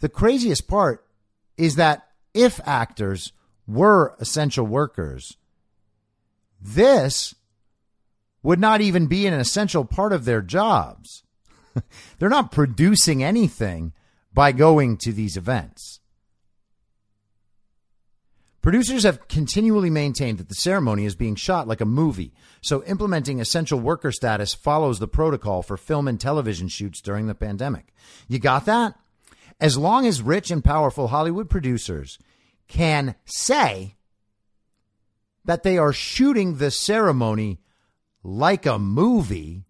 The 0.00 0.08
craziest 0.08 0.68
part 0.68 1.04
is 1.56 1.74
that 1.76 2.08
if 2.34 2.60
actors 2.64 3.32
were 3.66 4.14
essential 4.18 4.66
workers, 4.66 5.36
this 6.60 7.34
would 8.42 8.60
not 8.60 8.80
even 8.80 9.06
be 9.06 9.26
an 9.26 9.34
essential 9.34 9.84
part 9.84 10.12
of 10.12 10.24
their 10.24 10.40
jobs. 10.40 11.24
They're 12.18 12.28
not 12.28 12.52
producing 12.52 13.22
anything 13.22 13.92
by 14.32 14.52
going 14.52 14.96
to 14.98 15.12
these 15.12 15.36
events. 15.36 16.00
Producers 18.60 19.04
have 19.04 19.28
continually 19.28 19.88
maintained 19.88 20.38
that 20.38 20.48
the 20.48 20.54
ceremony 20.54 21.04
is 21.04 21.14
being 21.14 21.36
shot 21.36 21.68
like 21.68 21.80
a 21.80 21.86
movie, 21.86 22.34
so 22.60 22.84
implementing 22.84 23.40
essential 23.40 23.78
worker 23.78 24.12
status 24.12 24.52
follows 24.52 24.98
the 24.98 25.08
protocol 25.08 25.62
for 25.62 25.76
film 25.76 26.08
and 26.08 26.20
television 26.20 26.68
shoots 26.68 27.00
during 27.00 27.28
the 27.28 27.34
pandemic. 27.34 27.94
You 28.28 28.38
got 28.38 28.66
that? 28.66 28.94
As 29.60 29.76
long 29.76 30.06
as 30.06 30.22
rich 30.22 30.50
and 30.50 30.64
powerful 30.64 31.08
Hollywood 31.08 31.50
producers 31.50 32.18
can 32.68 33.14
say 33.24 33.96
that 35.44 35.62
they 35.62 35.78
are 35.78 35.92
shooting 35.92 36.56
the 36.56 36.70
ceremony 36.70 37.58
like 38.22 38.66
a 38.66 38.78
movie, 38.78 39.64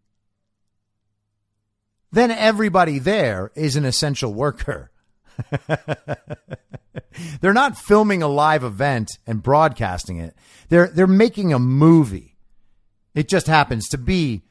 then 2.10 2.30
everybody 2.30 2.98
there 2.98 3.52
is 3.54 3.76
an 3.76 3.84
essential 3.84 4.34
worker. 4.34 4.90
they're 7.40 7.52
not 7.52 7.78
filming 7.78 8.22
a 8.22 8.28
live 8.28 8.64
event 8.64 9.10
and 9.26 9.42
broadcasting 9.42 10.18
it. 10.18 10.34
They're 10.68 10.88
they're 10.88 11.06
making 11.06 11.52
a 11.52 11.58
movie. 11.58 12.36
It 13.14 13.28
just 13.28 13.46
happens 13.46 13.88
to 13.90 13.98
be 13.98 14.42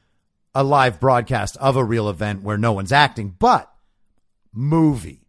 a 0.56 0.64
live 0.64 1.00
broadcast 1.00 1.58
of 1.58 1.76
a 1.76 1.84
real 1.84 2.10
event 2.10 2.42
where 2.42 2.58
no 2.58 2.72
one's 2.72 2.92
acting, 2.92 3.36
but 3.38 3.72
movie. 4.54 5.27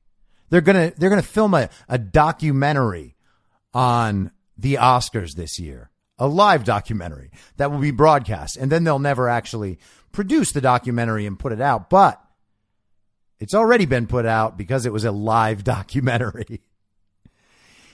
They're 0.50 0.61
gonna 0.61 0.92
they're 0.96 1.11
gonna 1.11 1.22
film 1.22 1.54
a, 1.54 1.70
a 1.88 1.98
documentary 1.98 3.16
on 3.74 4.30
the 4.56 4.74
Oscars 4.74 5.34
this 5.34 5.58
year 5.58 5.90
a 6.18 6.26
live 6.26 6.64
documentary 6.64 7.30
that 7.56 7.70
will 7.70 7.78
be 7.78 7.90
broadcast. 7.90 8.56
And 8.56 8.70
then 8.70 8.84
they'll 8.84 8.98
never 8.98 9.28
actually 9.28 9.78
produce 10.12 10.52
the 10.52 10.61
documentary 10.61 11.26
and 11.26 11.38
put 11.38 11.52
it 11.52 11.61
out. 11.61 11.88
But 11.90 12.20
it's 13.38 13.54
already 13.54 13.87
been 13.87 14.06
put 14.06 14.26
out 14.26 14.58
because 14.58 14.84
it 14.84 14.92
was 14.92 15.04
a 15.04 15.12
live 15.12 15.64
documentary. 15.64 16.61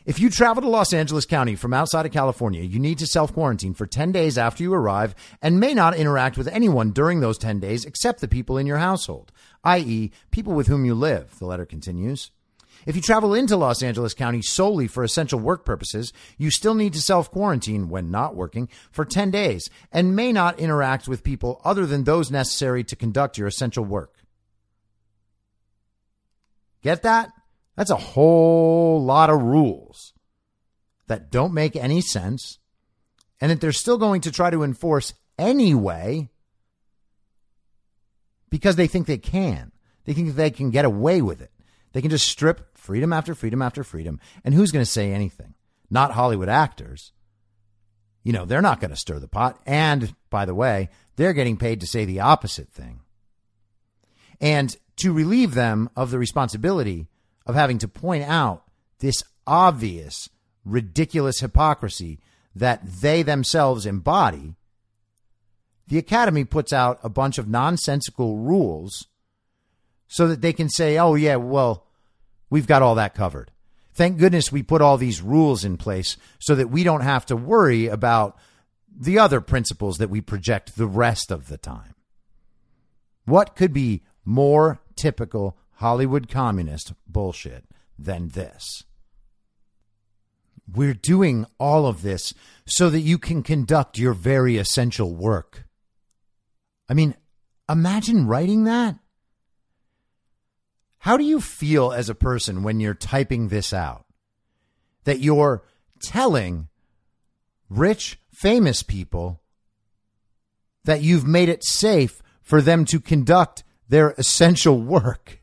If 0.06 0.20
you 0.20 0.28
travel 0.28 0.62
to 0.62 0.68
Los 0.68 0.92
Angeles 0.92 1.24
County 1.24 1.54
from 1.54 1.72
outside 1.72 2.04
of 2.04 2.12
California, 2.12 2.60
you 2.60 2.78
need 2.78 2.98
to 2.98 3.06
self 3.06 3.32
quarantine 3.32 3.72
for 3.72 3.86
10 3.86 4.12
days 4.12 4.36
after 4.36 4.62
you 4.62 4.74
arrive 4.74 5.14
and 5.40 5.58
may 5.58 5.72
not 5.72 5.96
interact 5.96 6.36
with 6.36 6.46
anyone 6.48 6.90
during 6.90 7.20
those 7.20 7.38
10 7.38 7.58
days 7.58 7.86
except 7.86 8.20
the 8.20 8.28
people 8.28 8.58
in 8.58 8.66
your 8.66 8.76
household, 8.76 9.32
i.e., 9.64 10.12
people 10.30 10.52
with 10.52 10.66
whom 10.66 10.84
you 10.84 10.94
live. 10.94 11.38
The 11.38 11.46
letter 11.46 11.64
continues. 11.64 12.30
If 12.86 12.96
you 12.96 13.02
travel 13.02 13.34
into 13.34 13.56
Los 13.56 13.82
Angeles 13.82 14.14
County 14.14 14.42
solely 14.42 14.86
for 14.86 15.02
essential 15.02 15.38
work 15.38 15.64
purposes, 15.64 16.12
you 16.36 16.50
still 16.50 16.74
need 16.74 16.92
to 16.94 17.00
self 17.00 17.30
quarantine 17.30 17.88
when 17.88 18.10
not 18.10 18.36
working 18.36 18.68
for 18.90 19.04
10 19.04 19.30
days 19.30 19.68
and 19.92 20.16
may 20.16 20.32
not 20.32 20.58
interact 20.58 21.08
with 21.08 21.24
people 21.24 21.60
other 21.64 21.86
than 21.86 22.04
those 22.04 22.30
necessary 22.30 22.84
to 22.84 22.96
conduct 22.96 23.38
your 23.38 23.48
essential 23.48 23.84
work. 23.84 24.16
Get 26.82 27.02
that? 27.02 27.30
That's 27.76 27.90
a 27.90 27.96
whole 27.96 29.02
lot 29.02 29.30
of 29.30 29.42
rules 29.42 30.12
that 31.06 31.30
don't 31.30 31.54
make 31.54 31.76
any 31.76 32.00
sense 32.00 32.58
and 33.40 33.50
that 33.50 33.60
they're 33.60 33.72
still 33.72 33.98
going 33.98 34.20
to 34.22 34.32
try 34.32 34.50
to 34.50 34.62
enforce 34.62 35.14
anyway 35.38 36.30
because 38.50 38.76
they 38.76 38.86
think 38.86 39.06
they 39.06 39.18
can. 39.18 39.72
They 40.04 40.12
think 40.12 40.34
they 40.34 40.50
can 40.50 40.70
get 40.70 40.84
away 40.84 41.22
with 41.22 41.40
it. 41.40 41.50
They 41.94 42.02
can 42.02 42.10
just 42.10 42.28
strip 42.28 42.76
freedom 42.76 43.12
after 43.12 43.36
freedom 43.36 43.62
after 43.62 43.84
freedom. 43.84 44.20
And 44.44 44.52
who's 44.52 44.72
going 44.72 44.84
to 44.84 44.90
say 44.90 45.12
anything? 45.12 45.54
Not 45.88 46.10
Hollywood 46.10 46.48
actors. 46.48 47.12
You 48.24 48.32
know, 48.32 48.44
they're 48.44 48.60
not 48.60 48.80
going 48.80 48.90
to 48.90 48.96
stir 48.96 49.20
the 49.20 49.28
pot. 49.28 49.60
And 49.64 50.12
by 50.28 50.44
the 50.44 50.56
way, 50.56 50.90
they're 51.14 51.32
getting 51.32 51.56
paid 51.56 51.80
to 51.80 51.86
say 51.86 52.04
the 52.04 52.18
opposite 52.18 52.68
thing. 52.68 53.00
And 54.40 54.76
to 54.96 55.12
relieve 55.12 55.54
them 55.54 55.88
of 55.94 56.10
the 56.10 56.18
responsibility 56.18 57.06
of 57.46 57.54
having 57.54 57.78
to 57.78 57.88
point 57.88 58.24
out 58.24 58.64
this 58.98 59.22
obvious, 59.46 60.28
ridiculous 60.64 61.38
hypocrisy 61.38 62.18
that 62.56 62.84
they 62.84 63.22
themselves 63.22 63.86
embody, 63.86 64.56
the 65.86 65.98
Academy 65.98 66.44
puts 66.44 66.72
out 66.72 66.98
a 67.04 67.08
bunch 67.08 67.38
of 67.38 67.48
nonsensical 67.48 68.38
rules 68.38 69.06
so 70.08 70.26
that 70.26 70.40
they 70.40 70.52
can 70.52 70.68
say, 70.68 70.98
oh, 70.98 71.14
yeah, 71.14 71.36
well, 71.36 71.83
we've 72.54 72.68
got 72.68 72.82
all 72.82 72.94
that 72.94 73.14
covered. 73.14 73.50
Thank 73.94 74.18
goodness 74.18 74.52
we 74.52 74.62
put 74.62 74.80
all 74.80 74.96
these 74.96 75.20
rules 75.20 75.64
in 75.64 75.76
place 75.76 76.16
so 76.38 76.54
that 76.54 76.70
we 76.70 76.84
don't 76.84 77.00
have 77.00 77.26
to 77.26 77.36
worry 77.36 77.88
about 77.88 78.38
the 78.96 79.18
other 79.18 79.40
principles 79.40 79.98
that 79.98 80.08
we 80.08 80.20
project 80.20 80.76
the 80.76 80.86
rest 80.86 81.32
of 81.32 81.48
the 81.48 81.58
time. 81.58 81.96
What 83.24 83.56
could 83.56 83.72
be 83.72 84.02
more 84.24 84.80
typical 84.94 85.56
Hollywood 85.78 86.28
communist 86.28 86.92
bullshit 87.08 87.64
than 87.98 88.28
this. 88.28 88.84
We're 90.72 90.94
doing 90.94 91.46
all 91.58 91.86
of 91.86 92.02
this 92.02 92.32
so 92.66 92.88
that 92.90 93.00
you 93.00 93.18
can 93.18 93.42
conduct 93.42 93.98
your 93.98 94.14
very 94.14 94.56
essential 94.56 95.14
work. 95.14 95.64
I 96.88 96.94
mean, 96.94 97.16
imagine 97.68 98.26
writing 98.26 98.64
that. 98.64 98.96
How 101.04 101.18
do 101.18 101.24
you 101.24 101.38
feel 101.38 101.92
as 101.92 102.08
a 102.08 102.14
person 102.14 102.62
when 102.62 102.80
you're 102.80 102.94
typing 102.94 103.48
this 103.48 103.74
out? 103.74 104.06
That 105.04 105.20
you're 105.20 105.62
telling 106.00 106.68
rich, 107.68 108.18
famous 108.32 108.82
people 108.82 109.42
that 110.84 111.02
you've 111.02 111.26
made 111.26 111.50
it 111.50 111.62
safe 111.62 112.22
for 112.40 112.62
them 112.62 112.86
to 112.86 113.00
conduct 113.00 113.64
their 113.86 114.12
essential 114.16 114.80
work. 114.80 115.42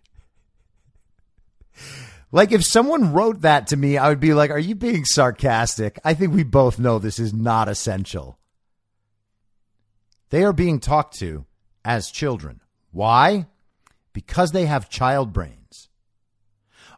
Like 2.31 2.51
if 2.51 2.65
someone 2.65 3.13
wrote 3.13 3.41
that 3.41 3.67
to 3.67 3.77
me, 3.77 3.99
I 3.99 4.09
would 4.09 4.19
be 4.19 4.33
like, 4.33 4.49
"Are 4.49 4.57
you 4.57 4.73
being 4.73 5.05
sarcastic?" 5.05 5.99
I 6.03 6.15
think 6.15 6.33
we 6.33 6.43
both 6.43 6.79
know 6.79 6.97
this 6.97 7.19
is 7.19 7.35
not 7.35 7.69
essential. 7.69 8.39
They 10.31 10.43
are 10.43 10.53
being 10.53 10.79
talked 10.79 11.19
to 11.19 11.45
as 11.85 12.09
children. 12.09 12.61
Why? 12.89 13.45
Because 14.13 14.51
they 14.51 14.65
have 14.65 14.89
child 14.89 15.33
brains. 15.33 15.89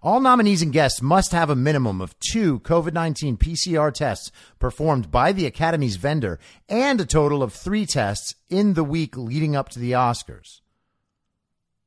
All 0.03 0.19
nominees 0.19 0.61
and 0.61 0.73
guests 0.73 1.01
must 1.01 1.31
have 1.31 1.49
a 1.49 1.55
minimum 1.55 2.01
of 2.01 2.19
two 2.19 2.59
COVID 2.59 2.93
19 2.93 3.37
PCR 3.37 3.93
tests 3.93 4.31
performed 4.59 5.09
by 5.09 5.31
the 5.31 5.45
Academy's 5.45 5.95
vendor 5.95 6.39
and 6.67 6.99
a 6.99 7.05
total 7.05 7.41
of 7.41 7.53
three 7.53 7.85
tests 7.85 8.35
in 8.49 8.73
the 8.73 8.83
week 8.83 9.15
leading 9.15 9.55
up 9.55 9.69
to 9.69 9.79
the 9.79 9.93
Oscars. 9.93 10.59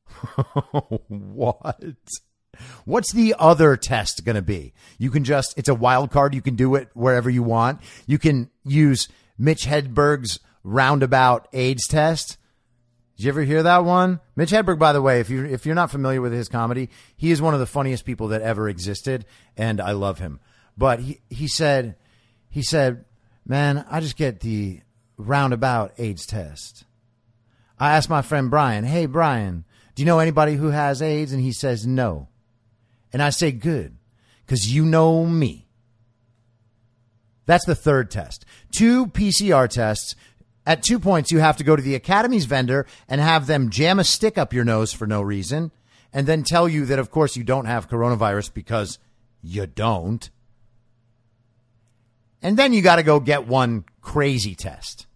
what? 1.09 1.85
What's 2.87 3.13
the 3.13 3.35
other 3.39 3.77
test 3.77 4.25
going 4.25 4.37
to 4.37 4.43
be? 4.43 4.73
You 4.99 5.11
can 5.11 5.25
just, 5.25 5.53
it's 5.59 5.69
a 5.69 5.75
wild 5.75 6.11
card. 6.11 6.35
You 6.35 6.41
can 6.41 6.57
do 6.57 6.75
it 6.75 6.89
wherever 6.95 7.29
you 7.29 7.43
want. 7.43 7.81
You 8.07 8.19
can 8.19 8.51
use 8.65 9.09
Mitch 9.37 9.67
Hedberg's 9.67 10.41
roundabout 10.65 11.49
AIDS 11.53 11.87
test. 11.87 12.39
Did 13.17 13.25
you 13.25 13.29
ever 13.31 13.43
hear 13.43 13.63
that 13.63 13.85
one? 13.85 14.21
Mitch 14.35 14.51
Hedberg, 14.51 14.79
by 14.79 14.93
the 14.93 15.01
way, 15.01 15.21
if 15.21 15.31
you 15.31 15.45
if 15.47 15.65
you're 15.65 15.75
not 15.75 15.91
familiar 15.91 16.21
with 16.21 16.33
his 16.33 16.49
comedy, 16.49 16.91
he 17.17 17.31
is 17.31 17.41
one 17.41 17.55
of 17.55 17.61
the 17.61 17.67
funniest 17.67 18.05
people 18.05 18.29
that 18.29 18.43
ever 18.43 18.69
existed, 18.69 19.25
and 19.57 19.81
I 19.81 19.93
love 19.93 20.19
him. 20.19 20.39
But 20.77 21.01
he 21.01 21.21
he 21.31 21.49
said 21.49 21.97
he 22.51 22.63
said, 22.63 23.07
"Man, 23.47 23.87
I 23.91 24.01
just 24.01 24.17
get 24.17 24.41
the 24.41 24.81
roundabout 25.17 25.95
AIDS 25.97 26.27
test." 26.27 26.85
I 27.79 27.97
asked 27.97 28.11
my 28.11 28.21
friend 28.21 28.51
Brian, 28.51 28.85
"Hey 28.85 29.07
Brian, 29.07 29.65
do 29.95 30.03
you 30.03 30.07
know 30.07 30.19
anybody 30.19 30.57
who 30.57 30.69
has 30.69 31.01
AIDS?" 31.01 31.33
And 31.33 31.43
he 31.43 31.53
says, 31.53 31.87
"No." 31.87 32.29
And 33.15 33.23
I 33.23 33.31
say, 33.31 33.51
"Good, 33.51 33.97
because 34.45 34.75
you 34.75 34.85
know 34.85 35.25
me." 35.25 35.69
That's 37.47 37.65
the 37.65 37.75
third 37.75 38.11
test. 38.11 38.45
Two 38.73 39.07
PCR 39.07 39.69
tests 39.69 40.17
at 40.67 40.83
two 40.83 40.99
points, 40.99 41.31
you 41.31 41.39
have 41.39 41.57
to 41.59 41.65
go 41.65 41.77
to 41.77 41.83
the 41.83 41.95
Academy's 41.95 42.45
vendor 42.45 42.87
and 43.09 43.21
have 43.21 43.47
them 43.47 43.71
jam 43.71 43.99
a 43.99 44.05
stick 44.05 44.37
up 44.37 44.53
your 44.53 44.65
nose 44.65 44.93
for 44.93 45.07
no 45.07 45.23
reason 45.23 45.71
and 46.13 46.27
then 46.27 46.43
tell 46.43 46.69
you 46.69 46.87
that, 46.87 46.99
of 46.99 47.11
course, 47.11 47.37
you 47.37 47.45
don't 47.45 47.67
have 47.67 47.89
coronavirus 47.89 48.53
because 48.53 48.99
you 49.43 49.67
don't. 49.67 50.31
And 52.43 52.57
then 52.57 52.73
you 52.73 52.83
got 52.83 52.97
to 52.97 53.03
go 53.03 53.21
get 53.21 53.47
one 53.47 53.85
crazy 54.01 54.55
test. 54.55 55.07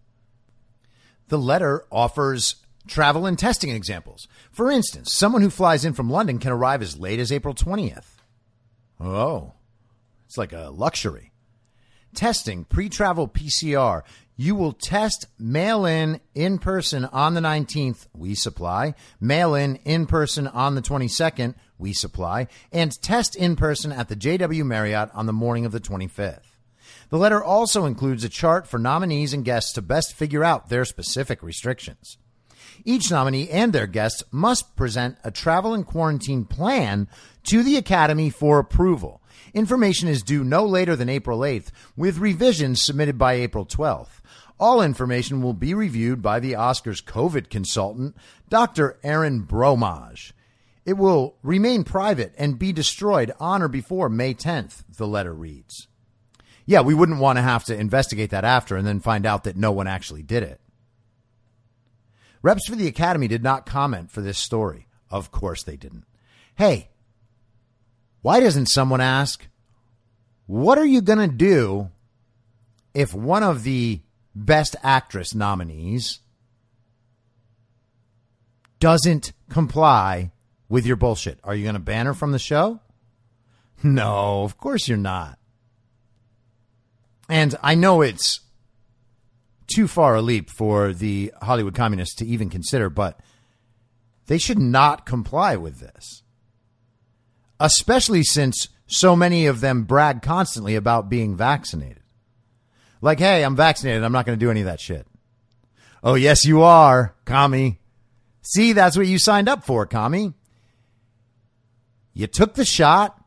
The 1.27 1.37
letter 1.37 1.85
offers 1.91 2.57
travel 2.87 3.25
and 3.25 3.37
testing 3.37 3.71
examples. 3.71 4.27
For 4.51 4.69
instance, 4.69 5.13
someone 5.13 5.41
who 5.41 5.49
flies 5.49 5.85
in 5.85 5.93
from 5.93 6.09
London 6.09 6.39
can 6.39 6.51
arrive 6.51 6.81
as 6.81 6.99
late 6.99 7.19
as 7.19 7.31
April 7.31 7.53
20th. 7.53 8.17
Oh, 8.99 9.53
it's 10.27 10.37
like 10.37 10.53
a 10.53 10.69
luxury. 10.69 11.31
Testing, 12.13 12.65
pre 12.65 12.89
travel 12.89 13.27
PCR, 13.27 14.01
you 14.41 14.55
will 14.55 14.73
test 14.73 15.27
mail 15.37 15.85
in 15.85 16.19
in 16.33 16.57
person 16.57 17.05
on 17.05 17.35
the 17.35 17.41
19th, 17.41 18.07
we 18.11 18.33
supply, 18.33 18.95
mail 19.19 19.53
in 19.53 19.75
in 19.85 20.07
person 20.07 20.47
on 20.47 20.73
the 20.73 20.81
22nd, 20.81 21.53
we 21.77 21.93
supply, 21.93 22.47
and 22.71 22.91
test 23.03 23.35
in 23.35 23.55
person 23.55 23.91
at 23.91 24.09
the 24.09 24.15
JW 24.15 24.65
Marriott 24.65 25.11
on 25.13 25.27
the 25.27 25.31
morning 25.31 25.63
of 25.63 25.71
the 25.71 25.79
25th. 25.79 26.41
The 27.09 27.19
letter 27.19 27.43
also 27.43 27.85
includes 27.85 28.23
a 28.23 28.29
chart 28.29 28.65
for 28.65 28.79
nominees 28.79 29.31
and 29.31 29.45
guests 29.45 29.73
to 29.73 29.81
best 29.83 30.15
figure 30.15 30.43
out 30.43 30.69
their 30.69 30.85
specific 30.85 31.43
restrictions. 31.43 32.17
Each 32.83 33.11
nominee 33.11 33.47
and 33.47 33.71
their 33.71 33.85
guests 33.85 34.23
must 34.31 34.75
present 34.75 35.19
a 35.23 35.29
travel 35.29 35.75
and 35.75 35.85
quarantine 35.85 36.45
plan 36.45 37.07
to 37.43 37.61
the 37.61 37.77
Academy 37.77 38.31
for 38.31 38.57
approval. 38.57 39.21
Information 39.53 40.07
is 40.07 40.23
due 40.23 40.43
no 40.43 40.65
later 40.65 40.95
than 40.95 41.09
April 41.09 41.39
8th, 41.39 41.67
with 41.95 42.17
revisions 42.17 42.81
submitted 42.81 43.19
by 43.19 43.33
April 43.33 43.67
12th. 43.67 44.20
All 44.61 44.83
information 44.83 45.41
will 45.41 45.55
be 45.55 45.73
reviewed 45.73 46.21
by 46.21 46.39
the 46.39 46.53
Oscars 46.53 47.03
COVID 47.03 47.49
consultant, 47.49 48.15
Dr. 48.47 48.99
Aaron 49.01 49.39
Bromage. 49.39 50.35
It 50.85 50.93
will 50.93 51.35
remain 51.41 51.83
private 51.83 52.35
and 52.37 52.59
be 52.59 52.71
destroyed 52.71 53.31
on 53.39 53.63
or 53.63 53.67
before 53.67 54.07
May 54.07 54.35
10th, 54.35 54.83
the 54.95 55.07
letter 55.07 55.33
reads. 55.33 55.87
Yeah, 56.67 56.81
we 56.81 56.93
wouldn't 56.93 57.19
want 57.19 57.37
to 57.37 57.41
have 57.41 57.63
to 57.65 57.75
investigate 57.75 58.29
that 58.29 58.43
after 58.43 58.77
and 58.77 58.85
then 58.85 58.99
find 58.99 59.25
out 59.25 59.45
that 59.45 59.57
no 59.57 59.71
one 59.71 59.87
actually 59.87 60.21
did 60.21 60.43
it. 60.43 60.61
Reps 62.43 62.67
for 62.67 62.75
the 62.75 62.87
Academy 62.87 63.27
did 63.27 63.41
not 63.41 63.65
comment 63.65 64.11
for 64.11 64.21
this 64.21 64.37
story. 64.37 64.85
Of 65.09 65.31
course 65.31 65.63
they 65.63 65.75
didn't. 65.75 66.05
Hey, 66.53 66.89
why 68.21 68.39
doesn't 68.39 68.67
someone 68.67 69.01
ask, 69.01 69.47
what 70.45 70.77
are 70.77 70.85
you 70.85 71.01
going 71.01 71.17
to 71.17 71.35
do 71.35 71.89
if 72.93 73.15
one 73.15 73.41
of 73.41 73.63
the 73.63 74.01
Best 74.33 74.75
Actress 74.83 75.35
nominees 75.35 76.19
doesn't 78.79 79.33
comply 79.49 80.31
with 80.69 80.85
your 80.85 80.95
bullshit. 80.95 81.39
Are 81.43 81.55
you 81.55 81.63
going 81.63 81.75
to 81.75 81.79
ban 81.79 82.05
her 82.05 82.13
from 82.13 82.31
the 82.31 82.39
show? 82.39 82.79
No, 83.83 84.43
of 84.43 84.57
course 84.57 84.87
you're 84.87 84.97
not. 84.97 85.37
And 87.29 87.55
I 87.61 87.75
know 87.75 88.01
it's 88.01 88.41
too 89.73 89.87
far 89.87 90.15
a 90.15 90.21
leap 90.21 90.49
for 90.49 90.93
the 90.93 91.33
Hollywood 91.41 91.75
communists 91.75 92.15
to 92.15 92.25
even 92.25 92.49
consider, 92.49 92.89
but 92.89 93.19
they 94.27 94.37
should 94.37 94.59
not 94.59 95.05
comply 95.05 95.55
with 95.55 95.79
this. 95.79 96.23
Especially 97.59 98.23
since 98.23 98.67
so 98.87 99.15
many 99.15 99.45
of 99.45 99.61
them 99.61 99.83
brag 99.83 100.21
constantly 100.21 100.75
about 100.75 101.09
being 101.09 101.35
vaccinated. 101.35 102.00
Like, 103.01 103.19
hey, 103.19 103.43
I'm 103.43 103.55
vaccinated. 103.55 104.03
I'm 104.03 104.11
not 104.11 104.25
going 104.25 104.37
to 104.37 104.45
do 104.45 104.51
any 104.51 104.61
of 104.61 104.67
that 104.67 104.79
shit. 104.79 105.07
Oh, 106.03 106.13
yes, 106.15 106.45
you 106.45 106.61
are, 106.61 107.15
commie. 107.25 107.79
See, 108.41 108.73
that's 108.73 108.97
what 108.97 109.07
you 109.07 109.19
signed 109.19 109.49
up 109.49 109.63
for, 109.65 109.85
commie. 109.85 110.33
You 112.13 112.27
took 112.27 112.53
the 112.53 112.65
shot, 112.65 113.23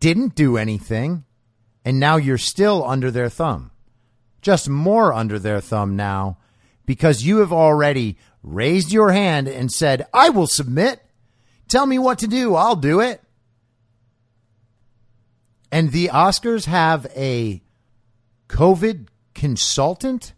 didn't 0.00 0.34
do 0.34 0.56
anything, 0.56 1.24
and 1.84 2.00
now 2.00 2.16
you're 2.16 2.38
still 2.38 2.84
under 2.84 3.10
their 3.10 3.28
thumb. 3.28 3.70
Just 4.40 4.68
more 4.68 5.12
under 5.12 5.38
their 5.38 5.60
thumb 5.60 5.96
now 5.96 6.38
because 6.86 7.24
you 7.24 7.38
have 7.38 7.52
already 7.52 8.18
raised 8.42 8.92
your 8.92 9.12
hand 9.12 9.48
and 9.48 9.72
said, 9.72 10.06
I 10.12 10.30
will 10.30 10.46
submit. 10.46 11.00
Tell 11.66 11.86
me 11.86 11.98
what 11.98 12.18
to 12.18 12.26
do. 12.26 12.54
I'll 12.54 12.76
do 12.76 13.00
it. 13.00 13.22
And 15.72 15.90
the 15.90 16.08
Oscars 16.08 16.66
have 16.66 17.06
a 17.16 17.63
COVID 18.54 19.08
consultant? 19.34 20.32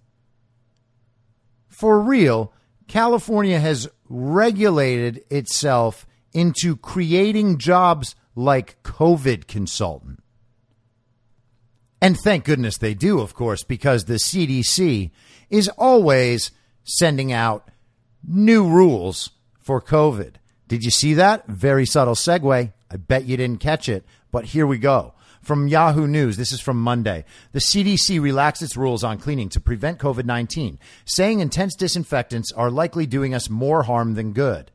For 1.69 2.01
real, 2.01 2.55
California 2.89 3.61
has 3.61 3.91
regulated 4.09 5.23
itself 5.29 6.07
into 6.33 6.77
creating 6.77 7.59
jobs 7.59 8.15
like 8.35 8.83
COVID 8.83 9.47
consultant. 9.47 10.23
And 12.01 12.17
thank 12.19 12.47
goodness 12.47 12.79
they 12.79 12.95
do, 12.95 13.21
of 13.21 13.35
course, 13.35 13.63
because 13.63 14.07
the 14.07 14.15
CDC 14.15 15.11
is 15.51 15.69
always 15.77 16.53
sending 16.85 17.35
out 17.35 17.71
new 18.27 18.67
rules 18.67 19.29
for 19.61 19.83
COVID. 19.83 20.37
Did 20.69 20.85
you 20.85 20.91
see 20.91 21.13
that? 21.15 21.47
Very 21.49 21.85
subtle 21.85 22.15
segue. 22.15 22.73
I 22.91 22.97
bet 22.97 23.27
you 23.27 23.37
didn't 23.37 23.61
catch 23.61 23.91
it, 23.91 24.07
but 24.33 24.47
here 24.47 24.67
we 24.67 24.79
go. 24.79 25.13
From 25.47 25.69
Yahoo 25.69 26.09
News, 26.09 26.37
this 26.37 26.51
is 26.51 26.59
from 26.59 26.83
Monday. 26.83 27.25
The 27.53 27.61
CDC 27.61 28.21
relaxed 28.21 28.63
its 28.63 28.77
rules 28.77 29.05
on 29.05 29.19
cleaning 29.19 29.49
to 29.51 29.61
prevent 29.61 30.01
COVID 30.01 30.25
19, 30.25 30.77
saying 31.05 31.39
intense 31.39 31.77
disinfectants 31.77 32.51
are 32.51 32.69
likely 32.69 33.07
doing 33.07 33.33
us 33.33 33.49
more 33.49 33.85
harm 33.85 34.15
than 34.15 34.33
good. 34.33 34.73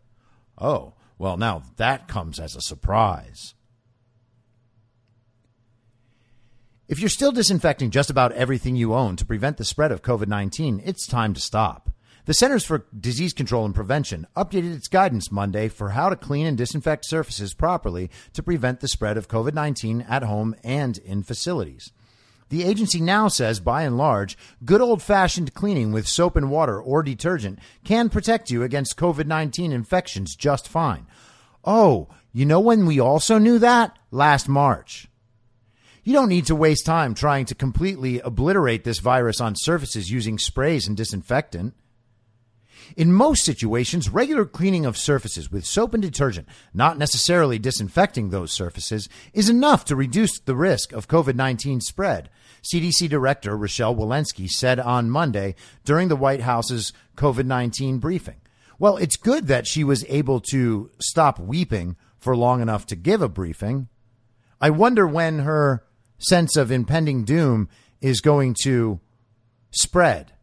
Oh, 0.58 0.94
well, 1.18 1.36
now 1.36 1.64
that 1.76 2.08
comes 2.08 2.40
as 2.40 2.56
a 2.56 2.62
surprise. 2.62 3.54
If 6.88 7.02
you're 7.02 7.10
still 7.10 7.34
disinfecting 7.34 7.92
just 7.92 8.10
about 8.10 8.32
everything 8.32 8.78
you 8.78 8.94
own 8.94 9.18
to 9.18 9.26
prevent 9.26 9.58
the 9.58 9.66
spread 9.66 9.92
of 9.92 10.02
COVID 10.02 10.28
19, 10.28 10.84
it's 10.86 11.06
time 11.06 11.34
to 11.34 11.42
stop. 11.42 11.90
The 12.26 12.36
Centers 12.36 12.64
for 12.64 12.86
Disease 12.98 13.34
Control 13.34 13.66
and 13.66 13.74
Prevention 13.74 14.28
updated 14.36 14.76
its 14.76 14.88
guidance 14.88 15.32
Monday 15.32 15.68
for 15.68 15.90
how 15.90 16.10
to 16.10 16.16
clean 16.16 16.46
and 16.46 16.56
disinfect 16.56 17.06
surfaces 17.06 17.56
properly 17.56 18.12
to 18.34 18.44
prevent 18.44 18.80
the 18.80 18.88
spread 18.88 19.18
of 19.18 19.28
COVID 19.28 19.56
19 19.56 20.02
at 20.02 20.24
home 20.24 20.56
and 20.64 21.00
in 21.00 21.24
facilities. 21.24 21.92
The 22.50 22.64
agency 22.64 23.02
now 23.02 23.28
says, 23.28 23.60
by 23.60 23.84
and 23.84 23.98
large, 23.98 24.38
good 24.64 24.82
old 24.82 25.02
fashioned 25.02 25.56
cleaning 25.56 25.92
with 25.92 26.08
soap 26.08 26.36
and 26.36 26.52
water 26.52 26.80
or 26.80 27.02
detergent 27.02 27.58
can 27.84 28.10
protect 28.10 28.52
you 28.52 28.62
against 28.62 28.98
COVID 28.98 29.26
19 29.26 29.72
infections 29.72 30.36
just 30.36 30.68
fine. 30.68 31.08
Oh, 31.64 32.10
you 32.32 32.46
know 32.46 32.60
when 32.60 32.86
we 32.86 33.00
also 33.00 33.40
knew 33.40 33.58
that? 33.60 33.98
Last 34.12 34.48
March. 34.48 35.08
You 36.04 36.14
don't 36.14 36.30
need 36.30 36.46
to 36.48 36.56
waste 36.56 36.86
time 36.86 37.16
trying 37.16 37.46
to 37.46 37.56
completely 37.56 38.20
obliterate 38.20 38.84
this 38.84 39.00
virus 39.00 39.42
on 39.42 39.56
surfaces 39.56 40.12
using 40.12 40.38
sprays 40.38 40.88
and 40.88 40.98
disinfectant. 40.98 41.74
In 42.96 43.14
most 43.14 43.44
situations, 43.44 44.10
regular 44.10 44.46
cleaning 44.46 44.86
of 44.86 44.98
surfaces 44.98 45.52
with 45.52 45.66
soap 45.66 45.94
and 45.94 46.02
detergent, 46.02 46.48
not 46.74 46.98
necessarily 46.98 47.60
disinfecting 47.60 48.30
those 48.30 48.52
surfaces, 48.52 49.08
is 49.34 49.50
enough 49.50 49.86
to 49.86 49.96
reduce 49.96 50.40
the 50.40 50.56
risk 50.56 50.92
of 50.92 51.08
COVID 51.08 51.36
19 51.36 51.82
spread. 51.82 52.30
CDC 52.64 53.10
Director 53.10 53.58
Rochelle 53.58 53.96
Walensky 53.96 54.48
said 54.48 54.80
on 54.80 55.10
Monday 55.10 55.56
during 55.84 56.10
the 56.10 56.16
White 56.16 56.42
House's 56.42 56.94
COVID 57.16 57.46
19 57.46 58.00
briefing. 58.00 58.42
Well, 58.78 58.98
it's 58.98 59.16
good 59.16 59.48
that 59.48 59.68
she 59.68 59.84
was 59.84 60.06
able 60.10 60.40
to 60.52 60.90
stop 61.00 61.40
weeping 61.40 61.96
for 62.18 62.36
long 62.36 62.62
enough 62.62 62.86
to 62.88 62.96
give 62.96 63.22
a 63.22 63.30
briefing. 63.30 63.88
I 64.60 64.70
wonder 64.70 65.08
when 65.08 65.40
her 65.40 65.84
sense 66.20 66.56
of 66.56 66.72
impending 66.72 67.24
doom 67.24 67.68
is 68.00 68.22
going 68.22 68.56
to 68.64 69.00
spread. 69.72 70.34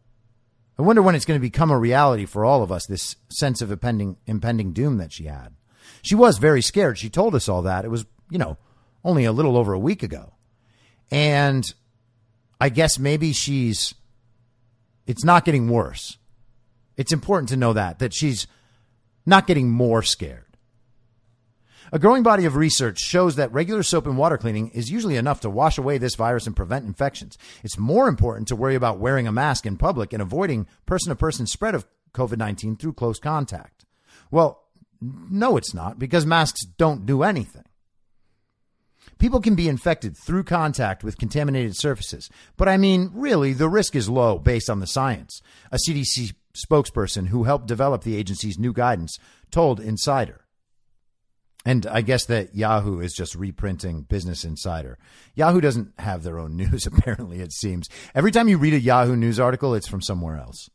I 0.79 0.81
wonder 0.81 1.01
when 1.01 1.13
it's 1.13 1.25
going 1.25 1.37
to 1.37 1.45
become 1.45 1.71
a 1.71 1.77
reality 1.77 2.25
for 2.25 2.45
all 2.45 2.63
of 2.63 2.71
us, 2.71 2.85
this 2.85 3.17
sense 3.27 3.61
of 3.61 3.69
impending, 3.69 4.15
impending 4.25 4.71
doom 4.71 4.97
that 4.99 5.11
she 5.11 5.25
had. 5.25 5.53
She 6.01 6.15
was 6.15 6.37
very 6.37 6.61
scared. 6.61 6.97
She 6.97 7.09
told 7.09 7.35
us 7.35 7.49
all 7.49 7.61
that. 7.63 7.83
It 7.83 7.89
was, 7.89 8.05
you 8.29 8.37
know, 8.37 8.57
only 9.03 9.25
a 9.25 9.33
little 9.33 9.57
over 9.57 9.73
a 9.73 9.79
week 9.79 10.03
ago. 10.03 10.31
And 11.11 11.65
I 12.61 12.69
guess 12.69 12.97
maybe 12.97 13.33
she's, 13.33 13.93
it's 15.05 15.25
not 15.25 15.43
getting 15.43 15.67
worse. 15.67 16.17
It's 16.95 17.11
important 17.11 17.49
to 17.49 17.57
know 17.57 17.73
that, 17.73 17.99
that 17.99 18.13
she's 18.13 18.47
not 19.25 19.47
getting 19.47 19.69
more 19.69 20.01
scared. 20.01 20.45
A 21.91 21.99
growing 21.99 22.21
body 22.21 22.45
of 22.45 22.55
research 22.55 22.99
shows 22.99 23.35
that 23.35 23.51
regular 23.51 23.81
soap 23.81 24.05
and 24.05 24.17
water 24.17 24.37
cleaning 24.37 24.69
is 24.69 24.91
usually 24.91 25.15
enough 25.15 25.41
to 25.41 25.49
wash 25.49 25.77
away 25.77 25.97
this 25.97 26.15
virus 26.15 26.45
and 26.45 26.55
prevent 26.55 26.85
infections. 26.85 27.37
It's 27.63 27.79
more 27.79 28.07
important 28.07 28.47
to 28.49 28.55
worry 28.55 28.75
about 28.75 28.99
wearing 28.99 29.27
a 29.27 29.31
mask 29.31 29.65
in 29.65 29.77
public 29.77 30.13
and 30.13 30.21
avoiding 30.21 30.67
person 30.85 31.09
to 31.09 31.15
person 31.15 31.47
spread 31.47 31.73
of 31.73 31.87
COVID 32.13 32.37
19 32.37 32.75
through 32.75 32.93
close 32.93 33.19
contact. 33.19 33.85
Well, 34.29 34.63
no, 35.01 35.57
it's 35.57 35.73
not, 35.73 35.97
because 35.97 36.25
masks 36.25 36.65
don't 36.65 37.05
do 37.05 37.23
anything. 37.23 37.63
People 39.17 39.41
can 39.41 39.55
be 39.55 39.67
infected 39.67 40.15
through 40.17 40.43
contact 40.43 41.03
with 41.03 41.17
contaminated 41.17 41.75
surfaces, 41.75 42.29
but 42.55 42.69
I 42.69 42.77
mean, 42.77 43.11
really, 43.13 43.53
the 43.53 43.67
risk 43.67 43.95
is 43.95 44.09
low 44.09 44.37
based 44.37 44.69
on 44.69 44.79
the 44.79 44.87
science. 44.87 45.41
A 45.71 45.77
CDC 45.77 46.33
spokesperson 46.55 47.27
who 47.27 47.43
helped 47.43 47.67
develop 47.67 48.03
the 48.03 48.15
agency's 48.15 48.59
new 48.59 48.73
guidance 48.73 49.17
told 49.51 49.79
Insider. 49.79 50.45
And 51.65 51.85
I 51.85 52.01
guess 52.01 52.25
that 52.25 52.55
Yahoo 52.55 53.01
is 53.01 53.13
just 53.13 53.35
reprinting 53.35 54.03
Business 54.03 54.45
Insider. 54.45 54.97
Yahoo 55.35 55.59
doesn't 55.59 55.93
have 55.99 56.23
their 56.23 56.39
own 56.39 56.55
news, 56.57 56.85
apparently, 56.85 57.41
it 57.41 57.51
seems. 57.51 57.89
Every 58.15 58.31
time 58.31 58.47
you 58.47 58.57
read 58.57 58.73
a 58.73 58.79
Yahoo 58.79 59.15
news 59.15 59.39
article, 59.39 59.73
it's 59.73 59.87
from 59.87 60.01
somewhere 60.01 60.37
else. 60.37 60.69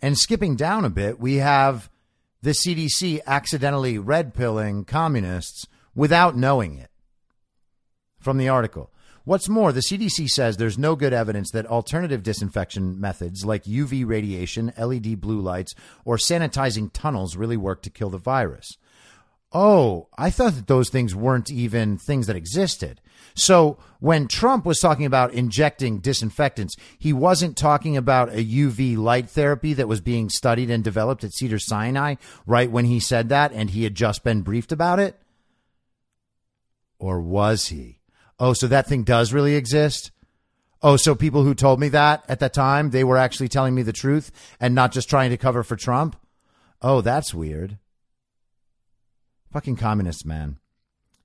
And 0.00 0.16
skipping 0.18 0.54
down 0.54 0.84
a 0.84 0.90
bit, 0.90 1.18
we 1.18 1.36
have 1.36 1.90
the 2.42 2.50
CDC 2.50 3.20
accidentally 3.26 3.98
red 3.98 4.34
pilling 4.34 4.84
communists 4.84 5.66
without 5.94 6.36
knowing 6.36 6.78
it. 6.78 6.90
From 8.20 8.38
the 8.38 8.48
article. 8.48 8.90
What's 9.24 9.48
more, 9.48 9.72
the 9.72 9.80
CDC 9.80 10.28
says 10.28 10.58
there's 10.58 10.76
no 10.76 10.96
good 10.96 11.14
evidence 11.14 11.50
that 11.52 11.66
alternative 11.66 12.22
disinfection 12.22 13.00
methods 13.00 13.46
like 13.46 13.64
UV 13.64 14.06
radiation, 14.06 14.74
LED 14.78 15.18
blue 15.18 15.40
lights, 15.40 15.74
or 16.04 16.18
sanitizing 16.18 16.90
tunnels 16.92 17.34
really 17.34 17.56
work 17.56 17.80
to 17.82 17.90
kill 17.90 18.10
the 18.10 18.18
virus. 18.18 18.76
Oh, 19.54 20.08
I 20.18 20.30
thought 20.30 20.54
that 20.54 20.66
those 20.66 20.90
things 20.90 21.14
weren't 21.14 21.48
even 21.48 21.96
things 21.96 22.26
that 22.26 22.34
existed. 22.34 23.00
So 23.36 23.78
when 24.00 24.26
Trump 24.26 24.66
was 24.66 24.80
talking 24.80 25.06
about 25.06 25.32
injecting 25.32 26.00
disinfectants, 26.00 26.74
he 26.98 27.12
wasn't 27.12 27.56
talking 27.56 27.96
about 27.96 28.30
a 28.30 28.44
UV 28.44 28.96
light 28.96 29.30
therapy 29.30 29.72
that 29.74 29.88
was 29.88 30.00
being 30.00 30.28
studied 30.28 30.70
and 30.70 30.82
developed 30.82 31.22
at 31.22 31.32
Cedars-Sinai 31.32 32.16
right 32.46 32.70
when 32.70 32.84
he 32.84 32.98
said 32.98 33.28
that 33.28 33.52
and 33.52 33.70
he 33.70 33.84
had 33.84 33.94
just 33.94 34.24
been 34.24 34.42
briefed 34.42 34.72
about 34.72 34.98
it? 34.98 35.20
Or 36.98 37.20
was 37.20 37.68
he? 37.68 38.00
Oh, 38.40 38.54
so 38.54 38.66
that 38.66 38.88
thing 38.88 39.04
does 39.04 39.32
really 39.32 39.54
exist? 39.54 40.10
Oh, 40.82 40.96
so 40.96 41.14
people 41.14 41.44
who 41.44 41.54
told 41.54 41.80
me 41.80 41.88
that 41.90 42.24
at 42.28 42.40
that 42.40 42.54
time, 42.54 42.90
they 42.90 43.04
were 43.04 43.16
actually 43.16 43.48
telling 43.48 43.74
me 43.74 43.82
the 43.82 43.92
truth 43.92 44.30
and 44.60 44.74
not 44.74 44.92
just 44.92 45.08
trying 45.08 45.30
to 45.30 45.36
cover 45.36 45.62
for 45.62 45.76
Trump? 45.76 46.16
Oh, 46.82 47.00
that's 47.00 47.32
weird. 47.32 47.78
Fucking 49.54 49.76
communists, 49.76 50.24
man. 50.24 50.58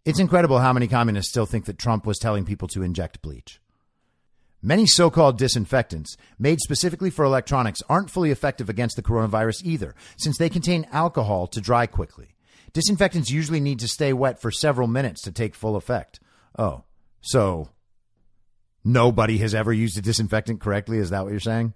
It's 0.06 0.20
incredible 0.20 0.60
how 0.60 0.72
many 0.72 0.88
communists 0.88 1.32
still 1.32 1.48
think 1.48 1.66
that 1.66 1.80
Trump 1.80 2.06
was 2.06 2.20
telling 2.20 2.46
people 2.46 2.68
to 2.68 2.84
inject 2.84 3.24
bleach. 3.24 3.60
Many 4.62 4.86
so 4.86 5.10
called 5.10 5.40
disinfectants 5.40 6.16
made 6.38 6.60
specifically 6.60 7.10
for 7.10 7.26
electronics 7.26 7.82
aren't 7.90 8.12
fully 8.12 8.30
effective 8.30 8.70
against 8.70 8.96
the 8.96 9.02
coronavirus 9.02 9.64
either, 9.64 9.96
since 10.16 10.38
they 10.38 10.48
contain 10.48 10.86
alcohol 10.92 11.48
to 11.48 11.60
dry 11.60 11.88
quickly. 11.88 12.36
Disinfectants 12.72 13.32
usually 13.32 13.60
need 13.60 13.80
to 13.80 13.88
stay 13.88 14.14
wet 14.14 14.40
for 14.40 14.52
several 14.52 14.88
minutes 14.88 15.24
to 15.24 15.32
take 15.32 15.56
full 15.56 15.76
effect. 15.76 16.20
Oh, 16.56 16.84
so 17.22 17.70
nobody 18.84 19.40
has 19.40 19.56
ever 19.56 19.74
used 19.74 19.98
a 19.98 20.02
disinfectant 20.02 20.62
correctly? 20.62 21.00
Is 21.00 21.10
that 21.10 21.24
what 21.24 21.32
you're 21.32 21.40
saying? 21.40 21.74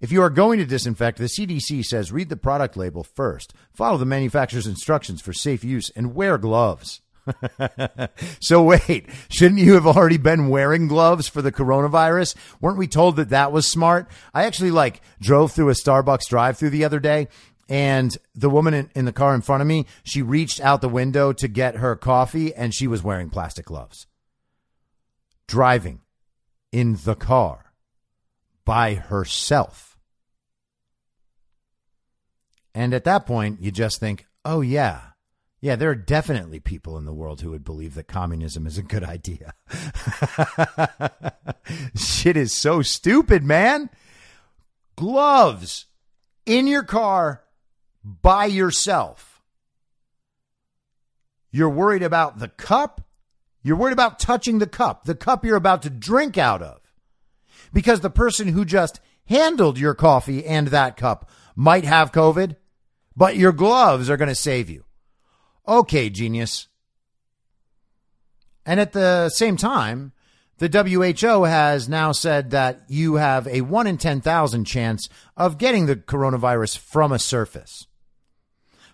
If 0.00 0.12
you 0.12 0.22
are 0.22 0.30
going 0.30 0.58
to 0.58 0.66
disinfect, 0.66 1.18
the 1.18 1.24
CDC 1.24 1.84
says 1.84 2.12
read 2.12 2.28
the 2.28 2.36
product 2.36 2.76
label 2.76 3.02
first, 3.02 3.54
follow 3.72 3.96
the 3.96 4.04
manufacturer's 4.04 4.66
instructions 4.66 5.22
for 5.22 5.32
safe 5.32 5.64
use, 5.64 5.90
and 5.96 6.14
wear 6.14 6.38
gloves. 6.38 7.00
so 8.40 8.62
wait, 8.62 9.06
shouldn't 9.28 9.60
you 9.60 9.74
have 9.74 9.86
already 9.86 10.18
been 10.18 10.48
wearing 10.48 10.86
gloves 10.86 11.28
for 11.28 11.42
the 11.42 11.52
coronavirus? 11.52 12.36
Weren't 12.60 12.78
we 12.78 12.86
told 12.86 13.16
that 13.16 13.30
that 13.30 13.52
was 13.52 13.66
smart? 13.66 14.08
I 14.32 14.44
actually 14.44 14.70
like 14.70 15.00
drove 15.20 15.52
through 15.52 15.70
a 15.70 15.74
Starbucks 15.74 16.28
drive 16.28 16.56
through 16.56 16.70
the 16.70 16.84
other 16.84 17.00
day 17.00 17.28
and 17.68 18.16
the 18.34 18.50
woman 18.50 18.74
in, 18.74 18.90
in, 18.94 19.04
the 19.06 19.12
car 19.12 19.34
in 19.34 19.40
front 19.40 19.60
of 19.60 19.66
me, 19.66 19.86
she 20.04 20.22
reached 20.22 20.60
out 20.60 20.80
the 20.80 20.88
window 20.88 21.32
to 21.32 21.48
get 21.48 21.76
her 21.76 21.96
coffee 21.96 22.54
and 22.54 22.72
she 22.72 22.86
was 22.86 23.02
wearing 23.02 23.28
plastic 23.28 23.66
gloves. 23.66 24.06
Driving 25.48 26.00
in 26.70 26.98
the 27.04 27.16
car 27.16 27.65
by 28.66 28.94
herself. 28.94 29.96
And 32.74 32.92
at 32.92 33.04
that 33.04 33.24
point, 33.24 33.62
you 33.62 33.70
just 33.70 33.98
think, 33.98 34.26
oh, 34.44 34.60
yeah. 34.60 35.00
Yeah, 35.62 35.76
there 35.76 35.88
are 35.88 35.94
definitely 35.94 36.60
people 36.60 36.98
in 36.98 37.06
the 37.06 37.14
world 37.14 37.40
who 37.40 37.50
would 37.52 37.64
believe 37.64 37.94
that 37.94 38.06
communism 38.06 38.66
is 38.66 38.76
a 38.76 38.82
good 38.82 39.02
idea. 39.02 39.54
Shit 41.96 42.36
is 42.36 42.52
so 42.52 42.82
stupid, 42.82 43.42
man. 43.42 43.88
Gloves 44.96 45.86
in 46.44 46.66
your 46.66 46.82
car 46.82 47.44
by 48.04 48.44
yourself. 48.44 49.40
You're 51.50 51.70
worried 51.70 52.02
about 52.02 52.38
the 52.38 52.48
cup. 52.48 53.00
You're 53.62 53.76
worried 53.76 53.94
about 53.94 54.18
touching 54.18 54.58
the 54.58 54.66
cup, 54.66 55.04
the 55.04 55.14
cup 55.14 55.44
you're 55.44 55.56
about 55.56 55.82
to 55.82 55.90
drink 55.90 56.36
out 56.36 56.60
of. 56.60 56.85
Because 57.76 58.00
the 58.00 58.08
person 58.08 58.48
who 58.48 58.64
just 58.64 59.00
handled 59.26 59.78
your 59.78 59.92
coffee 59.92 60.46
and 60.46 60.68
that 60.68 60.96
cup 60.96 61.28
might 61.54 61.84
have 61.84 62.10
COVID 62.10 62.56
but 63.14 63.36
your 63.36 63.52
gloves 63.52 64.08
are 64.08 64.16
going 64.16 64.30
to 64.30 64.34
save 64.34 64.70
you. 64.70 64.84
Okay, 65.68 66.08
genius. 66.08 66.68
And 68.64 68.80
at 68.80 68.92
the 68.92 69.28
same 69.28 69.58
time, 69.58 70.12
the 70.56 70.70
WHO 70.70 71.44
has 71.44 71.86
now 71.86 72.12
said 72.12 72.48
that 72.50 72.84
you 72.88 73.16
have 73.16 73.46
a 73.46 73.60
1 73.60 73.86
in 73.86 73.98
10,000 73.98 74.64
chance 74.64 75.10
of 75.36 75.58
getting 75.58 75.84
the 75.84 75.96
coronavirus 75.96 76.78
from 76.78 77.12
a 77.12 77.18
surface. 77.18 77.86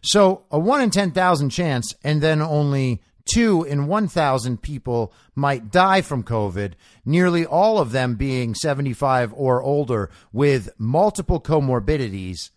So, 0.02 0.42
a 0.50 0.58
1 0.58 0.80
in 0.80 0.90
10,000 0.90 1.50
chance, 1.50 1.94
and 2.02 2.20
then 2.20 2.42
only 2.42 3.00
2 3.26 3.64
in 3.64 3.86
1,000 3.86 4.62
people 4.62 5.12
might 5.34 5.70
die 5.70 6.02
from 6.02 6.22
COVID, 6.22 6.72
nearly 7.04 7.46
all 7.46 7.78
of 7.78 7.92
them 7.92 8.16
being 8.16 8.54
75 8.54 9.32
or 9.34 9.62
older 9.62 10.10
with 10.32 10.70
multiple 10.78 11.40
comorbidities 11.40 12.50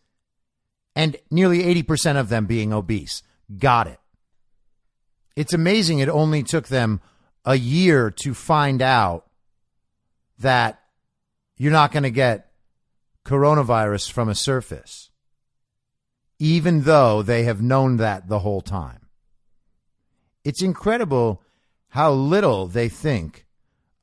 and 0.95 1.17
nearly 1.29 1.63
80% 1.83 2.17
of 2.17 2.29
them 2.29 2.45
being 2.45 2.73
obese. 2.73 3.21
Got 3.57 3.87
it. 3.87 3.99
It's 5.35 5.53
amazing 5.53 5.99
it 5.99 6.09
only 6.09 6.43
took 6.43 6.67
them 6.67 7.01
a 7.43 7.55
year 7.55 8.09
to 8.09 8.33
find 8.33 8.81
out 8.81 9.25
that 10.39 10.81
you're 11.57 11.71
not 11.71 11.91
going 11.91 12.03
to 12.03 12.11
get 12.11 12.51
coronavirus 13.25 14.11
from 14.11 14.29
a 14.29 14.35
surface, 14.35 15.09
even 16.39 16.81
though 16.81 17.21
they 17.21 17.43
have 17.43 17.61
known 17.61 17.97
that 17.97 18.27
the 18.27 18.39
whole 18.39 18.61
time. 18.61 19.04
It's 20.45 20.61
incredible 20.61 21.41
how 21.89 22.13
little 22.13 22.67
they 22.67 22.87
think 22.87 23.47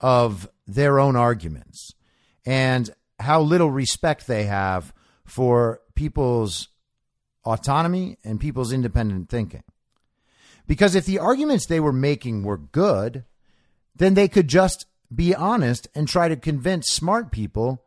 of 0.00 0.50
their 0.66 0.98
own 0.98 1.14
arguments 1.14 1.92
and 2.44 2.90
how 3.20 3.40
little 3.40 3.70
respect 3.70 4.26
they 4.26 4.44
have 4.44 4.92
for 5.24 5.80
people's 5.94 6.68
autonomy 7.44 8.18
and 8.24 8.40
people's 8.40 8.72
independent 8.72 9.28
thinking. 9.28 9.62
Because 10.66 10.96
if 10.96 11.06
the 11.06 11.20
arguments 11.20 11.66
they 11.66 11.80
were 11.80 11.92
making 11.92 12.42
were 12.42 12.58
good, 12.58 13.24
then 13.94 14.14
they 14.14 14.26
could 14.26 14.48
just 14.48 14.86
be 15.14 15.34
honest 15.34 15.86
and 15.94 16.08
try 16.08 16.28
to 16.28 16.36
convince 16.36 16.88
smart 16.88 17.30
people 17.30 17.84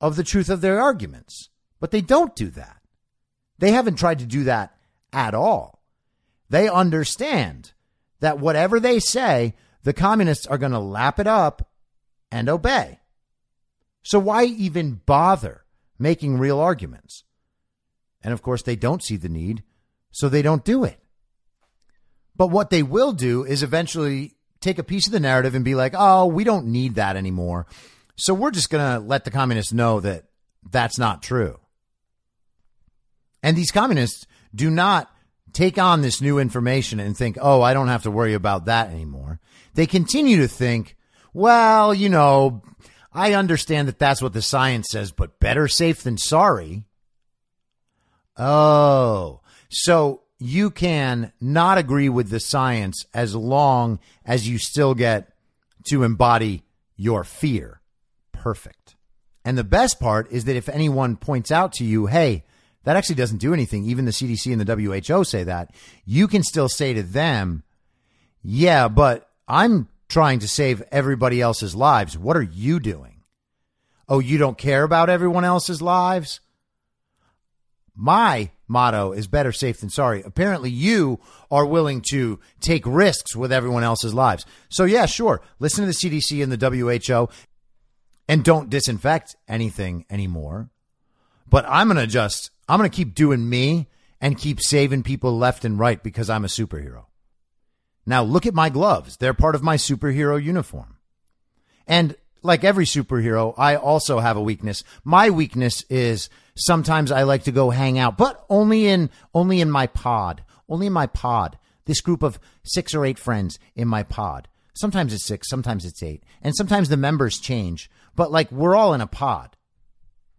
of 0.00 0.16
the 0.16 0.24
truth 0.24 0.48
of 0.48 0.60
their 0.60 0.80
arguments. 0.80 1.50
But 1.78 1.92
they 1.92 2.00
don't 2.00 2.34
do 2.34 2.48
that. 2.50 2.80
They 3.58 3.70
haven't 3.70 3.96
tried 3.96 4.18
to 4.18 4.26
do 4.26 4.44
that 4.44 4.74
at 5.12 5.34
all. 5.34 5.73
They 6.50 6.68
understand 6.68 7.72
that 8.20 8.38
whatever 8.38 8.80
they 8.80 8.98
say, 8.98 9.54
the 9.82 9.92
communists 9.92 10.46
are 10.46 10.58
going 10.58 10.72
to 10.72 10.78
lap 10.78 11.18
it 11.18 11.26
up 11.26 11.70
and 12.30 12.48
obey. 12.48 13.00
So 14.02 14.18
why 14.18 14.44
even 14.44 15.00
bother 15.06 15.64
making 15.98 16.38
real 16.38 16.60
arguments? 16.60 17.24
And 18.22 18.32
of 18.32 18.42
course, 18.42 18.62
they 18.62 18.76
don't 18.76 19.02
see 19.02 19.16
the 19.16 19.28
need, 19.28 19.62
so 20.10 20.28
they 20.28 20.42
don't 20.42 20.64
do 20.64 20.84
it. 20.84 20.98
But 22.36 22.48
what 22.48 22.70
they 22.70 22.82
will 22.82 23.12
do 23.12 23.44
is 23.44 23.62
eventually 23.62 24.34
take 24.60 24.78
a 24.78 24.84
piece 24.84 25.06
of 25.06 25.12
the 25.12 25.20
narrative 25.20 25.54
and 25.54 25.64
be 25.64 25.74
like, 25.74 25.94
oh, 25.96 26.26
we 26.26 26.44
don't 26.44 26.66
need 26.66 26.96
that 26.96 27.16
anymore. 27.16 27.66
So 28.16 28.32
we're 28.32 28.50
just 28.50 28.70
going 28.70 28.94
to 28.94 29.06
let 29.06 29.24
the 29.24 29.30
communists 29.30 29.72
know 29.72 30.00
that 30.00 30.24
that's 30.70 30.98
not 30.98 31.22
true. 31.22 31.58
And 33.42 33.56
these 33.56 33.70
communists 33.70 34.26
do 34.54 34.70
not 34.70 35.13
take 35.54 35.78
on 35.78 36.02
this 36.02 36.20
new 36.20 36.38
information 36.38 37.00
and 37.00 37.16
think, 37.16 37.38
oh, 37.40 37.62
I 37.62 37.72
don't 37.72 37.88
have 37.88 38.02
to 38.02 38.10
worry 38.10 38.34
about 38.34 38.66
that 38.66 38.90
anymore. 38.90 39.40
They 39.74 39.86
continue 39.86 40.38
to 40.38 40.48
think, 40.48 40.96
well, 41.32 41.94
you 41.94 42.08
know, 42.08 42.62
I 43.12 43.34
understand 43.34 43.88
that 43.88 43.98
that's 43.98 44.20
what 44.20 44.32
the 44.32 44.42
science 44.42 44.88
says, 44.90 45.12
but 45.12 45.40
better 45.40 45.68
safe 45.68 46.02
than 46.02 46.18
sorry. 46.18 46.84
Oh, 48.36 49.40
so 49.70 50.22
you 50.38 50.70
can 50.70 51.32
not 51.40 51.78
agree 51.78 52.08
with 52.08 52.28
the 52.28 52.40
science 52.40 53.06
as 53.14 53.34
long 53.34 54.00
as 54.24 54.48
you 54.48 54.58
still 54.58 54.94
get 54.94 55.32
to 55.86 56.02
embody 56.02 56.64
your 56.96 57.24
fear. 57.24 57.80
Perfect. 58.32 58.96
And 59.44 59.56
the 59.56 59.64
best 59.64 60.00
part 60.00 60.30
is 60.32 60.44
that 60.44 60.56
if 60.56 60.68
anyone 60.68 61.16
points 61.16 61.50
out 61.52 61.74
to 61.74 61.84
you, 61.84 62.06
hey, 62.06 62.44
that 62.84 62.96
actually 62.96 63.16
doesn't 63.16 63.38
do 63.38 63.52
anything. 63.52 63.84
Even 63.84 64.04
the 64.04 64.10
CDC 64.10 64.52
and 64.52 64.60
the 64.60 65.04
WHO 65.08 65.24
say 65.24 65.44
that. 65.44 65.74
You 66.04 66.28
can 66.28 66.42
still 66.42 66.68
say 66.68 66.94
to 66.94 67.02
them, 67.02 67.62
yeah, 68.42 68.88
but 68.88 69.28
I'm 69.48 69.88
trying 70.08 70.38
to 70.40 70.48
save 70.48 70.82
everybody 70.92 71.40
else's 71.40 71.74
lives. 71.74 72.16
What 72.16 72.36
are 72.36 72.42
you 72.42 72.78
doing? 72.78 73.22
Oh, 74.08 74.18
you 74.18 74.36
don't 74.36 74.58
care 74.58 74.82
about 74.82 75.08
everyone 75.08 75.44
else's 75.44 75.80
lives? 75.80 76.40
My 77.96 78.50
motto 78.68 79.12
is 79.12 79.26
better 79.26 79.52
safe 79.52 79.80
than 79.80 79.88
sorry. 79.88 80.22
Apparently, 80.22 80.68
you 80.68 81.20
are 81.50 81.64
willing 81.64 82.02
to 82.10 82.38
take 82.60 82.84
risks 82.84 83.34
with 83.34 83.52
everyone 83.52 83.82
else's 83.82 84.12
lives. 84.12 84.44
So, 84.68 84.84
yeah, 84.84 85.06
sure. 85.06 85.40
Listen 85.58 85.86
to 85.86 85.86
the 85.86 86.20
CDC 86.20 86.42
and 86.42 86.52
the 86.52 86.70
WHO 86.98 87.28
and 88.28 88.44
don't 88.44 88.70
disinfect 88.70 89.36
anything 89.48 90.04
anymore. 90.10 90.70
But 91.54 91.66
I'm 91.68 91.86
going 91.86 91.98
to 91.98 92.08
just 92.08 92.50
I'm 92.68 92.80
going 92.80 92.90
to 92.90 92.96
keep 92.96 93.14
doing 93.14 93.48
me 93.48 93.86
and 94.20 94.36
keep 94.36 94.60
saving 94.60 95.04
people 95.04 95.38
left 95.38 95.64
and 95.64 95.78
right 95.78 96.02
because 96.02 96.28
I'm 96.28 96.44
a 96.44 96.48
superhero. 96.48 97.04
Now, 98.04 98.24
look 98.24 98.44
at 98.44 98.54
my 98.54 98.70
gloves. 98.70 99.16
They're 99.18 99.34
part 99.34 99.54
of 99.54 99.62
my 99.62 99.76
superhero 99.76 100.42
uniform. 100.42 100.96
And 101.86 102.16
like 102.42 102.64
every 102.64 102.86
superhero, 102.86 103.54
I 103.56 103.76
also 103.76 104.18
have 104.18 104.36
a 104.36 104.42
weakness. 104.42 104.82
My 105.04 105.30
weakness 105.30 105.84
is 105.88 106.28
sometimes 106.56 107.12
I 107.12 107.22
like 107.22 107.44
to 107.44 107.52
go 107.52 107.70
hang 107.70 108.00
out, 108.00 108.18
but 108.18 108.44
only 108.50 108.86
in 108.86 109.08
only 109.32 109.60
in 109.60 109.70
my 109.70 109.86
pod. 109.86 110.42
Only 110.68 110.88
in 110.88 110.92
my 110.92 111.06
pod. 111.06 111.56
This 111.84 112.00
group 112.00 112.24
of 112.24 112.40
6 112.64 112.94
or 112.96 113.06
8 113.06 113.16
friends 113.16 113.60
in 113.76 113.86
my 113.86 114.02
pod. 114.02 114.48
Sometimes 114.74 115.14
it's 115.14 115.26
6, 115.26 115.48
sometimes 115.48 115.84
it's 115.84 116.02
8, 116.02 116.24
and 116.42 116.52
sometimes 116.56 116.88
the 116.88 116.96
members 116.96 117.38
change, 117.38 117.88
but 118.16 118.32
like 118.32 118.50
we're 118.50 118.74
all 118.74 118.92
in 118.92 119.00
a 119.00 119.06
pod 119.06 119.56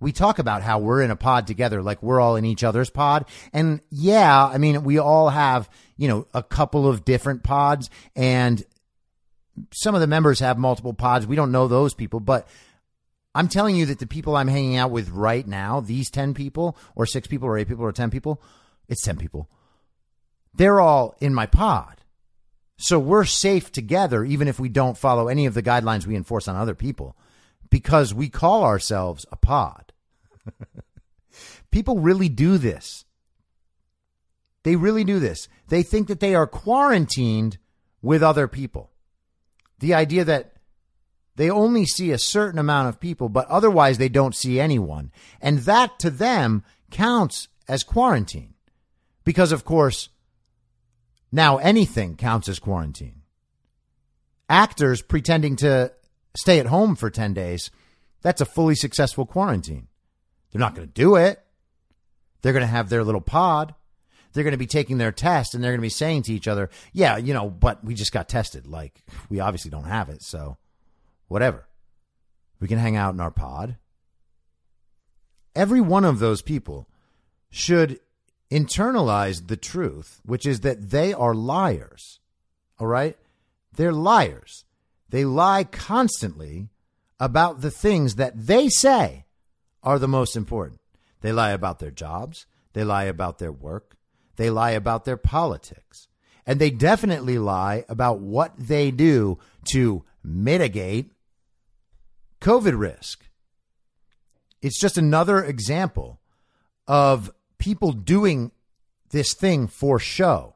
we 0.05 0.11
talk 0.11 0.37
about 0.37 0.61
how 0.61 0.77
we're 0.77 1.01
in 1.01 1.09
a 1.09 1.15
pod 1.15 1.47
together, 1.47 1.81
like 1.81 2.03
we're 2.03 2.19
all 2.19 2.35
in 2.35 2.45
each 2.45 2.63
other's 2.63 2.91
pod. 2.91 3.25
And 3.51 3.81
yeah, 3.89 4.45
I 4.45 4.59
mean, 4.59 4.83
we 4.83 4.99
all 4.99 5.29
have, 5.29 5.67
you 5.97 6.07
know, 6.07 6.27
a 6.31 6.43
couple 6.43 6.87
of 6.87 7.03
different 7.03 7.41
pods 7.41 7.89
and 8.15 8.63
some 9.73 9.95
of 9.95 10.01
the 10.01 10.07
members 10.07 10.41
have 10.41 10.59
multiple 10.59 10.93
pods. 10.93 11.25
We 11.25 11.35
don't 11.35 11.51
know 11.51 11.67
those 11.67 11.95
people, 11.95 12.19
but 12.19 12.47
I'm 13.33 13.47
telling 13.47 13.75
you 13.75 13.87
that 13.87 13.97
the 13.97 14.05
people 14.05 14.35
I'm 14.35 14.47
hanging 14.47 14.75
out 14.75 14.91
with 14.91 15.09
right 15.09 15.47
now, 15.47 15.79
these 15.79 16.11
10 16.11 16.35
people 16.35 16.77
or 16.95 17.07
six 17.07 17.27
people 17.27 17.47
or 17.47 17.57
eight 17.57 17.67
people 17.67 17.83
or 17.83 17.91
10 17.91 18.11
people, 18.11 18.39
it's 18.87 19.01
10 19.01 19.17
people. 19.17 19.49
They're 20.53 20.79
all 20.79 21.15
in 21.19 21.33
my 21.33 21.47
pod. 21.47 22.03
So 22.77 22.99
we're 22.99 23.25
safe 23.25 23.71
together, 23.71 24.23
even 24.23 24.47
if 24.47 24.59
we 24.59 24.69
don't 24.69 24.99
follow 24.99 25.29
any 25.29 25.47
of 25.47 25.55
the 25.55 25.63
guidelines 25.63 26.05
we 26.05 26.15
enforce 26.15 26.47
on 26.47 26.55
other 26.55 26.75
people 26.75 27.17
because 27.71 28.13
we 28.13 28.29
call 28.29 28.63
ourselves 28.63 29.25
a 29.31 29.35
pod. 29.35 29.93
People 31.71 31.99
really 31.99 32.29
do 32.29 32.57
this. 32.57 33.05
They 34.63 34.75
really 34.75 35.03
do 35.03 35.19
this. 35.19 35.47
They 35.67 35.83
think 35.83 36.07
that 36.07 36.19
they 36.19 36.33
are 36.33 36.47
quarantined 36.47 37.57
with 38.01 38.23
other 38.23 38.47
people. 38.47 38.91
The 39.79 39.93
idea 39.93 40.23
that 40.25 40.53
they 41.35 41.49
only 41.49 41.85
see 41.85 42.11
a 42.11 42.17
certain 42.17 42.59
amount 42.59 42.89
of 42.89 42.99
people, 42.99 43.29
but 43.29 43.47
otherwise 43.47 43.97
they 43.97 44.09
don't 44.09 44.35
see 44.35 44.59
anyone. 44.59 45.11
And 45.41 45.59
that 45.59 45.99
to 45.99 46.09
them 46.09 46.63
counts 46.91 47.47
as 47.67 47.83
quarantine. 47.83 48.53
Because, 49.23 49.51
of 49.51 49.65
course, 49.65 50.09
now 51.31 51.57
anything 51.57 52.15
counts 52.15 52.47
as 52.47 52.59
quarantine. 52.59 53.21
Actors 54.47 55.01
pretending 55.01 55.55
to 55.57 55.91
stay 56.37 56.59
at 56.59 56.67
home 56.67 56.95
for 56.95 57.09
10 57.09 57.33
days, 57.33 57.69
that's 58.21 58.41
a 58.41 58.45
fully 58.45 58.75
successful 58.75 59.25
quarantine. 59.25 59.87
They're 60.55 60.61
not 60.61 60.73
going 60.73 60.87
to 60.87 60.93
do 60.93 61.17
it. 61.17 61.43
They're 62.41 62.53
going 62.53 62.61
to 62.61 62.67
have 62.67 62.87
their 62.87 63.03
little 63.03 63.19
pod. 63.19 63.75
They're 64.31 64.45
going 64.45 64.53
to 64.53 64.57
be 64.57 64.65
taking 64.65 64.97
their 64.97 65.11
test 65.11 65.53
and 65.53 65.61
they're 65.61 65.73
going 65.73 65.81
to 65.81 65.85
be 65.85 65.89
saying 65.89 66.21
to 66.23 66.33
each 66.33 66.47
other, 66.47 66.69
yeah, 66.93 67.17
you 67.17 67.33
know, 67.33 67.49
but 67.49 67.83
we 67.83 67.93
just 67.93 68.13
got 68.13 68.29
tested. 68.29 68.65
Like, 68.65 69.03
we 69.29 69.41
obviously 69.41 69.69
don't 69.69 69.83
have 69.83 70.07
it. 70.07 70.21
So, 70.21 70.55
whatever. 71.27 71.67
We 72.61 72.69
can 72.69 72.77
hang 72.77 72.95
out 72.95 73.13
in 73.13 73.19
our 73.19 73.31
pod. 73.31 73.75
Every 75.57 75.81
one 75.81 76.05
of 76.05 76.19
those 76.19 76.41
people 76.41 76.87
should 77.49 77.99
internalize 78.49 79.47
the 79.47 79.57
truth, 79.57 80.21
which 80.23 80.45
is 80.45 80.61
that 80.61 80.89
they 80.89 81.13
are 81.13 81.35
liars. 81.35 82.21
All 82.79 82.87
right? 82.87 83.17
They're 83.73 83.91
liars. 83.91 84.63
They 85.09 85.25
lie 85.25 85.65
constantly 85.65 86.69
about 87.19 87.59
the 87.59 87.71
things 87.71 88.15
that 88.15 88.47
they 88.47 88.69
say 88.69 89.24
are 89.85 89.99
the 89.99 90.07
most 90.07 90.35
important. 90.35 90.81
They 91.21 91.31
lie 91.31 91.51
about 91.51 91.79
their 91.79 91.91
jobs, 91.91 92.45
they 92.73 92.83
lie 92.83 93.05
about 93.05 93.37
their 93.37 93.51
work, 93.51 93.95
they 94.35 94.49
lie 94.49 94.71
about 94.71 95.05
their 95.05 95.17
politics, 95.17 96.07
and 96.45 96.59
they 96.59 96.69
definitely 96.69 97.37
lie 97.37 97.85
about 97.87 98.19
what 98.19 98.53
they 98.57 98.91
do 98.91 99.37
to 99.71 100.03
mitigate 100.23 101.11
COVID 102.41 102.77
risk. 102.77 103.25
It's 104.61 104.79
just 104.79 104.97
another 104.97 105.43
example 105.43 106.19
of 106.87 107.31
people 107.57 107.91
doing 107.91 108.51
this 109.11 109.33
thing 109.33 109.67
for 109.67 109.99
show 109.99 110.55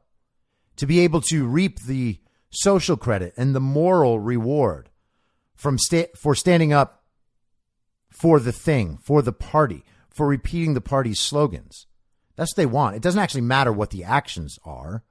to 0.76 0.86
be 0.86 1.00
able 1.00 1.20
to 1.20 1.46
reap 1.46 1.80
the 1.80 2.18
social 2.50 2.96
credit 2.96 3.32
and 3.36 3.54
the 3.54 3.60
moral 3.60 4.18
reward 4.18 4.90
from 5.54 5.78
sta- 5.78 6.08
for 6.16 6.34
standing 6.34 6.72
up 6.72 6.99
for 8.10 8.40
the 8.40 8.52
thing, 8.52 8.98
for 9.02 9.22
the 9.22 9.32
party, 9.32 9.84
for 10.10 10.26
repeating 10.26 10.74
the 10.74 10.80
party's 10.80 11.20
slogans. 11.20 11.86
That's 12.36 12.52
what 12.52 12.56
they 12.56 12.66
want. 12.66 12.96
It 12.96 13.02
doesn't 13.02 13.20
actually 13.20 13.42
matter 13.42 13.72
what 13.72 13.90
the 13.90 14.04
actions 14.04 14.58
are 14.64 15.02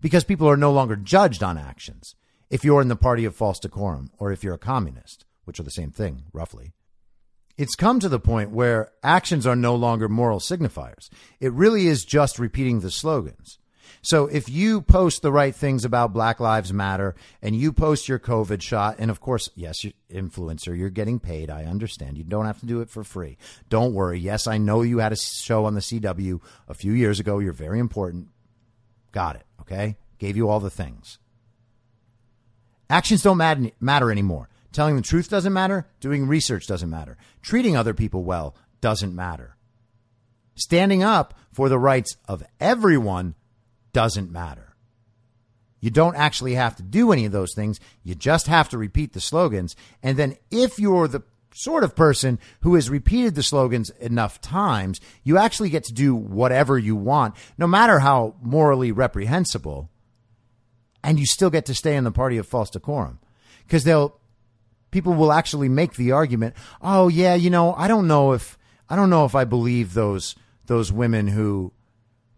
because 0.00 0.24
people 0.24 0.48
are 0.48 0.56
no 0.56 0.72
longer 0.72 0.96
judged 0.96 1.42
on 1.42 1.56
actions 1.56 2.14
if 2.50 2.64
you're 2.64 2.82
in 2.82 2.88
the 2.88 2.96
party 2.96 3.24
of 3.24 3.36
false 3.36 3.58
decorum 3.58 4.10
or 4.18 4.32
if 4.32 4.42
you're 4.42 4.54
a 4.54 4.58
communist, 4.58 5.24
which 5.44 5.60
are 5.60 5.62
the 5.62 5.70
same 5.70 5.92
thing, 5.92 6.24
roughly. 6.32 6.72
It's 7.56 7.76
come 7.76 8.00
to 8.00 8.08
the 8.08 8.18
point 8.18 8.50
where 8.50 8.90
actions 9.02 9.46
are 9.46 9.54
no 9.54 9.76
longer 9.76 10.08
moral 10.08 10.40
signifiers. 10.40 11.08
It 11.38 11.52
really 11.52 11.86
is 11.86 12.04
just 12.04 12.38
repeating 12.38 12.80
the 12.80 12.90
slogans. 12.90 13.59
So 14.02 14.26
if 14.26 14.48
you 14.48 14.80
post 14.82 15.22
the 15.22 15.32
right 15.32 15.54
things 15.54 15.84
about 15.84 16.12
Black 16.12 16.40
Lives 16.40 16.72
Matter 16.72 17.14
and 17.42 17.54
you 17.54 17.72
post 17.72 18.08
your 18.08 18.18
COVID 18.18 18.62
shot, 18.62 18.96
and 18.98 19.10
of 19.10 19.20
course, 19.20 19.50
yes, 19.54 19.84
you're 19.84 19.92
influencer, 20.10 20.76
you're 20.76 20.90
getting 20.90 21.20
paid. 21.20 21.50
I 21.50 21.64
understand. 21.64 22.18
You 22.18 22.24
don't 22.24 22.46
have 22.46 22.60
to 22.60 22.66
do 22.66 22.80
it 22.80 22.90
for 22.90 23.04
free. 23.04 23.38
Don't 23.68 23.94
worry. 23.94 24.18
Yes, 24.18 24.46
I 24.46 24.58
know 24.58 24.82
you 24.82 24.98
had 24.98 25.12
a 25.12 25.16
show 25.16 25.64
on 25.64 25.74
the 25.74 25.80
CW 25.80 26.40
a 26.68 26.74
few 26.74 26.92
years 26.92 27.20
ago. 27.20 27.38
You're 27.38 27.52
very 27.52 27.78
important. 27.78 28.28
Got 29.12 29.36
it. 29.36 29.46
Okay. 29.60 29.96
Gave 30.18 30.36
you 30.36 30.48
all 30.48 30.60
the 30.60 30.70
things. 30.70 31.18
Actions 32.88 33.22
don't 33.22 33.36
matter, 33.36 33.70
matter 33.80 34.10
anymore. 34.10 34.48
Telling 34.72 34.96
the 34.96 35.02
truth 35.02 35.28
doesn't 35.28 35.52
matter. 35.52 35.86
Doing 36.00 36.26
research 36.26 36.66
doesn't 36.66 36.90
matter. 36.90 37.16
Treating 37.42 37.76
other 37.76 37.94
people 37.94 38.24
well 38.24 38.54
doesn't 38.80 39.14
matter. 39.14 39.56
Standing 40.54 41.02
up 41.02 41.34
for 41.52 41.68
the 41.68 41.78
rights 41.78 42.16
of 42.28 42.42
everyone 42.60 43.34
doesn't 43.92 44.30
matter. 44.30 44.70
You 45.80 45.90
don't 45.90 46.16
actually 46.16 46.54
have 46.54 46.76
to 46.76 46.82
do 46.82 47.10
any 47.10 47.24
of 47.24 47.32
those 47.32 47.54
things. 47.54 47.80
You 48.02 48.14
just 48.14 48.46
have 48.46 48.68
to 48.70 48.78
repeat 48.78 49.12
the 49.12 49.20
slogans. 49.20 49.74
And 50.02 50.16
then 50.16 50.36
if 50.50 50.78
you're 50.78 51.08
the 51.08 51.22
sort 51.54 51.84
of 51.84 51.96
person 51.96 52.38
who 52.60 52.74
has 52.74 52.90
repeated 52.90 53.34
the 53.34 53.42
slogans 53.42 53.90
enough 53.98 54.40
times, 54.40 55.00
you 55.24 55.38
actually 55.38 55.70
get 55.70 55.84
to 55.84 55.92
do 55.92 56.14
whatever 56.14 56.78
you 56.78 56.94
want, 56.94 57.34
no 57.58 57.66
matter 57.66 57.98
how 58.00 58.34
morally 58.42 58.92
reprehensible. 58.92 59.88
And 61.02 61.18
you 61.18 61.26
still 61.26 61.50
get 61.50 61.64
to 61.66 61.74
stay 61.74 61.96
in 61.96 62.04
the 62.04 62.12
party 62.12 62.36
of 62.36 62.46
false 62.46 62.70
decorum 62.70 63.18
because 63.64 63.84
they'll, 63.84 64.18
people 64.90 65.14
will 65.14 65.32
actually 65.32 65.70
make 65.70 65.94
the 65.94 66.12
argument, 66.12 66.54
oh, 66.82 67.08
yeah, 67.08 67.34
you 67.34 67.48
know, 67.48 67.74
I 67.74 67.88
don't 67.88 68.06
know 68.06 68.32
if, 68.32 68.58
I 68.88 68.96
don't 68.96 69.10
know 69.10 69.24
if 69.24 69.34
I 69.34 69.44
believe 69.44 69.94
those, 69.94 70.34
those 70.66 70.92
women 70.92 71.26
who 71.26 71.72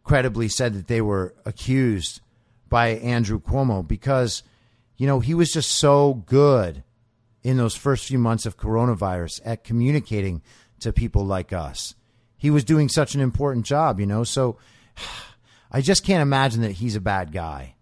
credibly 0.04 0.48
said 0.48 0.74
that 0.74 0.88
they 0.88 1.00
were 1.00 1.34
accused 1.44 2.20
by 2.68 2.88
Andrew 2.88 3.40
Cuomo 3.40 3.86
because, 3.86 4.42
you 4.96 5.06
know, 5.06 5.20
he 5.20 5.34
was 5.34 5.52
just 5.52 5.70
so 5.70 6.14
good 6.26 6.82
in 7.42 7.56
those 7.56 7.76
first 7.76 8.06
few 8.06 8.18
months 8.18 8.46
of 8.46 8.56
coronavirus 8.56 9.40
at 9.44 9.64
communicating 9.64 10.42
to 10.80 10.92
people 10.92 11.24
like 11.24 11.52
us. 11.52 11.94
He 12.36 12.50
was 12.50 12.64
doing 12.64 12.88
such 12.88 13.14
an 13.14 13.20
important 13.20 13.66
job, 13.66 14.00
you 14.00 14.06
know, 14.06 14.24
so 14.24 14.58
I 15.70 15.80
just 15.80 16.04
can't 16.04 16.22
imagine 16.22 16.62
that 16.62 16.72
he's 16.72 16.96
a 16.96 17.00
bad 17.00 17.32
guy. 17.32 17.76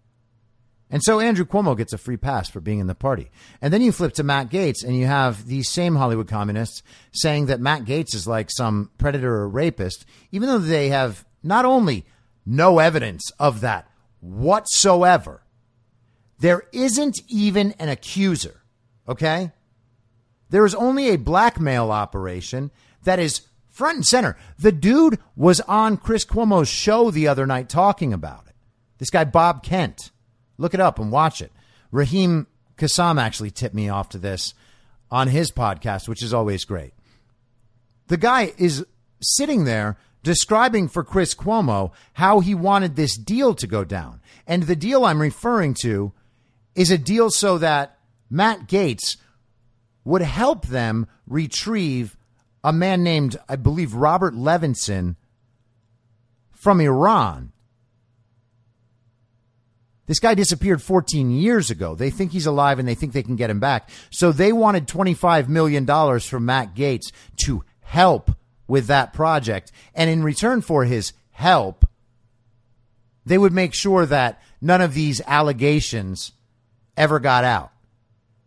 And 0.91 1.01
so 1.01 1.21
Andrew 1.21 1.45
Cuomo 1.45 1.77
gets 1.77 1.93
a 1.93 1.97
free 1.97 2.17
pass 2.17 2.49
for 2.49 2.59
being 2.59 2.79
in 2.79 2.87
the 2.87 2.95
party. 2.95 3.31
And 3.61 3.73
then 3.73 3.81
you 3.81 3.93
flip 3.93 4.13
to 4.15 4.23
Matt 4.23 4.49
Gaetz 4.49 4.83
and 4.83 4.95
you 4.95 5.05
have 5.05 5.47
these 5.47 5.69
same 5.69 5.95
Hollywood 5.95 6.27
communists 6.27 6.83
saying 7.13 7.45
that 7.45 7.61
Matt 7.61 7.85
Gaetz 7.85 8.13
is 8.13 8.27
like 8.27 8.51
some 8.51 8.91
predator 8.97 9.33
or 9.33 9.47
rapist, 9.47 10.05
even 10.31 10.49
though 10.49 10.57
they 10.57 10.89
have 10.89 11.25
not 11.43 11.65
only 11.65 12.05
no 12.45 12.79
evidence 12.79 13.31
of 13.39 13.61
that 13.61 13.89
whatsoever, 14.19 15.43
there 16.39 16.63
isn't 16.71 17.21
even 17.27 17.73
an 17.73 17.89
accuser, 17.89 18.61
okay? 19.07 19.51
There 20.49 20.65
is 20.65 20.75
only 20.75 21.09
a 21.09 21.17
blackmail 21.17 21.91
operation 21.91 22.71
that 23.03 23.19
is 23.19 23.41
front 23.69 23.95
and 23.97 24.05
center. 24.05 24.37
The 24.59 24.71
dude 24.71 25.19
was 25.35 25.61
on 25.61 25.97
Chris 25.97 26.25
Cuomo's 26.25 26.67
show 26.67 27.09
the 27.09 27.27
other 27.27 27.47
night 27.47 27.69
talking 27.69 28.13
about 28.13 28.47
it. 28.47 28.55
This 28.97 29.09
guy, 29.09 29.23
Bob 29.23 29.63
Kent. 29.63 30.11
Look 30.57 30.73
it 30.73 30.79
up 30.79 30.99
and 30.99 31.11
watch 31.11 31.41
it. 31.41 31.51
Raheem 31.91 32.47
Kassam 32.77 33.19
actually 33.19 33.51
tipped 33.51 33.73
me 33.73 33.89
off 33.89 34.09
to 34.09 34.17
this 34.17 34.53
on 35.09 35.27
his 35.27 35.51
podcast, 35.51 36.07
which 36.07 36.21
is 36.21 36.33
always 36.33 36.65
great. 36.65 36.93
The 38.07 38.17
guy 38.17 38.53
is 38.57 38.85
sitting 39.21 39.63
there 39.65 39.97
describing 40.23 40.87
for 40.87 41.03
Chris 41.03 41.33
Cuomo 41.33 41.91
how 42.13 42.39
he 42.39 42.53
wanted 42.55 42.95
this 42.95 43.17
deal 43.17 43.55
to 43.55 43.67
go 43.67 43.83
down. 43.83 44.21
And 44.47 44.63
the 44.63 44.75
deal 44.75 45.05
I'm 45.05 45.21
referring 45.21 45.73
to 45.81 46.13
is 46.75 46.91
a 46.91 46.97
deal 46.97 47.29
so 47.29 47.57
that 47.57 47.97
Matt 48.29 48.67
Gaetz 48.67 49.17
would 50.03 50.21
help 50.21 50.67
them 50.67 51.07
retrieve 51.27 52.17
a 52.63 52.71
man 52.71 53.03
named, 53.03 53.37
I 53.49 53.55
believe, 53.55 53.93
Robert 53.93 54.33
Levinson 54.33 55.15
from 56.51 56.79
Iran. 56.79 57.51
This 60.07 60.19
guy 60.19 60.33
disappeared 60.33 60.81
14 60.81 61.31
years 61.31 61.71
ago. 61.71 61.95
They 61.95 62.09
think 62.09 62.31
he's 62.31 62.45
alive 62.45 62.79
and 62.79 62.87
they 62.87 62.95
think 62.95 63.13
they 63.13 63.23
can 63.23 63.35
get 63.35 63.49
him 63.49 63.59
back. 63.59 63.89
So 64.09 64.31
they 64.31 64.51
wanted 64.51 64.87
$25 64.87 65.47
million 65.47 65.85
from 66.19 66.45
Matt 66.45 66.75
Gaetz 66.75 67.11
to 67.45 67.63
help 67.81 68.31
with 68.71 68.87
that 68.87 69.11
project. 69.11 69.69
And 69.93 70.09
in 70.09 70.23
return 70.23 70.61
for 70.61 70.85
his 70.85 71.11
help, 71.31 71.85
they 73.25 73.37
would 73.37 73.51
make 73.51 73.73
sure 73.73 74.05
that 74.05 74.41
none 74.61 74.79
of 74.79 74.93
these 74.93 75.19
allegations 75.27 76.31
ever 76.95 77.19
got 77.19 77.43
out. 77.43 77.73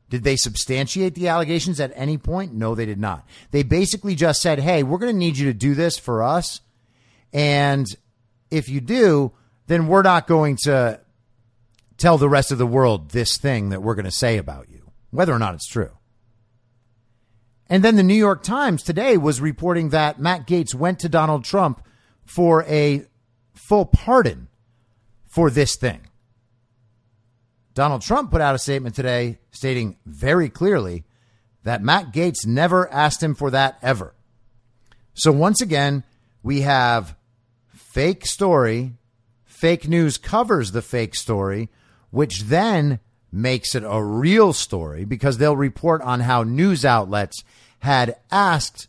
Did 0.09 0.25
they 0.25 0.37
substantiate 0.37 1.15
the 1.15 1.29
allegations 1.29 1.79
at 1.79 1.93
any 1.95 2.17
point? 2.17 2.55
No, 2.55 2.75
they 2.75 2.87
did 2.87 2.99
not. 2.99 3.29
They 3.51 3.65
basically 3.65 4.15
just 4.15 4.41
said, 4.41 4.61
hey, 4.61 4.83
we're 4.83 4.97
going 4.97 5.13
to 5.13 5.19
need 5.19 5.37
you 5.37 5.53
to 5.53 5.59
do 5.59 5.75
this 5.75 5.99
for 5.99 6.23
us. 6.23 6.63
And 7.35 7.87
if 8.51 8.71
you 8.71 8.81
do, 8.81 9.33
then 9.67 9.89
we're 9.89 10.01
not 10.01 10.27
going 10.27 10.57
to 10.65 11.01
tell 11.99 12.17
the 12.17 12.31
rest 12.31 12.51
of 12.51 12.57
the 12.57 12.67
world 12.67 13.11
this 13.11 13.37
thing 13.37 13.69
that 13.69 13.83
we're 13.83 13.95
going 13.95 14.07
to 14.07 14.11
say 14.11 14.39
about 14.39 14.71
you, 14.71 14.91
whether 15.11 15.35
or 15.35 15.39
not 15.39 15.55
it's 15.55 15.69
true. 15.69 15.91
And 17.69 17.83
then 17.83 17.97
the 17.97 18.03
New 18.03 18.15
York 18.15 18.43
Times 18.43 18.83
today 18.83 19.17
was 19.17 19.41
reporting 19.41 19.91
that 19.91 20.21
Matt 20.21 20.47
Gaetz 20.47 20.75
went 20.75 20.99
to 21.01 21.09
Donald 21.09 21.45
Trump 21.45 21.83
for 22.25 22.65
a 22.65 23.07
full 23.55 23.87
pardon 23.87 24.49
for 25.27 25.51
this 25.51 25.77
thing. 25.77 26.01
Donald 27.73 28.03
Trump 28.03 28.31
put 28.31 28.41
out 28.41 28.55
a 28.55 28.59
statement 28.59 28.95
today 28.95 29.39
stating 29.51 29.97
very 30.07 30.49
clearly 30.49 31.05
that 31.65 31.83
Matt 31.83 32.13
Gaetz 32.13 32.47
never 32.47 32.91
asked 32.93 33.23
him 33.23 33.35
for 33.35 33.51
that 33.51 33.79
ever. 33.83 34.15
So 35.15 35.33
once 35.33 35.61
again, 35.61 36.05
we 36.43 36.61
have 36.61 37.17
fake 37.69 38.27
story, 38.27 38.93
fake 39.45 39.89
news 39.89 40.19
covers 40.19 40.73
the 40.73 40.83
fake 40.83 41.15
story, 41.15 41.71
which 42.11 42.43
then 42.43 43.01
makes 43.35 43.75
it 43.75 43.83
a 43.87 44.03
real 44.03 44.53
story 44.53 45.05
because 45.05 45.39
they'll 45.39 45.57
report 45.57 46.01
on 46.03 46.21
how 46.21 46.43
news 46.43 46.85
outlets 46.85 47.43
had 47.81 48.17
asked 48.31 48.89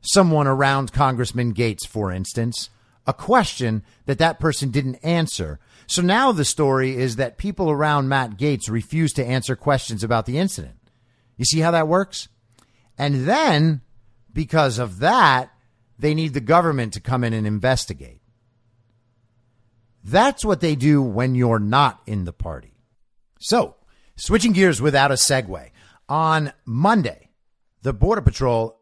someone 0.00 0.46
around 0.46 0.92
Congressman 0.92 1.54
Gaetz, 1.54 1.86
for 1.86 2.10
instance, 2.10 2.70
a 3.06 3.12
question 3.12 3.82
that 4.06 4.18
that 4.18 4.40
person 4.40 4.70
didn't 4.70 4.96
answer. 4.96 5.58
So 5.86 6.02
now 6.02 6.32
the 6.32 6.44
story 6.44 6.96
is 6.96 7.16
that 7.16 7.38
people 7.38 7.70
around 7.70 8.08
Matt 8.08 8.36
Gaetz 8.36 8.68
refuse 8.68 9.12
to 9.14 9.24
answer 9.24 9.56
questions 9.56 10.04
about 10.04 10.26
the 10.26 10.38
incident. 10.38 10.76
You 11.36 11.44
see 11.44 11.60
how 11.60 11.70
that 11.70 11.88
works? 11.88 12.28
And 12.98 13.26
then, 13.26 13.80
because 14.32 14.78
of 14.78 14.98
that, 15.00 15.50
they 15.98 16.14
need 16.14 16.34
the 16.34 16.40
government 16.40 16.92
to 16.94 17.00
come 17.00 17.24
in 17.24 17.32
and 17.32 17.46
investigate. 17.46 18.20
That's 20.04 20.44
what 20.44 20.60
they 20.60 20.74
do 20.74 21.00
when 21.00 21.34
you're 21.34 21.58
not 21.58 22.00
in 22.06 22.24
the 22.24 22.32
party. 22.32 22.71
So, 23.42 23.74
switching 24.14 24.52
gears 24.52 24.80
without 24.80 25.10
a 25.10 25.14
segue. 25.14 25.70
On 26.08 26.52
Monday, 26.64 27.30
the 27.82 27.92
Border 27.92 28.22
Patrol 28.22 28.78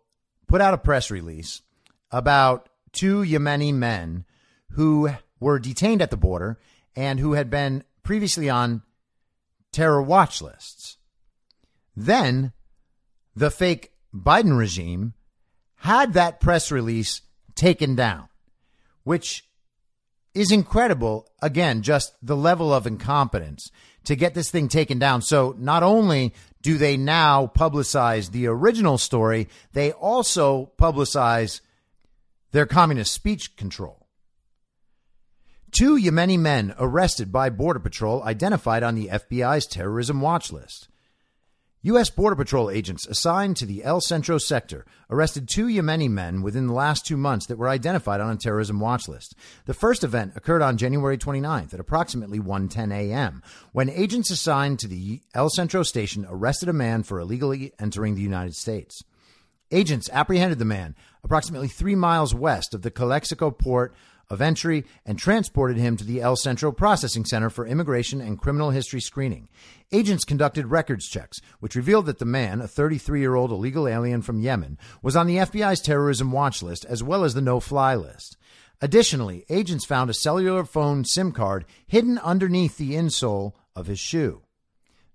put 0.48 0.60
out 0.60 0.74
a 0.74 0.78
press 0.78 1.10
release 1.10 1.62
about 2.10 2.68
two 2.92 3.22
Yemeni 3.22 3.72
men 3.72 4.26
who 4.72 5.10
were 5.40 5.58
detained 5.58 6.02
at 6.02 6.10
the 6.10 6.18
border 6.18 6.58
and 6.94 7.18
who 7.18 7.32
had 7.32 7.48
been 7.48 7.84
previously 8.02 8.50
on 8.50 8.82
terror 9.72 10.02
watch 10.02 10.42
lists. 10.42 10.98
Then 11.96 12.52
the 13.34 13.50
fake 13.50 13.92
Biden 14.14 14.58
regime 14.58 15.14
had 15.76 16.12
that 16.12 16.38
press 16.38 16.70
release 16.70 17.22
taken 17.54 17.94
down, 17.94 18.28
which 19.04 19.48
is 20.34 20.52
incredible. 20.52 21.28
Again, 21.42 21.82
just 21.82 22.14
the 22.22 22.36
level 22.36 22.72
of 22.72 22.86
incompetence 22.86 23.70
to 24.04 24.16
get 24.16 24.34
this 24.34 24.50
thing 24.50 24.68
taken 24.68 24.98
down. 24.98 25.22
So 25.22 25.54
not 25.58 25.82
only 25.82 26.34
do 26.62 26.78
they 26.78 26.96
now 26.96 27.46
publicize 27.46 28.30
the 28.30 28.46
original 28.46 28.98
story, 28.98 29.48
they 29.72 29.92
also 29.92 30.72
publicize 30.78 31.60
their 32.52 32.66
communist 32.66 33.12
speech 33.12 33.56
control. 33.56 34.06
Two 35.70 35.96
Yemeni 35.96 36.38
men 36.38 36.74
arrested 36.78 37.30
by 37.30 37.48
Border 37.48 37.78
Patrol 37.78 38.22
identified 38.24 38.82
on 38.82 38.96
the 38.96 39.06
FBI's 39.06 39.66
terrorism 39.66 40.20
watch 40.20 40.52
list. 40.52 40.89
U.S. 41.82 42.10
Border 42.10 42.36
Patrol 42.36 42.68
agents 42.68 43.06
assigned 43.06 43.56
to 43.56 43.64
the 43.64 43.82
El 43.82 44.02
Centro 44.02 44.36
sector 44.36 44.84
arrested 45.08 45.48
two 45.48 45.64
Yemeni 45.64 46.10
men 46.10 46.42
within 46.42 46.66
the 46.66 46.74
last 46.74 47.06
two 47.06 47.16
months 47.16 47.46
that 47.46 47.56
were 47.56 47.70
identified 47.70 48.20
on 48.20 48.30
a 48.30 48.36
terrorism 48.36 48.80
watch 48.80 49.08
list. 49.08 49.34
The 49.64 49.72
first 49.72 50.04
event 50.04 50.34
occurred 50.36 50.60
on 50.60 50.76
January 50.76 51.16
29th 51.16 51.72
at 51.72 51.80
approximately 51.80 52.38
1:10 52.38 52.92
a.m. 52.92 53.42
when 53.72 53.88
agents 53.88 54.30
assigned 54.30 54.78
to 54.80 54.88
the 54.88 55.22
El 55.32 55.48
Centro 55.48 55.82
station 55.82 56.26
arrested 56.28 56.68
a 56.68 56.74
man 56.74 57.02
for 57.02 57.18
illegally 57.18 57.72
entering 57.78 58.14
the 58.14 58.20
United 58.20 58.56
States. 58.56 59.02
Agents 59.72 60.10
apprehended 60.12 60.58
the 60.58 60.66
man 60.66 60.94
approximately 61.24 61.68
three 61.68 61.94
miles 61.94 62.34
west 62.34 62.74
of 62.74 62.82
the 62.82 62.90
Calexico 62.90 63.50
port 63.50 63.94
of 64.30 64.40
entry 64.40 64.86
and 65.04 65.18
transported 65.18 65.76
him 65.76 65.96
to 65.96 66.04
the 66.04 66.22
El 66.22 66.36
Centro 66.36 66.72
Processing 66.72 67.24
Center 67.24 67.50
for 67.50 67.66
Immigration 67.66 68.20
and 68.20 68.40
Criminal 68.40 68.70
History 68.70 69.00
Screening. 69.00 69.48
Agents 69.92 70.24
conducted 70.24 70.68
records 70.68 71.08
checks, 71.08 71.40
which 71.58 71.74
revealed 71.74 72.06
that 72.06 72.20
the 72.20 72.24
man, 72.24 72.60
a 72.60 72.68
33 72.68 73.20
year 73.20 73.34
old 73.34 73.50
illegal 73.50 73.88
alien 73.88 74.22
from 74.22 74.40
Yemen, 74.40 74.78
was 75.02 75.16
on 75.16 75.26
the 75.26 75.36
FBI's 75.36 75.80
terrorism 75.80 76.30
watch 76.30 76.62
list 76.62 76.84
as 76.86 77.02
well 77.02 77.24
as 77.24 77.34
the 77.34 77.42
no 77.42 77.58
fly 77.60 77.96
list. 77.96 78.36
Additionally, 78.80 79.44
agents 79.50 79.84
found 79.84 80.08
a 80.08 80.14
cellular 80.14 80.64
phone 80.64 81.04
SIM 81.04 81.32
card 81.32 81.66
hidden 81.86 82.18
underneath 82.18 82.78
the 82.78 82.92
insole 82.92 83.52
of 83.76 83.88
his 83.88 83.98
shoe. 83.98 84.42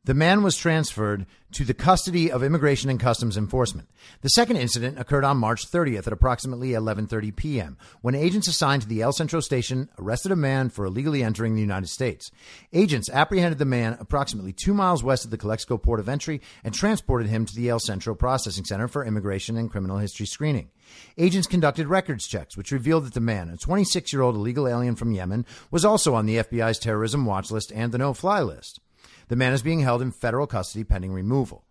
The 0.06 0.14
man 0.14 0.43
was 0.43 0.56
transferred 0.56 1.26
to 1.53 1.66
the 1.66 1.74
custody 1.74 2.32
of 2.32 2.43
Immigration 2.43 2.91
and 2.91 2.99
Customs 2.99 3.38
Enforcement. 3.38 3.89
The 4.22 4.30
second 4.30 4.58
incident 4.58 4.99
occurred 4.99 5.24
on 5.24 5.38
March 5.38 5.66
30th 5.72 6.06
at 6.06 6.14
approximately 6.14 6.74
11:30 6.74 7.36
p.m. 7.36 7.76
when 8.01 8.14
agents 8.14 8.47
assigned 8.47 8.84
to 8.84 8.88
the 8.88 9.01
El 9.01 9.14
Centro 9.14 9.39
station 9.39 9.89
arrested 9.97 10.32
a 10.32 10.36
man 10.36 10.70
for 10.70 10.86
illegally 10.86 11.24
entering 11.24 11.56
the 11.56 11.62
United 11.62 11.88
States. 11.88 12.30
Agents 12.72 13.10
apprehended 13.10 13.58
the 13.58 13.66
man 13.66 13.97
approximately 13.99 14.53
2 14.53 14.76
miles 14.76 15.03
west 15.03 15.26
of 15.26 15.32
the 15.32 15.39
Calexico 15.39 15.76
port 15.76 15.99
of 15.99 16.08
entry 16.08 16.39
and 16.64 16.72
transported 16.72 17.28
him 17.28 17.43
to 17.43 17.56
the 17.56 17.70
El 17.70 17.80
Centro 17.80 18.14
Processing 18.14 18.66
Center 18.66 18.88
for 18.88 19.03
Immigration 19.03 19.58
and 19.58 19.72
Criminal 19.72 19.97
History 19.97 20.28
Screening. 20.28 20.70
Agents 21.18 21.47
conducted 21.47 21.88
records 21.88 22.28
checks, 22.28 22.56
which 22.56 22.72
revealed 22.72 23.06
that 23.06 23.16
the 23.16 23.22
man, 23.22 23.49
a 23.49 23.58
26 23.58 24.14
year 24.14 24.22
old 24.22 24.36
illegal 24.36 24.68
alien 24.68 24.95
from 24.95 25.14
Yemen, 25.14 25.47
was 25.72 25.84
also 25.84 26.14
on 26.14 26.28
the 26.28 26.38
FBI's 26.38 26.78
terrorism 26.78 27.26
watch 27.26 27.49
list 27.49 27.72
and 27.74 27.91
the 27.91 27.97
no 27.97 28.14
fly 28.14 28.41
list. 28.41 28.82
The 29.28 29.36
man 29.36 29.53
is 29.53 29.62
being 29.62 29.80
held 29.80 30.01
in 30.01 30.12
federal 30.12 30.47
custody 30.47 30.84
pending 30.84 31.14
removal. 31.14 31.66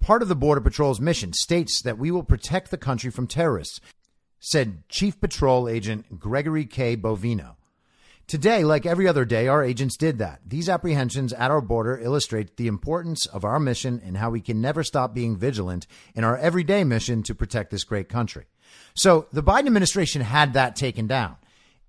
Part 0.00 0.22
of 0.22 0.28
the 0.28 0.36
Border 0.36 0.60
Patrol's 0.60 1.00
mission 1.00 1.32
states 1.32 1.82
that 1.82 1.98
we 1.98 2.10
will 2.10 2.22
protect 2.22 2.70
the 2.70 2.76
country 2.76 3.10
from 3.10 3.26
terrorists, 3.26 3.80
said 4.38 4.86
Chief 4.88 5.18
Patrol 5.18 5.68
Agent 5.68 6.18
Gregory 6.18 6.66
K. 6.66 6.96
Bovino. 6.96 7.56
Today, 8.26 8.64
like 8.64 8.86
every 8.86 9.06
other 9.06 9.26
day, 9.26 9.48
our 9.48 9.62
agents 9.62 9.98
did 9.98 10.18
that. 10.18 10.40
These 10.46 10.68
apprehensions 10.68 11.34
at 11.34 11.50
our 11.50 11.60
border 11.60 11.98
illustrate 11.98 12.56
the 12.56 12.68
importance 12.68 13.26
of 13.26 13.44
our 13.44 13.60
mission 13.60 14.00
and 14.04 14.16
how 14.16 14.30
we 14.30 14.40
can 14.40 14.62
never 14.62 14.82
stop 14.82 15.14
being 15.14 15.36
vigilant 15.36 15.86
in 16.14 16.24
our 16.24 16.36
everyday 16.38 16.84
mission 16.84 17.22
to 17.24 17.34
protect 17.34 17.70
this 17.70 17.84
great 17.84 18.08
country. 18.08 18.46
So 18.94 19.26
the 19.32 19.42
Biden 19.42 19.66
administration 19.66 20.22
had 20.22 20.54
that 20.54 20.74
taken 20.74 21.06
down. 21.06 21.36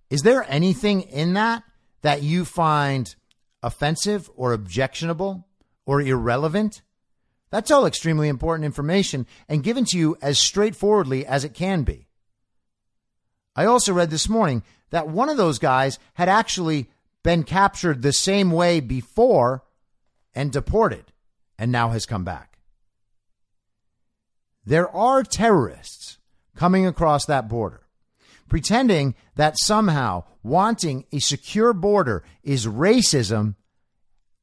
Is 0.10 0.24
there 0.24 0.46
anything 0.50 1.04
in 1.04 1.34
that 1.34 1.64
that 2.02 2.22
you 2.22 2.44
find 2.44 3.16
offensive 3.66 4.30
or 4.36 4.54
objectionable 4.54 5.48
or 5.86 6.00
irrelevant? 6.00 6.82
That's 7.50 7.72
all 7.72 7.86
extremely 7.86 8.28
important 8.28 8.66
information 8.66 9.26
and 9.50 9.64
given 9.64 9.86
to 9.86 9.98
you 9.98 10.18
as 10.22 10.38
straightforwardly 10.38 11.26
as 11.26 11.44
it 11.44 11.54
can 11.54 11.84
be. 11.84 12.08
I 13.56 13.66
also 13.66 13.94
read 13.94 14.10
this 14.10 14.30
morning 14.30 14.64
that 14.90 15.08
one 15.08 15.30
of 15.30 15.38
those 15.38 15.60
guys 15.60 15.98
had 16.14 16.30
actually 16.30 16.90
been 17.24 17.44
captured 17.44 18.02
the 18.02 18.14
same 18.14 18.52
way 18.52 18.80
before 18.80 19.64
and 20.34 20.52
deported 20.52 21.12
and 21.58 21.72
now 21.72 21.90
has 21.90 22.06
come 22.06 22.24
back. 22.24 22.60
There 24.66 24.90
are 24.90 25.24
terrorists 25.24 26.18
coming 26.56 26.86
across 26.86 27.26
that 27.26 27.48
border 27.48 27.85
pretending 28.50 29.16
that 29.36 29.60
somehow 29.60 30.24
wanting 30.44 31.06
a 31.12 31.20
secure 31.20 31.74
border 31.74 32.24
is 32.44 32.68
racism, 32.68 33.56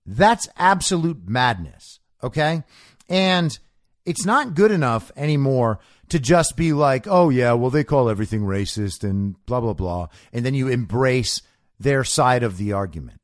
that's 0.04 0.48
absolute 0.56 1.28
madness. 1.28 2.00
Okay. 2.22 2.62
And 3.08 3.56
it's 4.04 4.24
not 4.24 4.54
good 4.54 4.70
enough 4.70 5.12
anymore 5.16 5.78
to 6.08 6.18
just 6.18 6.56
be 6.56 6.72
like, 6.72 7.06
oh, 7.06 7.30
yeah, 7.30 7.52
well, 7.52 7.70
they 7.70 7.84
call 7.84 8.08
everything 8.08 8.42
racist 8.42 9.04
and 9.04 9.36
blah, 9.46 9.60
blah, 9.60 9.72
blah. 9.72 10.08
And 10.32 10.44
then 10.44 10.54
you 10.54 10.68
embrace 10.68 11.40
their 11.78 12.04
side 12.04 12.42
of 12.42 12.58
the 12.58 12.72
argument. 12.72 13.20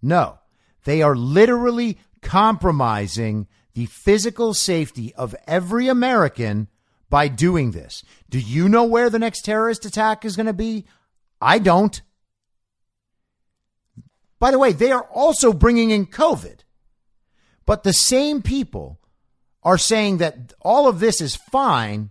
No, 0.00 0.38
they 0.84 1.02
are 1.02 1.16
literally 1.16 1.98
compromising 2.22 3.46
the 3.74 3.86
physical 3.86 4.54
safety 4.54 5.14
of 5.14 5.34
every 5.46 5.88
American 5.88 6.68
by 7.10 7.28
doing 7.28 7.70
this. 7.70 8.02
Do 8.28 8.38
you 8.38 8.68
know 8.68 8.84
where 8.84 9.10
the 9.10 9.18
next 9.18 9.42
terrorist 9.42 9.84
attack 9.84 10.24
is 10.24 10.36
going 10.36 10.46
to 10.46 10.52
be? 10.52 10.84
I 11.40 11.58
don't. 11.58 12.00
By 14.38 14.50
the 14.50 14.58
way, 14.58 14.72
they 14.72 14.92
are 14.92 15.08
also 15.12 15.52
bringing 15.52 15.90
in 15.90 16.06
COVID. 16.06 16.60
But 17.66 17.82
the 17.82 17.92
same 17.92 18.42
people 18.42 19.00
are 19.62 19.78
saying 19.78 20.18
that 20.18 20.54
all 20.60 20.88
of 20.88 21.00
this 21.00 21.20
is 21.20 21.36
fine 21.36 22.10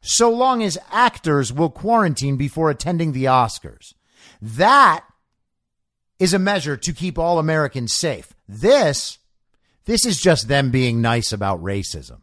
so 0.00 0.30
long 0.30 0.62
as 0.62 0.78
actors 0.90 1.52
will 1.52 1.70
quarantine 1.70 2.36
before 2.36 2.70
attending 2.70 3.12
the 3.12 3.24
Oscars. 3.24 3.94
That 4.40 5.04
is 6.18 6.32
a 6.32 6.38
measure 6.38 6.76
to 6.76 6.92
keep 6.92 7.18
all 7.18 7.38
Americans 7.38 7.92
safe. 7.92 8.32
This 8.48 9.18
this 9.84 10.04
is 10.04 10.20
just 10.20 10.48
them 10.48 10.70
being 10.70 11.00
nice 11.00 11.32
about 11.32 11.62
racism. 11.62 12.20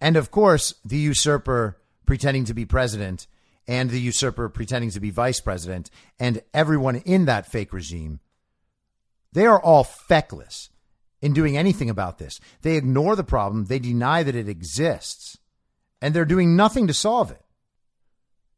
And 0.00 0.16
of 0.16 0.30
course, 0.30 0.74
the 0.84 0.98
usurper 0.98 1.78
pretending 2.04 2.44
to 2.46 2.54
be 2.54 2.64
president 2.64 3.26
and 3.66 3.90
the 3.90 4.00
usurper 4.00 4.48
pretending 4.48 4.90
to 4.90 5.00
be 5.00 5.10
vice 5.10 5.40
president 5.40 5.90
and 6.20 6.42
everyone 6.54 6.96
in 6.96 7.24
that 7.24 7.50
fake 7.50 7.72
regime, 7.72 8.20
they 9.32 9.46
are 9.46 9.60
all 9.60 9.84
feckless 9.84 10.70
in 11.20 11.32
doing 11.32 11.56
anything 11.56 11.90
about 11.90 12.18
this. 12.18 12.38
They 12.62 12.76
ignore 12.76 13.16
the 13.16 13.24
problem, 13.24 13.64
they 13.64 13.78
deny 13.78 14.22
that 14.22 14.36
it 14.36 14.48
exists, 14.48 15.38
and 16.00 16.14
they're 16.14 16.24
doing 16.24 16.56
nothing 16.56 16.86
to 16.86 16.94
solve 16.94 17.30
it. 17.30 17.42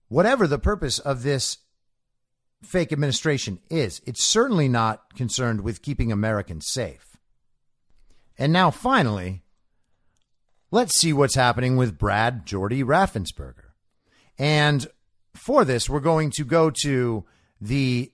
Whatever 0.09 0.47
the 0.47 0.59
purpose 0.59 0.99
of 0.99 1.23
this 1.23 1.59
fake 2.63 2.93
administration 2.93 3.61
is, 3.71 4.01
it's 4.07 4.25
certainly 4.25 4.69
not 4.69 5.15
concerned 5.15 5.61
with 5.61 5.83
keeping 5.83 6.11
Americans 6.11 6.67
safe. 6.67 7.17
And 8.37 8.53
now, 8.53 8.71
finally, 8.71 9.43
let's 10.71 10.99
see 10.99 11.13
what's 11.13 11.35
happening 11.35 11.77
with 11.77 11.99
Brad 11.99 12.47
Jordy 12.47 12.83
Raffensperger. 12.83 13.73
And 14.39 14.87
for 15.35 15.65
this, 15.65 15.89
we're 15.89 16.01
going 16.01 16.31
to 16.33 16.45
go 16.45 16.71
to 16.83 17.25
the 17.61 18.13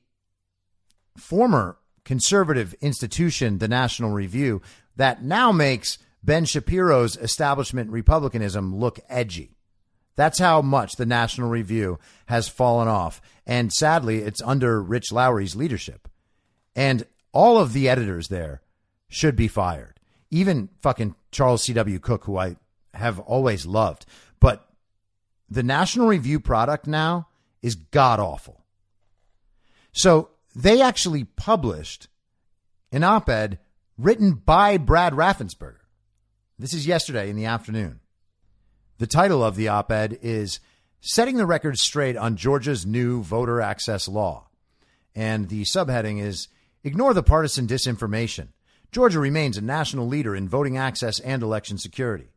former 1.17 1.79
conservative 2.05 2.75
institution, 2.81 3.59
the 3.59 3.69
National 3.69 4.11
Review, 4.11 4.63
that 4.97 5.23
now 5.23 5.53
makes 5.53 5.99
Ben 6.23 6.45
Shapiro's 6.45 7.17
establishment 7.17 7.91
Republicanism 7.91 8.75
look 8.75 8.99
edgy. 9.09 9.57
That's 10.17 10.39
how 10.39 10.63
much 10.63 10.93
the 10.93 11.07
National 11.07 11.49
Review 11.49 11.99
has 12.27 12.49
fallen 12.49 12.89
off. 12.89 13.21
And 13.47 13.73
sadly, 13.73 14.19
it's 14.19 14.41
under 14.43 14.81
Rich 14.83 15.13
Lowry's 15.13 15.57
leadership. 15.57 16.09
And 16.77 17.07
all 17.33 17.59
of 17.59 17.73
the 17.73 17.89
editors 17.89 18.29
there 18.29 18.63
should 19.09 19.37
be 19.37 19.49
fired. 19.49 19.99
Even 20.31 20.69
fucking 20.81 21.15
Charles 21.35 21.63
C.W. 21.65 21.99
Cook, 21.99 22.25
who 22.25 22.39
I 22.39 22.57
have 22.95 23.19
always 23.21 23.67
loved. 23.67 24.07
But 24.41 24.67
the 25.51 25.63
National 25.63 26.07
Review 26.07 26.41
product 26.41 26.87
now 26.87 27.29
is 27.61 27.75
god 27.75 28.21
awful. 28.21 28.65
So 29.93 30.31
they 30.55 30.81
actually 30.81 31.25
published 31.25 32.09
an 32.93 33.05
op 33.05 33.29
ed 33.29 33.59
written 33.99 34.33
by 34.33 34.79
Brad 34.79 35.13
Raffensperger. 35.13 35.81
This 36.59 36.73
is 36.73 36.87
yesterday 36.87 37.29
in 37.29 37.37
the 37.37 37.47
afternoon. 37.47 38.01
The 38.99 39.07
title 39.07 39.43
of 39.43 39.57
the 39.57 39.69
op 39.69 39.91
ed 39.91 40.19
is 40.23 40.61
Setting 41.01 41.37
the 41.37 41.47
Record 41.47 41.79
Straight 41.79 42.17
on 42.17 42.37
Georgia's 42.37 42.87
New 42.87 43.23
Voter 43.23 43.61
Access 43.61 44.09
Law. 44.09 44.49
And 45.15 45.49
the 45.49 45.63
subheading 45.63 46.23
is 46.23 46.49
Ignore 46.83 47.15
the 47.15 47.23
Partisan 47.23 47.67
Disinformation. 47.67 48.49
Georgia 48.95 49.19
remains 49.19 49.59
a 49.59 49.61
national 49.61 50.07
leader 50.07 50.37
in 50.37 50.49
voting 50.49 50.79
access 50.79 51.19
and 51.19 51.43
election 51.43 51.79
security. 51.79 52.29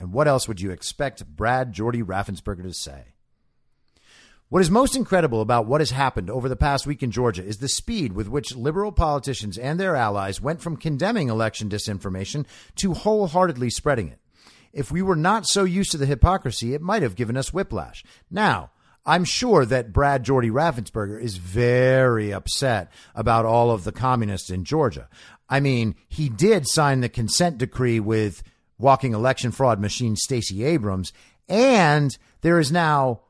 And 0.00 0.12
what 0.12 0.26
else 0.26 0.48
would 0.48 0.60
you 0.60 0.72
expect 0.72 1.24
Brad 1.24 1.72
Jordy 1.72 2.02
Raffensperger 2.02 2.64
to 2.64 2.74
say? 2.74 3.14
What 4.48 4.60
is 4.60 4.72
most 4.72 4.96
incredible 4.96 5.40
about 5.40 5.66
what 5.66 5.80
has 5.80 5.92
happened 5.92 6.30
over 6.30 6.48
the 6.48 6.56
past 6.56 6.84
week 6.84 7.04
in 7.04 7.12
Georgia 7.12 7.44
is 7.44 7.58
the 7.58 7.68
speed 7.68 8.12
with 8.12 8.26
which 8.26 8.56
liberal 8.56 8.90
politicians 8.90 9.56
and 9.56 9.78
their 9.78 9.94
allies 9.94 10.40
went 10.40 10.60
from 10.60 10.76
condemning 10.76 11.28
election 11.28 11.68
disinformation 11.68 12.44
to 12.74 12.94
wholeheartedly 12.94 13.70
spreading 13.70 14.08
it. 14.08 14.18
If 14.72 14.90
we 14.90 15.00
were 15.00 15.14
not 15.14 15.46
so 15.46 15.62
used 15.62 15.92
to 15.92 15.96
the 15.96 16.06
hypocrisy, 16.06 16.74
it 16.74 16.82
might 16.82 17.02
have 17.02 17.14
given 17.14 17.36
us 17.36 17.54
whiplash. 17.54 18.02
Now, 18.32 18.72
I'm 19.06 19.24
sure 19.24 19.66
that 19.66 19.92
Brad 19.92 20.22
Jordy 20.22 20.48
Raffensperger 20.48 21.20
is 21.20 21.36
very 21.36 22.32
upset 22.32 22.90
about 23.14 23.44
all 23.44 23.70
of 23.70 23.84
the 23.84 23.92
communists 23.92 24.48
in 24.48 24.64
Georgia. 24.64 25.08
I 25.48 25.60
mean, 25.60 25.94
he 26.08 26.28
did 26.28 26.66
sign 26.66 27.00
the 27.00 27.08
consent 27.08 27.58
decree 27.58 28.00
with 28.00 28.42
walking 28.78 29.14
election 29.14 29.52
fraud 29.52 29.80
machine 29.80 30.16
Stacey 30.16 30.64
Abrams, 30.64 31.12
and 31.48 32.16
there 32.40 32.58
is 32.58 32.72
now 32.72 33.20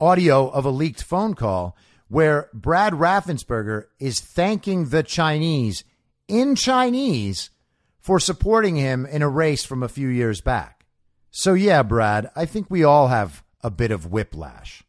audio 0.00 0.48
of 0.48 0.64
a 0.64 0.70
leaked 0.70 1.02
phone 1.02 1.34
call 1.34 1.76
where 2.08 2.50
Brad 2.52 2.92
Raffensperger 2.92 3.84
is 3.98 4.20
thanking 4.20 4.86
the 4.86 5.02
Chinese 5.02 5.84
in 6.28 6.54
Chinese 6.54 7.50
for 7.98 8.20
supporting 8.20 8.76
him 8.76 9.06
in 9.06 9.22
a 9.22 9.28
race 9.28 9.64
from 9.64 9.82
a 9.82 9.88
few 9.88 10.08
years 10.08 10.40
back. 10.40 10.86
So, 11.30 11.54
yeah, 11.54 11.82
Brad, 11.82 12.30
I 12.36 12.46
think 12.46 12.70
we 12.70 12.84
all 12.84 13.08
have 13.08 13.42
a 13.62 13.70
bit 13.70 13.90
of 13.90 14.10
whiplash. 14.10 14.84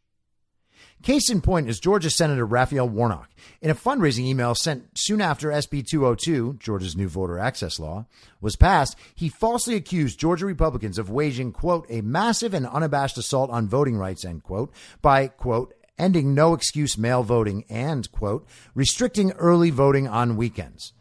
Case 1.02 1.30
in 1.30 1.40
point 1.40 1.68
is 1.68 1.78
Georgia 1.78 2.10
Senator 2.10 2.44
Raphael 2.44 2.88
Warnock. 2.88 3.30
In 3.62 3.70
a 3.70 3.74
fundraising 3.74 4.24
email 4.24 4.54
sent 4.54 4.86
soon 4.98 5.20
after 5.20 5.48
SB 5.48 5.86
202, 5.86 6.58
Georgia's 6.58 6.96
new 6.96 7.08
voter 7.08 7.38
access 7.38 7.78
law, 7.78 8.06
was 8.40 8.56
passed, 8.56 8.96
he 9.14 9.28
falsely 9.28 9.76
accused 9.76 10.18
Georgia 10.18 10.44
Republicans 10.44 10.98
of 10.98 11.08
waging, 11.08 11.52
quote, 11.52 11.86
a 11.88 12.00
massive 12.00 12.52
and 12.52 12.66
unabashed 12.66 13.16
assault 13.16 13.48
on 13.50 13.68
voting 13.68 13.96
rights, 13.96 14.24
end 14.24 14.42
quote, 14.42 14.72
by, 15.00 15.28
quote, 15.28 15.72
ending 15.98 16.34
no 16.34 16.52
excuse 16.52 16.98
mail 16.98 17.22
voting 17.22 17.64
and, 17.68 18.10
quote, 18.10 18.46
restricting 18.74 19.30
early 19.32 19.70
voting 19.70 20.08
on 20.08 20.36
weekends. 20.36 20.92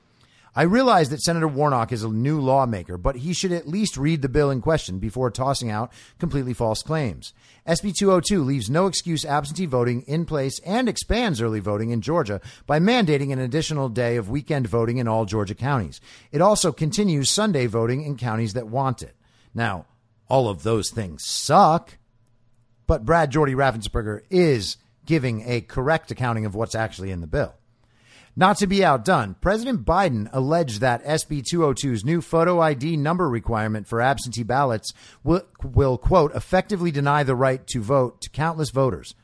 I 0.57 0.63
realize 0.63 1.09
that 1.09 1.21
Senator 1.21 1.47
Warnock 1.47 1.91
is 1.91 2.03
a 2.03 2.09
new 2.09 2.41
lawmaker, 2.41 2.97
but 2.97 3.17
he 3.17 3.31
should 3.31 3.51
at 3.51 3.67
least 3.67 3.95
read 3.95 4.23
the 4.23 4.27
bill 4.27 4.49
in 4.49 4.59
question 4.59 4.97
before 4.97 5.29
tossing 5.29 5.69
out 5.69 5.91
completely 6.17 6.55
false 6.55 6.81
claims. 6.81 7.31
SB 7.67 7.93
202 7.93 8.43
leaves 8.43 8.67
no 8.67 8.87
excuse 8.87 9.23
absentee 9.23 9.67
voting 9.67 10.01
in 10.07 10.25
place 10.25 10.59
and 10.65 10.89
expands 10.89 11.43
early 11.43 11.59
voting 11.59 11.91
in 11.91 12.01
Georgia 12.01 12.41
by 12.65 12.79
mandating 12.79 13.31
an 13.31 13.37
additional 13.37 13.87
day 13.87 14.15
of 14.15 14.31
weekend 14.31 14.65
voting 14.65 14.97
in 14.97 15.07
all 15.07 15.25
Georgia 15.25 15.53
counties. 15.53 16.01
It 16.31 16.41
also 16.41 16.71
continues 16.71 17.29
Sunday 17.29 17.67
voting 17.67 18.01
in 18.01 18.17
counties 18.17 18.53
that 18.53 18.67
want 18.67 19.03
it. 19.03 19.15
Now, 19.53 19.85
all 20.27 20.49
of 20.49 20.63
those 20.63 20.89
things 20.89 21.23
suck, 21.23 21.99
but 22.87 23.05
Brad 23.05 23.29
Jordy 23.29 23.53
Raffensperger 23.53 24.21
is 24.31 24.77
giving 25.05 25.47
a 25.47 25.61
correct 25.61 26.09
accounting 26.09 26.47
of 26.47 26.55
what's 26.55 26.73
actually 26.73 27.11
in 27.11 27.21
the 27.21 27.27
bill. 27.27 27.53
Not 28.39 28.57
to 28.59 28.67
be 28.67 28.85
outdone, 28.85 29.35
President 29.41 29.83
Biden 29.83 30.29
alleged 30.31 30.79
that 30.79 31.03
SB 31.03 31.41
202's 31.41 32.05
new 32.05 32.21
photo 32.21 32.59
ID 32.59 32.95
number 32.95 33.27
requirement 33.27 33.87
for 33.87 33.99
absentee 33.99 34.43
ballots 34.43 34.93
will, 35.23 35.41
will, 35.63 35.97
quote, 35.97 36.35
effectively 36.35 36.91
deny 36.91 37.23
the 37.23 37.35
right 37.35 37.65
to 37.65 37.81
vote 37.81 38.21
to 38.21 38.29
countless 38.29 38.69
voters. 38.69 39.15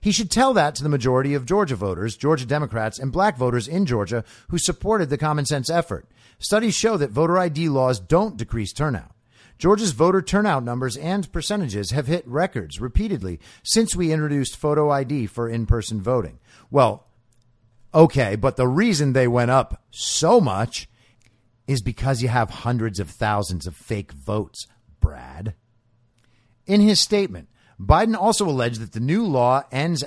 He 0.00 0.12
should 0.12 0.30
tell 0.30 0.54
that 0.54 0.74
to 0.76 0.82
the 0.82 0.88
majority 0.88 1.34
of 1.34 1.44
Georgia 1.44 1.76
voters, 1.76 2.16
Georgia 2.16 2.46
Democrats, 2.46 2.98
and 2.98 3.12
black 3.12 3.36
voters 3.36 3.68
in 3.68 3.84
Georgia 3.84 4.24
who 4.48 4.56
supported 4.56 5.10
the 5.10 5.18
common 5.18 5.44
sense 5.44 5.68
effort. 5.68 6.08
Studies 6.38 6.74
show 6.74 6.96
that 6.96 7.10
voter 7.10 7.36
ID 7.36 7.68
laws 7.68 8.00
don't 8.00 8.38
decrease 8.38 8.72
turnout. 8.72 9.12
Georgia's 9.58 9.92
voter 9.92 10.22
turnout 10.22 10.64
numbers 10.64 10.96
and 10.96 11.30
percentages 11.32 11.90
have 11.90 12.06
hit 12.06 12.26
records 12.26 12.80
repeatedly 12.80 13.40
since 13.62 13.94
we 13.94 14.10
introduced 14.10 14.56
photo 14.56 14.88
ID 14.88 15.26
for 15.26 15.50
in 15.50 15.66
person 15.66 16.00
voting. 16.00 16.38
Well, 16.70 17.07
Okay, 17.94 18.36
but 18.36 18.56
the 18.56 18.68
reason 18.68 19.12
they 19.12 19.28
went 19.28 19.50
up 19.50 19.82
so 19.90 20.40
much 20.40 20.88
is 21.66 21.82
because 21.82 22.22
you 22.22 22.28
have 22.28 22.50
hundreds 22.50 23.00
of 23.00 23.10
thousands 23.10 23.66
of 23.66 23.76
fake 23.76 24.12
votes, 24.12 24.66
Brad. 25.00 25.54
In 26.66 26.80
his 26.80 27.00
statement, 27.00 27.48
Biden 27.80 28.16
also 28.16 28.48
alleged 28.48 28.80
that 28.80 28.92
the 28.92 29.00
new 29.00 29.24
law 29.24 29.62
ends 29.72 30.04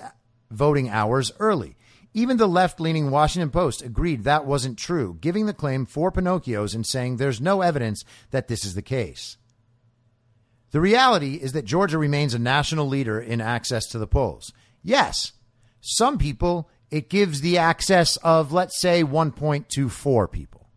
voting 0.50 0.90
hours 0.90 1.32
early. 1.40 1.78
Even 2.14 2.38
the 2.38 2.48
left 2.48 2.80
leaning 2.80 3.10
Washington 3.10 3.50
Post 3.50 3.82
agreed 3.82 4.24
that 4.24 4.46
wasn't 4.46 4.78
true, 4.78 5.18
giving 5.22 5.46
the 5.46 5.54
claim 5.54 5.86
four 5.86 6.12
Pinocchios 6.12 6.76
and 6.76 6.86
saying 6.86 7.18
there's 7.18 7.40
no 7.40 7.62
evidence 7.62 8.04
that 8.32 8.48
this 8.48 8.66
is 8.66 8.76
the 8.76 8.82
case. 8.82 9.38
The 10.72 10.82
reality 10.82 11.36
is 11.36 11.54
that 11.54 11.66
Georgia 11.66 11.98
remains 11.98 12.34
a 12.34 12.40
national 12.40 12.88
leader 12.88 13.20
in 13.20 13.40
access 13.40 13.86
to 13.88 13.98
the 13.98 14.08
polls. 14.08 14.52
Yes, 14.84 15.34
some 15.80 16.18
people 16.18 16.70
it 16.92 17.10
gives 17.10 17.42
the 17.42 17.58
access 17.58 18.18
of, 18.18 18.52
let's 18.52 18.80
say, 18.80 19.04
1.24 19.04 20.32
people. 20.32 20.68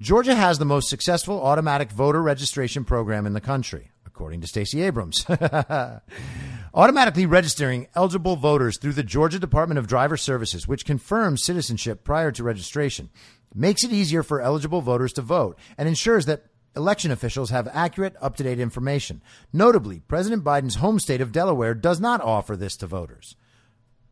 Georgia 0.00 0.34
has 0.34 0.58
the 0.58 0.64
most 0.64 0.88
successful 0.88 1.40
automatic 1.40 1.90
voter 1.90 2.22
registration 2.22 2.84
program 2.84 3.26
in 3.26 3.34
the 3.34 3.40
country, 3.40 3.90
according 4.06 4.40
to 4.40 4.46
Stacey 4.46 4.82
Abrams. 4.82 5.24
Automatically 6.74 7.26
registering 7.26 7.86
eligible 7.94 8.34
voters 8.34 8.78
through 8.78 8.94
the 8.94 9.04
Georgia 9.04 9.38
Department 9.38 9.78
of 9.78 9.86
Driver 9.86 10.16
Services, 10.16 10.66
which 10.66 10.84
confirms 10.84 11.44
citizenship 11.44 12.02
prior 12.02 12.32
to 12.32 12.42
registration, 12.42 13.10
makes 13.54 13.84
it 13.84 13.92
easier 13.92 14.24
for 14.24 14.40
eligible 14.40 14.80
voters 14.80 15.12
to 15.12 15.22
vote 15.22 15.56
and 15.78 15.88
ensures 15.88 16.26
that 16.26 16.46
election 16.74 17.12
officials 17.12 17.50
have 17.50 17.68
accurate, 17.72 18.16
up 18.20 18.36
to 18.36 18.42
date 18.42 18.58
information. 18.58 19.22
Notably, 19.52 20.00
President 20.00 20.42
Biden's 20.42 20.76
home 20.76 20.98
state 20.98 21.20
of 21.20 21.30
Delaware 21.30 21.74
does 21.74 22.00
not 22.00 22.20
offer 22.20 22.56
this 22.56 22.76
to 22.78 22.88
voters. 22.88 23.36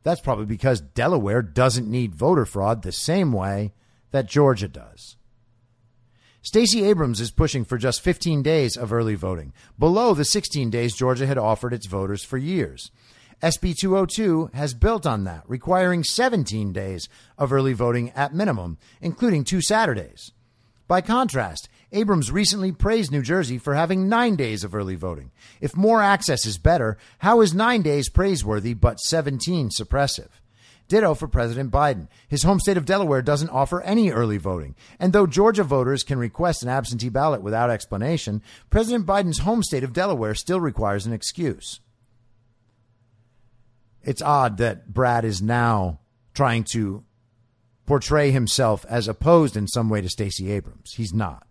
That's 0.02 0.20
probably 0.20 0.46
because 0.46 0.80
Delaware 0.80 1.42
doesn't 1.42 1.90
need 1.90 2.14
voter 2.14 2.44
fraud 2.44 2.82
the 2.82 2.92
same 2.92 3.32
way 3.32 3.72
that 4.10 4.28
Georgia 4.28 4.68
does. 4.68 5.16
Stacey 6.44 6.84
Abrams 6.84 7.20
is 7.20 7.30
pushing 7.30 7.64
for 7.64 7.78
just 7.78 8.00
15 8.00 8.42
days 8.42 8.76
of 8.76 8.92
early 8.92 9.14
voting, 9.14 9.52
below 9.78 10.12
the 10.12 10.24
16 10.24 10.70
days 10.70 10.96
Georgia 10.96 11.26
had 11.26 11.38
offered 11.38 11.72
its 11.72 11.86
voters 11.86 12.24
for 12.24 12.36
years. 12.36 12.90
SB 13.42 13.76
202 13.76 14.50
has 14.54 14.74
built 14.74 15.06
on 15.06 15.24
that, 15.24 15.44
requiring 15.46 16.02
17 16.02 16.72
days 16.72 17.08
of 17.38 17.52
early 17.52 17.72
voting 17.72 18.10
at 18.10 18.34
minimum, 18.34 18.78
including 19.00 19.44
two 19.44 19.60
Saturdays. 19.60 20.32
By 20.88 21.00
contrast, 21.00 21.68
Abrams 21.92 22.32
recently 22.32 22.72
praised 22.72 23.12
New 23.12 23.22
Jersey 23.22 23.58
for 23.58 23.74
having 23.74 24.08
nine 24.08 24.34
days 24.34 24.64
of 24.64 24.74
early 24.74 24.94
voting. 24.94 25.30
If 25.60 25.76
more 25.76 26.00
access 26.00 26.46
is 26.46 26.56
better, 26.56 26.96
how 27.18 27.42
is 27.42 27.52
nine 27.52 27.82
days 27.82 28.08
praiseworthy 28.08 28.74
but 28.74 28.98
17 28.98 29.68
suppressive? 29.68 30.28
Ditto 30.88 31.14
for 31.14 31.28
President 31.28 31.70
Biden. 31.70 32.08
His 32.28 32.42
home 32.42 32.60
state 32.60 32.76
of 32.76 32.84
Delaware 32.84 33.22
doesn't 33.22 33.50
offer 33.50 33.80
any 33.82 34.10
early 34.10 34.36
voting. 34.36 34.74
And 34.98 35.12
though 35.12 35.26
Georgia 35.26 35.64
voters 35.64 36.02
can 36.02 36.18
request 36.18 36.62
an 36.62 36.68
absentee 36.68 37.08
ballot 37.08 37.42
without 37.42 37.70
explanation, 37.70 38.42
President 38.70 39.06
Biden's 39.06 39.38
home 39.38 39.62
state 39.62 39.84
of 39.84 39.92
Delaware 39.92 40.34
still 40.34 40.60
requires 40.60 41.06
an 41.06 41.12
excuse. 41.12 41.80
It's 44.02 44.22
odd 44.22 44.58
that 44.58 44.92
Brad 44.92 45.24
is 45.24 45.40
now 45.40 46.00
trying 46.34 46.64
to 46.64 47.04
portray 47.86 48.30
himself 48.30 48.84
as 48.88 49.08
opposed 49.08 49.56
in 49.56 49.68
some 49.68 49.88
way 49.88 50.00
to 50.00 50.08
Stacey 50.08 50.50
Abrams. 50.50 50.94
He's 50.94 51.14
not. 51.14 51.46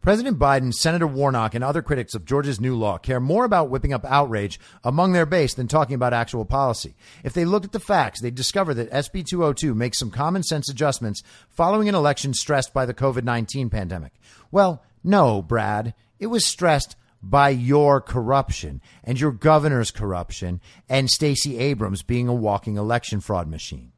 President 0.00 0.38
Biden, 0.38 0.72
Senator 0.72 1.06
Warnock, 1.06 1.54
and 1.54 1.64
other 1.64 1.82
critics 1.82 2.14
of 2.14 2.24
Georgia's 2.24 2.60
new 2.60 2.76
law 2.76 2.98
care 2.98 3.20
more 3.20 3.44
about 3.44 3.68
whipping 3.68 3.92
up 3.92 4.04
outrage 4.04 4.60
among 4.84 5.12
their 5.12 5.26
base 5.26 5.54
than 5.54 5.68
talking 5.68 5.94
about 5.94 6.12
actual 6.12 6.44
policy. 6.44 6.94
If 7.24 7.32
they 7.32 7.44
looked 7.44 7.66
at 7.66 7.72
the 7.72 7.80
facts, 7.80 8.20
they'd 8.20 8.34
discover 8.34 8.74
that 8.74 8.90
SB 8.90 9.26
202 9.26 9.74
makes 9.74 9.98
some 9.98 10.10
common 10.10 10.42
sense 10.42 10.68
adjustments 10.68 11.22
following 11.48 11.88
an 11.88 11.94
election 11.94 12.32
stressed 12.32 12.72
by 12.72 12.86
the 12.86 12.94
COVID 12.94 13.24
19 13.24 13.70
pandemic. 13.70 14.12
Well, 14.50 14.82
no, 15.02 15.42
Brad. 15.42 15.94
It 16.18 16.26
was 16.26 16.44
stressed 16.44 16.96
by 17.22 17.50
your 17.50 18.00
corruption 18.00 18.80
and 19.04 19.18
your 19.18 19.32
governor's 19.32 19.90
corruption 19.90 20.60
and 20.88 21.10
Stacey 21.10 21.58
Abrams 21.58 22.02
being 22.02 22.28
a 22.28 22.34
walking 22.34 22.76
election 22.76 23.20
fraud 23.20 23.48
machine. 23.48 23.92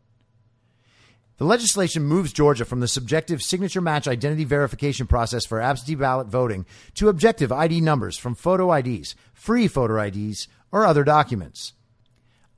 The 1.41 1.47
legislation 1.47 2.03
moves 2.03 2.34
Georgia 2.34 2.66
from 2.66 2.80
the 2.80 2.86
subjective 2.86 3.41
signature 3.41 3.80
match 3.80 4.07
identity 4.07 4.45
verification 4.45 5.07
process 5.07 5.47
for 5.47 5.59
absentee 5.59 5.95
ballot 5.95 6.26
voting 6.26 6.66
to 6.97 7.09
objective 7.09 7.51
ID 7.51 7.80
numbers 7.80 8.18
from 8.18 8.34
photo 8.34 8.70
IDs, 8.74 9.14
free 9.32 9.66
photo 9.66 9.99
IDs, 10.03 10.49
or 10.70 10.84
other 10.84 11.03
documents. 11.03 11.72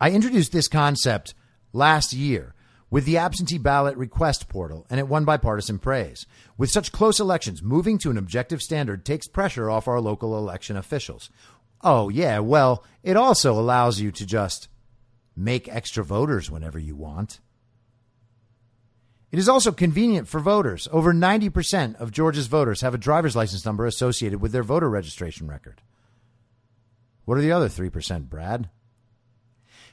I 0.01 0.11
introduced 0.11 0.51
this 0.51 0.67
concept 0.67 1.33
last 1.73 2.13
year 2.13 2.57
with 2.91 3.05
the 3.05 3.19
absentee 3.19 3.57
ballot 3.57 3.97
request 3.97 4.49
portal, 4.49 4.85
and 4.91 4.99
it 4.99 5.07
won 5.07 5.25
bipartisan 5.25 5.79
praise. 5.79 6.27
With 6.59 6.73
such 6.73 6.91
close 6.91 7.21
elections, 7.21 7.63
moving 7.63 7.99
to 7.99 8.11
an 8.11 8.19
objective 8.19 8.61
standard 8.61 9.05
takes 9.05 9.29
pressure 9.29 9.71
off 9.71 9.87
our 9.87 10.01
local 10.01 10.37
election 10.37 10.77
officials. 10.77 11.31
Oh, 11.83 12.09
yeah, 12.09 12.41
well, 12.41 12.83
it 13.05 13.17
also 13.17 13.53
allows 13.53 14.01
you 14.01 14.11
to 14.11 14.27
just 14.27 14.67
make 15.37 15.69
extra 15.69 16.03
voters 16.03 16.51
whenever 16.51 16.81
you 16.81 16.97
want. 16.97 17.39
It 19.33 19.39
is 19.39 19.49
also 19.49 19.73
convenient 19.73 20.29
for 20.29 20.41
voters. 20.41 20.87
Over 20.93 21.15
90% 21.15 21.97
of 21.97 22.13
Georgia's 22.13 22.49
voters 22.49 22.83
have 22.83 22.93
a 22.93 22.99
driver's 22.99 23.35
license 23.35 23.65
number 23.65 23.87
associated 23.87 24.43
with 24.43 24.53
their 24.53 24.63
voter 24.63 24.91
registration 24.91 25.49
record. 25.49 25.81
What 27.25 27.39
are 27.39 27.41
the 27.41 27.53
other 27.53 27.69
3%, 27.69 28.29
Brad? 28.29 28.69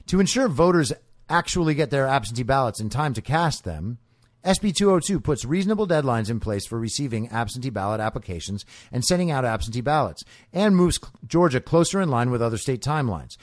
To 0.07 0.19
ensure 0.19 0.49
voters 0.49 0.91
actually 1.29 1.73
get 1.73 1.89
their 1.89 2.05
absentee 2.05 2.43
ballots 2.43 2.81
in 2.81 2.89
time 2.89 3.13
to 3.13 3.21
cast 3.21 3.63
them, 3.63 3.99
SB 4.43 4.75
202 4.75 5.21
puts 5.21 5.45
reasonable 5.45 5.87
deadlines 5.87 6.29
in 6.29 6.41
place 6.41 6.65
for 6.65 6.77
receiving 6.77 7.29
absentee 7.29 7.69
ballot 7.69 8.01
applications 8.01 8.65
and 8.91 9.05
sending 9.05 9.31
out 9.31 9.45
absentee 9.45 9.81
ballots, 9.81 10.23
and 10.51 10.75
moves 10.75 10.99
Georgia 11.25 11.61
closer 11.61 12.01
in 12.01 12.09
line 12.09 12.29
with 12.29 12.41
other 12.41 12.57
state 12.57 12.81
timelines. 12.81 13.37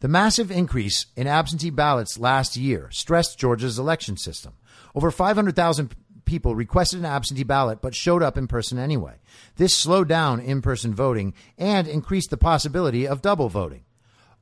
The 0.00 0.08
massive 0.08 0.50
increase 0.50 1.06
in 1.16 1.26
absentee 1.26 1.70
ballots 1.70 2.18
last 2.18 2.56
year 2.56 2.88
stressed 2.92 3.38
Georgia's 3.38 3.78
election 3.78 4.16
system. 4.16 4.52
Over 4.94 5.10
500,000 5.10 5.94
people 6.28 6.54
requested 6.54 6.98
an 7.00 7.06
absentee 7.06 7.42
ballot 7.42 7.80
but 7.80 7.94
showed 7.94 8.22
up 8.22 8.36
in 8.36 8.46
person 8.46 8.78
anyway. 8.78 9.14
This 9.56 9.74
slowed 9.74 10.08
down 10.08 10.40
in 10.40 10.62
person 10.62 10.94
voting 10.94 11.34
and 11.56 11.88
increased 11.88 12.30
the 12.30 12.36
possibility 12.36 13.08
of 13.08 13.22
double 13.22 13.48
voting. 13.48 13.84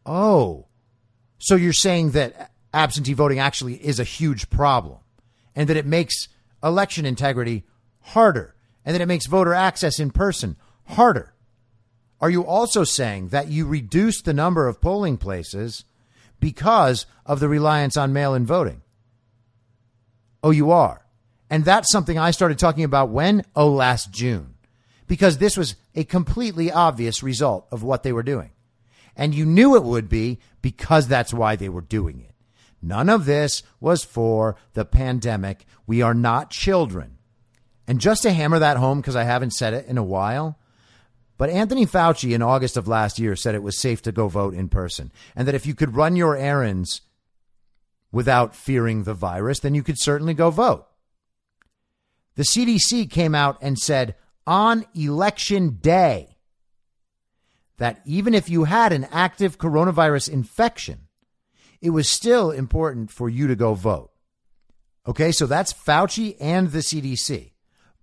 Oh, 0.05 0.67
so 1.39 1.55
you're 1.55 1.73
saying 1.73 2.11
that 2.11 2.51
absentee 2.75 3.13
voting 3.13 3.39
actually 3.39 3.75
is 3.75 4.01
a 4.01 4.05
huge 4.05 4.51
problem 4.51 4.99
and 5.55 5.69
that 5.69 5.77
it 5.77 5.87
makes 5.87 6.29
election 6.63 7.07
integrity 7.07 7.65
harder 8.01 8.55
and 8.85 8.95
that 8.95 9.01
it 9.01 9.07
makes 9.07 9.27
voter 9.27 9.55
access 9.55 9.99
in 9.99 10.11
person 10.11 10.57
harder. 10.85 11.35
are 12.21 12.31
you 12.31 12.45
also 12.45 12.83
saying 12.85 13.29
that 13.29 13.49
you 13.49 13.67
reduced 13.67 14.25
the 14.25 14.33
number 14.33 14.69
of 14.69 14.81
polling 14.81 15.17
places 15.17 15.85
because 16.41 17.07
of 17.25 17.41
the 17.41 17.49
reliance 17.49 17.97
on 17.97 18.13
mail 18.13 18.35
in 18.35 18.47
voting? 18.47 18.83
Oh, 20.47 20.53
you 20.53 20.71
are. 20.71 21.05
And 21.51 21.65
that's 21.65 21.91
something 21.91 22.17
I 22.17 22.31
started 22.31 22.57
talking 22.57 22.85
about 22.85 23.09
when? 23.09 23.45
Oh, 23.57 23.69
last 23.69 24.13
June. 24.13 24.55
Because 25.09 25.39
this 25.39 25.57
was 25.57 25.75
a 25.97 26.05
completely 26.05 26.71
obvious 26.71 27.21
result 27.21 27.67
of 27.73 27.83
what 27.83 28.05
they 28.05 28.13
were 28.13 28.23
doing. 28.23 28.53
And 29.17 29.35
you 29.35 29.45
knew 29.45 29.75
it 29.75 29.83
would 29.83 30.09
be 30.09 30.39
because 30.63 31.09
that's 31.09 31.35
why 31.35 31.57
they 31.57 31.69
were 31.69 31.81
doing 31.81 32.21
it. 32.21 32.33
None 32.81 33.09
of 33.09 33.25
this 33.25 33.65
was 33.81 34.05
for 34.05 34.55
the 34.75 34.85
pandemic. 34.85 35.67
We 35.85 36.01
are 36.01 36.15
not 36.15 36.51
children. 36.51 37.19
And 37.89 38.01
just 38.01 38.23
to 38.23 38.31
hammer 38.31 38.61
that 38.61 38.77
home, 38.77 39.01
because 39.01 39.17
I 39.17 39.25
haven't 39.25 39.55
said 39.55 39.75
it 39.75 39.87
in 39.87 39.99
a 39.99 40.05
while, 40.05 40.61
but 41.39 41.51
Anthony 41.51 41.87
Fauci 41.87 42.37
in 42.37 42.41
August 42.41 42.77
of 42.77 42.87
last 42.87 43.19
year 43.19 43.35
said 43.35 43.57
it 43.57 43.65
was 43.65 43.81
safe 43.81 44.01
to 44.03 44.13
go 44.13 44.29
vote 44.29 44.55
in 44.55 44.69
person 44.69 45.11
and 45.35 45.49
that 45.49 45.57
if 45.57 45.67
you 45.67 45.75
could 45.75 45.97
run 45.97 46.15
your 46.15 46.37
errands 46.37 47.01
without 48.13 48.55
fearing 48.55 49.03
the 49.03 49.15
virus, 49.15 49.61
then 49.61 49.75
you 49.75 49.83
could 49.83 49.99
certainly 49.99 50.35
go 50.35 50.51
vote. 50.51 50.87
The 52.37 52.45
CDC 52.45 53.11
came 53.11 53.35
out 53.35 53.59
and 53.61 53.79
said 53.79 54.15
on 54.47 54.85
election 54.95 55.79
day 55.81 56.37
that 57.79 58.01
even 58.05 58.35
if 58.35 58.49
you 58.49 58.65
had 58.65 58.93
an 58.93 59.07
active 59.11 59.59
coronavirus 59.59 60.29
infection, 60.29 61.09
it 61.81 61.91
was 61.91 62.09
still 62.09 62.51
important 62.51 63.11
for 63.11 63.29
you 63.29 63.47
to 63.49 63.57
go 63.57 63.75
vote. 63.75 64.11
Okay, 65.07 65.31
so 65.31 65.47
that's 65.47 65.73
Fauci 65.73 66.37
and 66.41 66.71
the 66.71 66.79
CDC, 66.79 67.53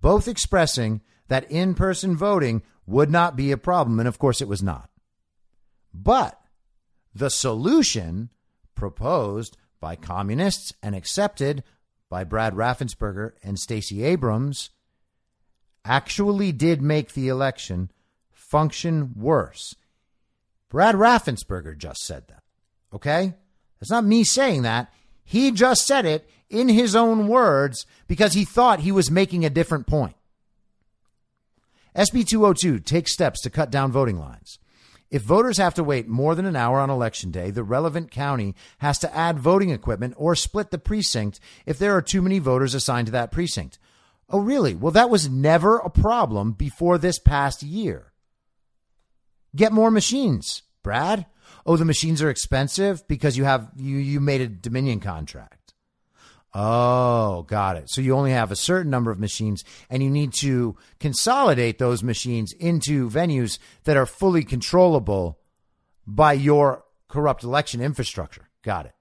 both 0.02 0.28
expressing 0.28 1.02
that 1.28 1.50
in 1.52 1.74
person 1.74 2.16
voting 2.16 2.62
would 2.86 3.10
not 3.10 3.36
be 3.36 3.52
a 3.52 3.58
problem. 3.58 4.00
And 4.00 4.08
of 4.08 4.20
course, 4.20 4.42
it 4.42 4.48
was 4.48 4.64
not. 4.64 4.90
But 5.94 6.40
the 7.14 7.30
solution 7.30 8.30
proposed 8.76 9.58
by 9.84 9.98
communists 9.98 10.72
and 10.82 10.96
accepted 10.96 11.62
by 12.10 12.24
Brad 12.24 12.54
Raffensperger 12.54 13.34
and 13.44 13.60
Stacey 13.60 14.02
Abrams 14.02 14.70
actually 15.84 16.54
did 16.54 16.82
make 16.82 17.12
the 17.12 17.28
election 17.28 17.92
function 18.32 19.12
worse. 19.14 19.76
Brad 20.70 20.96
Raffensperger 20.96 21.78
just 21.78 22.00
said 22.06 22.30
that. 22.30 22.44
Okay? 22.94 23.34
It's 23.82 23.92
not 23.92 24.06
me 24.06 24.24
saying 24.24 24.62
that. 24.62 24.90
He 25.26 25.52
just 25.52 25.86
said 25.86 26.06
it 26.06 26.30
in 26.50 26.70
his 26.70 26.96
own 26.96 27.28
words 27.28 27.86
because 28.08 28.36
he 28.36 28.46
thought 28.46 28.80
he 28.80 28.92
was 28.94 29.12
making 29.12 29.44
a 29.44 29.50
different 29.50 29.86
point. 29.86 30.16
SB 31.94 32.26
202 32.26 32.80
takes 32.80 33.12
steps 33.12 33.42
to 33.42 33.50
cut 33.50 33.70
down 33.70 33.92
voting 33.92 34.18
lines. 34.18 34.60
If 35.14 35.22
voters 35.22 35.58
have 35.58 35.76
to 35.76 35.84
wait 35.84 36.08
more 36.08 36.34
than 36.34 36.48
an 36.48 36.56
hour 36.56 36.80
on 36.80 36.90
election 36.90 37.30
day, 37.30 37.52
the 37.52 37.64
relevant 37.64 38.10
county 38.10 38.56
has 38.80 38.98
to 38.98 39.16
add 39.16 39.38
voting 39.38 39.70
equipment 39.70 40.16
or 40.18 40.34
split 40.36 40.72
the 40.72 40.80
precinct 40.80 41.40
if 41.68 41.78
there 41.78 41.96
are 41.96 42.02
too 42.02 42.20
many 42.20 42.40
voters 42.40 42.74
assigned 42.74 43.06
to 43.06 43.12
that 43.12 43.32
precinct. 43.32 43.78
Oh, 44.28 44.40
really? 44.40 44.74
Well, 44.74 44.92
that 44.94 45.12
was 45.12 45.30
never 45.30 45.78
a 45.78 45.92
problem 45.92 46.54
before 46.54 46.98
this 46.98 47.20
past 47.20 47.62
year. 47.62 48.12
Get 49.56 49.72
more 49.72 49.92
machines, 49.92 50.64
Brad. 50.82 51.28
Oh, 51.64 51.78
the 51.78 51.86
machines 51.86 52.20
are 52.24 52.32
expensive 52.32 53.08
because 53.08 53.38
you 53.38 53.44
have 53.44 53.70
you 53.76 53.98
you 53.98 54.20
made 54.20 54.42
a 54.42 54.48
Dominion 54.48 55.00
contract. 55.00 55.63
Oh, 56.56 57.44
got 57.44 57.78
it. 57.78 57.90
So 57.90 58.02
you 58.02 58.16
only 58.16 58.32
have 58.32 58.52
a 58.52 58.56
certain 58.56 58.92
number 58.92 59.10
of 59.10 59.20
machines 59.20 59.64
and 59.90 60.04
you 60.04 60.10
need 60.10 60.34
to 60.42 60.78
consolidate 61.00 61.80
those 61.80 62.04
machines 62.04 62.54
into 62.54 63.10
venues 63.10 63.58
that 63.86 63.98
are 63.98 64.06
fully 64.06 64.44
controllable 64.44 65.40
by 66.06 66.34
your 66.34 66.84
corrupt 67.08 67.44
election 67.44 67.82
infrastructure. 67.82 68.50
Got 68.62 68.86
it. 68.86 68.94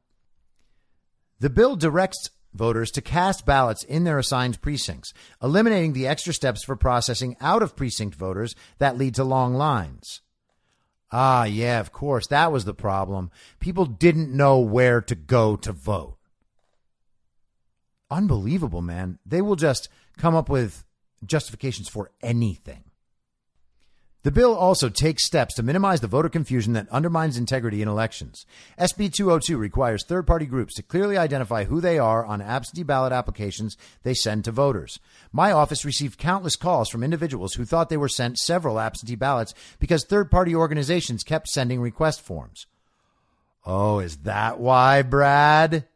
The 1.41 1.51
bill 1.51 1.77
directs 1.77 2.31
voters 2.55 2.91
to 2.93 3.03
cast 3.03 3.45
ballots 3.45 3.83
in 3.83 4.05
their 4.05 4.19
assigned 4.19 4.63
precincts, 4.63 5.13
eliminating 5.43 5.93
the 5.93 6.07
extra 6.07 6.33
steps 6.33 6.65
for 6.65 6.77
processing 6.77 7.37
out 7.41 7.63
of 7.63 7.77
precinct 7.77 8.15
voters 8.15 8.55
that 8.79 8.97
lead 8.97 9.15
to 9.17 9.25
long 9.25 9.55
lines. 9.55 10.23
Ah, 11.11 11.45
yeah, 11.45 11.81
of 11.81 11.93
course. 11.93 12.29
That 12.29 12.51
was 12.51 12.65
the 12.65 12.73
problem. 12.73 13.31
People 13.61 13.85
didn't 13.85 14.35
know 14.35 14.59
where 14.59 15.03
to 15.03 15.15
go 15.15 15.57
to 15.57 15.73
vote 15.73 16.17
unbelievable, 18.13 18.83
man. 18.83 19.19
They 19.27 19.41
will 19.41 19.57
just 19.57 19.89
come 20.19 20.35
up 20.35 20.49
with 20.49 20.85
justifications 21.25 21.89
for 21.89 22.11
anything. 22.23 22.85
The 24.25 24.31
bill 24.31 24.55
also 24.55 24.89
takes 24.89 25.27
steps 25.27 25.55
to 25.55 25.65
minimize 25.65 26.01
the 26.01 26.07
voter 26.07 26.29
confusion 26.29 26.75
that 26.75 26.89
undermines 26.91 27.37
integrity 27.37 27.83
in 27.83 27.89
elections. 27.89 28.47
SB 28.79 29.13
202 29.13 29.57
requires 29.57 30.05
third 30.05 30.29
party 30.29 30.47
groups 30.47 30.75
to 30.75 30.83
clearly 30.85 31.19
identify 31.19 31.65
who 31.65 31.81
they 31.81 31.99
are 31.99 32.25
on 32.25 32.41
absentee 32.41 32.85
ballot 32.85 33.13
applications 33.13 33.77
they 34.05 34.15
send 34.15 34.45
to 34.45 34.53
voters. 34.53 35.01
My 35.33 35.51
office 35.51 35.85
received 35.85 36.21
countless 36.21 36.55
calls 36.55 36.89
from 36.89 37.03
individuals 37.03 37.55
who 37.55 37.65
thought 37.65 37.89
they 37.89 37.97
were 37.97 38.09
sent 38.09 38.39
several 38.39 38.79
absentee 38.79 39.17
ballots 39.17 39.55
because 39.81 40.05
third 40.05 40.31
party 40.31 40.55
organizations 40.55 41.25
kept 41.25 41.49
sending 41.49 41.81
request 41.81 42.21
forms. 42.21 42.67
Oh, 43.67 43.99
is 43.99 44.19
that 44.19 44.61
why, 44.61 45.03
Brad? 45.03 45.89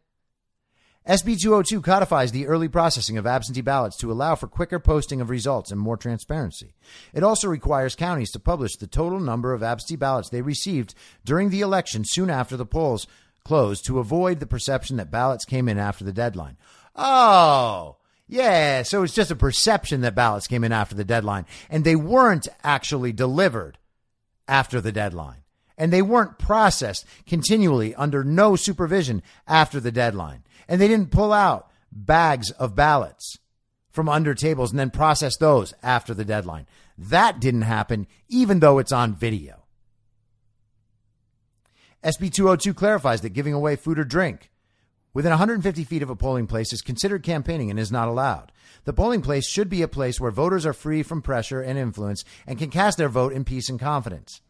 SB 1.06 1.38
202 1.40 1.82
codifies 1.82 2.32
the 2.32 2.48
early 2.48 2.66
processing 2.66 3.16
of 3.16 3.28
absentee 3.28 3.60
ballots 3.60 3.96
to 3.96 4.10
allow 4.10 4.34
for 4.34 4.48
quicker 4.48 4.80
posting 4.80 5.20
of 5.20 5.30
results 5.30 5.70
and 5.70 5.80
more 5.80 5.96
transparency. 5.96 6.74
It 7.14 7.22
also 7.22 7.46
requires 7.46 7.94
counties 7.94 8.32
to 8.32 8.40
publish 8.40 8.74
the 8.74 8.88
total 8.88 9.20
number 9.20 9.54
of 9.54 9.62
absentee 9.62 9.94
ballots 9.94 10.30
they 10.30 10.42
received 10.42 10.96
during 11.24 11.50
the 11.50 11.60
election 11.60 12.02
soon 12.04 12.28
after 12.28 12.56
the 12.56 12.66
polls 12.66 13.06
closed 13.44 13.86
to 13.86 14.00
avoid 14.00 14.40
the 14.40 14.48
perception 14.48 14.96
that 14.96 15.12
ballots 15.12 15.44
came 15.44 15.68
in 15.68 15.78
after 15.78 16.02
the 16.02 16.12
deadline. 16.12 16.56
Oh, 16.96 17.98
yeah, 18.26 18.82
so 18.82 19.04
it's 19.04 19.14
just 19.14 19.30
a 19.30 19.36
perception 19.36 20.00
that 20.00 20.16
ballots 20.16 20.48
came 20.48 20.64
in 20.64 20.72
after 20.72 20.96
the 20.96 21.04
deadline 21.04 21.46
and 21.70 21.84
they 21.84 21.94
weren't 21.94 22.48
actually 22.64 23.12
delivered 23.12 23.78
after 24.48 24.80
the 24.80 24.90
deadline. 24.90 25.44
And 25.78 25.92
they 25.92 26.02
weren't 26.02 26.38
processed 26.38 27.06
continually 27.26 27.94
under 27.94 28.24
no 28.24 28.56
supervision 28.56 29.22
after 29.46 29.78
the 29.78 29.92
deadline 29.92 30.42
and 30.68 30.80
they 30.80 30.88
didn't 30.88 31.10
pull 31.10 31.32
out 31.32 31.70
bags 31.92 32.50
of 32.52 32.74
ballots 32.74 33.38
from 33.90 34.08
under 34.08 34.34
tables 34.34 34.70
and 34.70 34.78
then 34.78 34.90
process 34.90 35.36
those 35.36 35.72
after 35.82 36.12
the 36.12 36.24
deadline. 36.24 36.66
That 36.98 37.40
didn't 37.40 37.62
happen, 37.62 38.06
even 38.28 38.60
though 38.60 38.78
it's 38.78 38.92
on 38.92 39.14
video. 39.14 39.64
SB 42.04 42.32
202 42.32 42.74
clarifies 42.74 43.22
that 43.22 43.30
giving 43.30 43.54
away 43.54 43.74
food 43.74 43.98
or 43.98 44.04
drink 44.04 44.50
within 45.12 45.30
150 45.30 45.82
feet 45.84 46.02
of 46.02 46.10
a 46.10 46.14
polling 46.14 46.46
place 46.46 46.72
is 46.72 46.82
considered 46.82 47.22
campaigning 47.22 47.70
and 47.70 47.80
is 47.80 47.90
not 47.90 48.06
allowed. 48.06 48.52
The 48.84 48.92
polling 48.92 49.22
place 49.22 49.48
should 49.48 49.68
be 49.68 49.82
a 49.82 49.88
place 49.88 50.20
where 50.20 50.30
voters 50.30 50.66
are 50.66 50.72
free 50.72 51.02
from 51.02 51.22
pressure 51.22 51.60
and 51.60 51.78
influence 51.78 52.22
and 52.46 52.58
can 52.58 52.70
cast 52.70 52.98
their 52.98 53.08
vote 53.08 53.32
in 53.32 53.44
peace 53.44 53.68
and 53.68 53.80
confidence. 53.80 54.40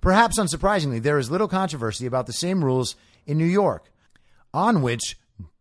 Perhaps 0.00 0.38
unsurprisingly, 0.38 1.02
there 1.02 1.18
is 1.18 1.30
little 1.30 1.48
controversy 1.48 2.06
about 2.06 2.26
the 2.26 2.32
same 2.32 2.64
rules 2.64 2.96
in 3.26 3.36
New 3.36 3.44
York, 3.44 3.92
on 4.54 4.80
which 4.80 5.18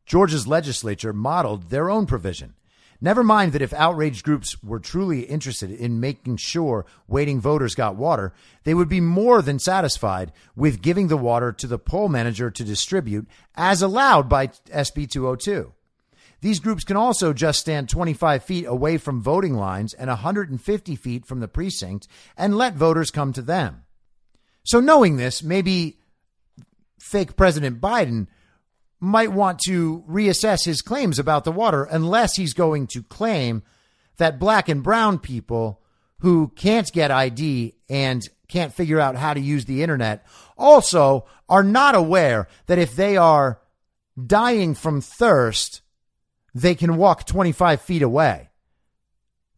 Georgia's 0.10 0.48
legislature 0.48 1.14
modeled 1.14 1.70
their 1.70 1.88
own 1.88 2.08
provision. 2.08 2.56
Never 3.00 3.24
mind 3.24 3.54
that 3.54 3.62
if 3.62 3.72
outraged 3.74 4.26
groups 4.26 4.62
were 4.64 4.80
truly 4.80 5.22
interested 5.22 5.72
in 5.72 6.00
making 6.00 6.38
sure 6.38 6.88
waiting 7.08 7.40
voters 7.40 7.76
got 7.76 7.96
water, 7.96 8.34
they 8.64 8.74
would 8.74 8.90
be 8.90 9.00
more 9.00 9.44
than 9.44 9.60
satisfied 9.60 10.34
with 10.56 10.82
giving 10.82 11.08
the 11.08 11.16
water 11.16 11.52
to 11.54 11.68
the 11.68 11.78
poll 11.78 12.10
manager 12.10 12.50
to 12.50 12.64
distribute, 12.64 13.28
as 13.56 13.84
allowed 13.84 14.28
by 14.28 14.48
SB 14.48 15.10
202. 15.10 15.74
These 16.42 16.60
groups 16.60 16.84
can 16.84 16.98
also 16.98 17.32
just 17.32 17.60
stand 17.60 17.88
25 17.88 18.44
feet 18.44 18.66
away 18.66 18.98
from 18.98 19.22
voting 19.22 19.54
lines 19.54 19.94
and 19.94 20.10
150 20.10 20.96
feet 20.96 21.26
from 21.26 21.40
the 21.40 21.48
precinct 21.48 22.08
and 22.36 22.58
let 22.58 22.74
voters 22.74 23.12
come 23.12 23.32
to 23.34 23.44
them. 23.44 23.84
So, 24.64 24.80
knowing 24.80 25.18
this, 25.18 25.44
maybe 25.44 26.00
fake 26.98 27.36
President 27.36 27.80
Biden 27.80 28.28
might 29.00 29.32
want 29.32 29.60
to 29.60 30.04
reassess 30.10 30.66
his 30.66 30.82
claims 30.82 31.20
about 31.20 31.44
the 31.44 31.52
water 31.52 31.86
unless 31.86 32.36
he's 32.36 32.54
going 32.54 32.88
to 32.88 33.04
claim 33.04 33.64
that 34.18 34.40
black 34.40 34.68
and 34.68 34.84
brown 34.84 35.18
people 35.20 35.82
who 36.20 36.50
can't 36.56 36.92
get 36.92 37.12
ID 37.12 37.76
and 37.90 38.28
can't 38.50 38.74
figure 38.74 39.00
out 39.00 39.16
how 39.16 39.34
to 39.34 39.40
use 39.40 39.66
the 39.66 39.82
internet 39.82 40.26
also 40.58 41.26
are 41.48 41.64
not 41.64 41.96
aware 41.96 42.48
that 42.66 42.78
if 42.78 42.96
they 42.96 43.16
are 43.16 43.60
dying 44.28 44.76
from 44.76 45.02
thirst, 45.02 45.82
they 46.54 46.76
can 46.76 46.98
walk 46.98 47.26
25 47.26 47.82
feet 47.82 48.02
away. 48.02 48.50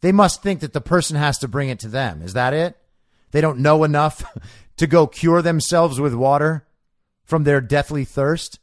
They 0.01 0.11
must 0.11 0.43
think 0.43 0.59
that 0.59 0.73
the 0.73 0.81
person 0.81 1.15
has 1.15 1.37
to 1.39 1.47
bring 1.47 1.69
it 1.69 1.79
to 1.79 1.87
them. 1.87 2.21
Is 2.21 2.33
that 2.33 2.53
it? 2.53 2.77
They 3.31 3.41
don't 3.41 3.59
know 3.59 3.83
enough 3.83 4.23
to 4.77 4.87
go 4.87 5.07
cure 5.07 5.41
themselves 5.41 5.99
with 5.99 6.13
water 6.13 6.67
from 7.23 7.43
their 7.43 7.61
deathly 7.61 8.03
thirst? 8.05 8.59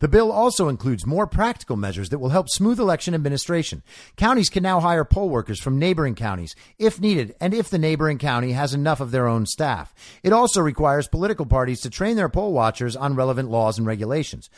The 0.00 0.08
bill 0.08 0.32
also 0.32 0.68
includes 0.68 1.06
more 1.06 1.26
practical 1.26 1.76
measures 1.76 2.08
that 2.08 2.18
will 2.18 2.30
help 2.30 2.48
smooth 2.48 2.80
election 2.80 3.14
administration. 3.14 3.82
Counties 4.16 4.48
can 4.48 4.62
now 4.62 4.80
hire 4.80 5.04
poll 5.04 5.28
workers 5.28 5.60
from 5.60 5.78
neighboring 5.78 6.14
counties 6.14 6.56
if 6.78 6.98
needed 6.98 7.34
and 7.38 7.52
if 7.52 7.68
the 7.68 7.78
neighboring 7.78 8.16
county 8.16 8.52
has 8.52 8.72
enough 8.72 9.00
of 9.00 9.10
their 9.10 9.28
own 9.28 9.44
staff. 9.44 9.94
It 10.22 10.32
also 10.32 10.62
requires 10.62 11.06
political 11.06 11.44
parties 11.44 11.82
to 11.82 11.90
train 11.90 12.16
their 12.16 12.30
poll 12.30 12.52
watchers 12.52 12.96
on 12.96 13.14
relevant 13.14 13.50
laws 13.50 13.76
and 13.76 13.86
regulations. 13.86 14.48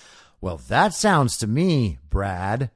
Well, 0.41 0.59
that 0.69 0.95
sounds 0.95 1.37
to 1.39 1.49
me, 1.49 1.99
Brad, 2.09 2.71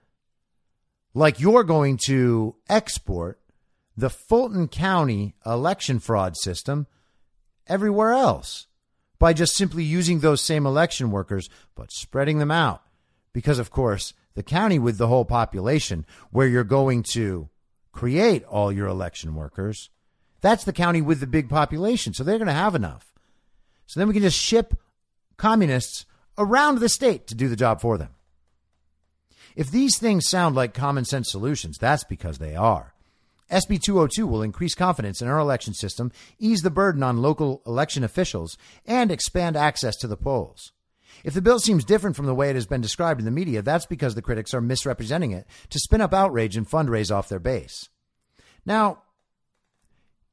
like 1.14 1.38
you're 1.38 1.64
going 1.64 1.98
to 2.06 2.56
export 2.68 3.40
the 3.96 4.10
Fulton 4.10 4.66
County 4.66 5.36
election 5.46 6.00
fraud 6.00 6.36
system 6.36 6.88
everywhere 7.68 8.10
else 8.12 8.66
by 9.18 9.32
just 9.32 9.54
simply 9.54 9.82
using 9.82 10.20
those 10.20 10.42
same 10.42 10.66
election 10.66 11.10
workers, 11.10 11.48
but 11.74 11.92
spreading 11.92 12.38
them 12.38 12.50
out. 12.50 12.82
Because, 13.32 13.58
of 13.58 13.70
course, 13.70 14.14
the 14.34 14.42
county 14.42 14.78
with 14.78 14.98
the 14.98 15.08
whole 15.08 15.24
population 15.24 16.06
where 16.30 16.46
you're 16.46 16.64
going 16.64 17.02
to 17.12 17.48
create 17.92 18.44
all 18.44 18.70
your 18.70 18.86
election 18.86 19.34
workers, 19.34 19.90
that's 20.40 20.64
the 20.64 20.72
county 20.72 21.00
with 21.00 21.20
the 21.20 21.26
big 21.26 21.48
population. 21.48 22.12
So 22.12 22.24
they're 22.24 22.38
going 22.38 22.46
to 22.46 22.52
have 22.52 22.74
enough. 22.74 23.12
So 23.86 24.00
then 24.00 24.08
we 24.08 24.14
can 24.14 24.22
just 24.22 24.38
ship 24.38 24.74
communists 25.36 26.06
around 26.38 26.78
the 26.78 26.88
state 26.88 27.26
to 27.28 27.34
do 27.34 27.48
the 27.48 27.56
job 27.56 27.80
for 27.80 27.98
them. 27.98 28.10
If 29.54 29.70
these 29.70 29.98
things 29.98 30.28
sound 30.28 30.54
like 30.54 30.74
common 30.74 31.06
sense 31.06 31.30
solutions, 31.30 31.78
that's 31.78 32.04
because 32.04 32.38
they 32.38 32.54
are. 32.54 32.92
SB 33.50 33.80
202 33.80 34.26
will 34.26 34.42
increase 34.42 34.74
confidence 34.74 35.22
in 35.22 35.28
our 35.28 35.38
election 35.38 35.72
system, 35.72 36.10
ease 36.38 36.62
the 36.62 36.70
burden 36.70 37.02
on 37.02 37.22
local 37.22 37.62
election 37.66 38.02
officials, 38.02 38.58
and 38.84 39.10
expand 39.10 39.56
access 39.56 39.96
to 39.96 40.08
the 40.08 40.16
polls. 40.16 40.72
If 41.24 41.34
the 41.34 41.42
bill 41.42 41.58
seems 41.58 41.84
different 41.84 42.16
from 42.16 42.26
the 42.26 42.34
way 42.34 42.50
it 42.50 42.56
has 42.56 42.66
been 42.66 42.80
described 42.80 43.20
in 43.20 43.24
the 43.24 43.30
media, 43.30 43.62
that's 43.62 43.86
because 43.86 44.14
the 44.14 44.22
critics 44.22 44.52
are 44.52 44.60
misrepresenting 44.60 45.30
it 45.30 45.46
to 45.70 45.78
spin 45.78 46.00
up 46.00 46.12
outrage 46.12 46.56
and 46.56 46.68
fundraise 46.68 47.14
off 47.14 47.28
their 47.28 47.38
base. 47.38 47.88
Now, 48.64 49.02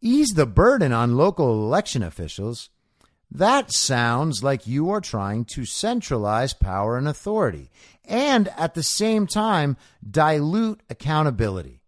ease 0.01 0.29
the 0.29 0.45
burden 0.45 0.91
on 0.91 1.15
local 1.15 1.63
election 1.63 2.03
officials. 2.03 2.69
That 3.31 3.71
sounds 3.71 4.43
like 4.43 4.67
you 4.67 4.89
are 4.89 5.01
trying 5.01 5.45
to 5.53 5.65
centralize 5.65 6.53
power 6.53 6.97
and 6.97 7.07
authority 7.07 7.69
and 8.05 8.49
at 8.57 8.73
the 8.73 8.83
same 8.83 9.27
time 9.27 9.77
dilute 10.07 10.81
accountability. 10.89 11.82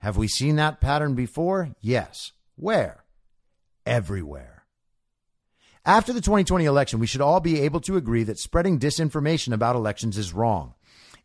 Have 0.00 0.16
we 0.16 0.28
seen 0.28 0.56
that 0.56 0.80
pattern 0.80 1.14
before? 1.14 1.74
Yes. 1.80 2.32
Where? 2.56 3.04
Everywhere. 3.84 4.64
After 5.84 6.12
the 6.12 6.20
2020 6.20 6.64
election, 6.64 7.00
we 7.00 7.06
should 7.06 7.20
all 7.20 7.40
be 7.40 7.60
able 7.60 7.80
to 7.80 7.96
agree 7.96 8.24
that 8.24 8.38
spreading 8.38 8.78
disinformation 8.78 9.52
about 9.52 9.76
elections 9.76 10.16
is 10.16 10.32
wrong. 10.32 10.74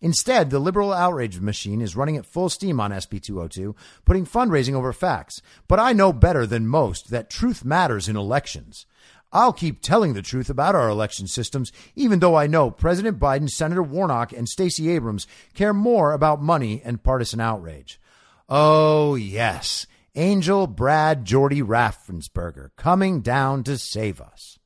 Instead, 0.01 0.49
the 0.49 0.59
liberal 0.59 0.91
outrage 0.91 1.39
machine 1.39 1.81
is 1.81 1.95
running 1.95 2.17
at 2.17 2.25
full 2.25 2.49
steam 2.49 2.81
on 2.81 2.91
SB 2.91 3.21
202, 3.21 3.75
putting 4.03 4.25
fundraising 4.25 4.73
over 4.73 4.91
facts. 4.91 5.41
But 5.69 5.79
I 5.79 5.93
know 5.93 6.11
better 6.11 6.45
than 6.45 6.67
most 6.67 7.09
that 7.11 7.29
truth 7.29 7.63
matters 7.63 8.09
in 8.09 8.17
elections. 8.17 8.85
I'll 9.31 9.53
keep 9.53 9.81
telling 9.81 10.13
the 10.13 10.21
truth 10.21 10.49
about 10.49 10.75
our 10.75 10.89
election 10.89 11.27
systems, 11.27 11.71
even 11.95 12.19
though 12.19 12.35
I 12.35 12.47
know 12.47 12.71
President 12.71 13.19
Biden, 13.19 13.49
Senator 13.49 13.83
Warnock, 13.83 14.33
and 14.33 14.47
Stacey 14.47 14.89
Abrams 14.89 15.27
care 15.53 15.73
more 15.73 16.11
about 16.11 16.41
money 16.41 16.81
and 16.83 17.03
partisan 17.03 17.39
outrage. 17.39 17.99
Oh, 18.47 19.15
yes. 19.15 19.87
Angel 20.15 20.67
Brad 20.67 21.25
Jordy 21.25 21.61
Raffensperger 21.61 22.69
coming 22.77 23.21
down 23.21 23.63
to 23.63 23.77
save 23.77 24.21
us. 24.21 24.57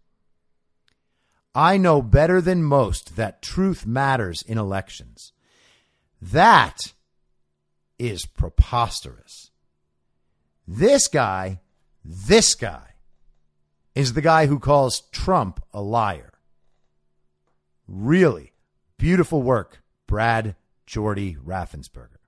I 1.56 1.78
know 1.78 2.02
better 2.02 2.40
than 2.40 2.64
most 2.64 3.16
that 3.16 3.42
truth 3.42 3.86
matters 3.86 4.44
in 4.44 4.58
elections. 4.58 5.34
That 6.22 6.94
is 7.98 8.26
preposterous. 8.26 9.50
This 10.68 11.08
guy, 11.08 11.60
this 12.06 12.54
guy, 12.54 12.94
is 13.96 14.14
the 14.14 14.22
guy 14.22 14.46
who 14.46 14.60
calls 14.60 15.02
Trump 15.12 15.64
a 15.74 15.82
liar. 15.82 16.34
Really 17.88 18.54
beautiful 18.98 19.42
work, 19.42 19.82
Brad 20.06 20.56
Jordy 20.86 21.36
Raffensperger. 21.44 22.19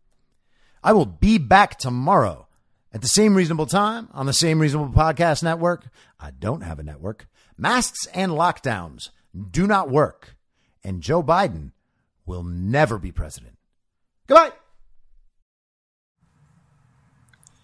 I 0.83 0.93
will 0.93 1.05
be 1.05 1.37
back 1.37 1.77
tomorrow 1.77 2.47
at 2.93 3.01
the 3.01 3.07
same 3.07 3.35
reasonable 3.35 3.65
time 3.65 4.09
on 4.11 4.25
the 4.25 4.33
same 4.33 4.59
reasonable 4.59 4.93
podcast 4.93 5.43
network. 5.43 5.85
I 6.19 6.31
don't 6.31 6.61
have 6.61 6.79
a 6.79 6.83
network. 6.83 7.27
Masks 7.57 8.07
and 8.13 8.31
lockdowns 8.31 9.09
do 9.51 9.67
not 9.67 9.89
work. 9.89 10.35
And 10.83 11.01
Joe 11.01 11.21
Biden 11.21 11.71
will 12.25 12.43
never 12.43 12.97
be 12.97 13.11
president. 13.11 13.57
Goodbye. 14.27 14.51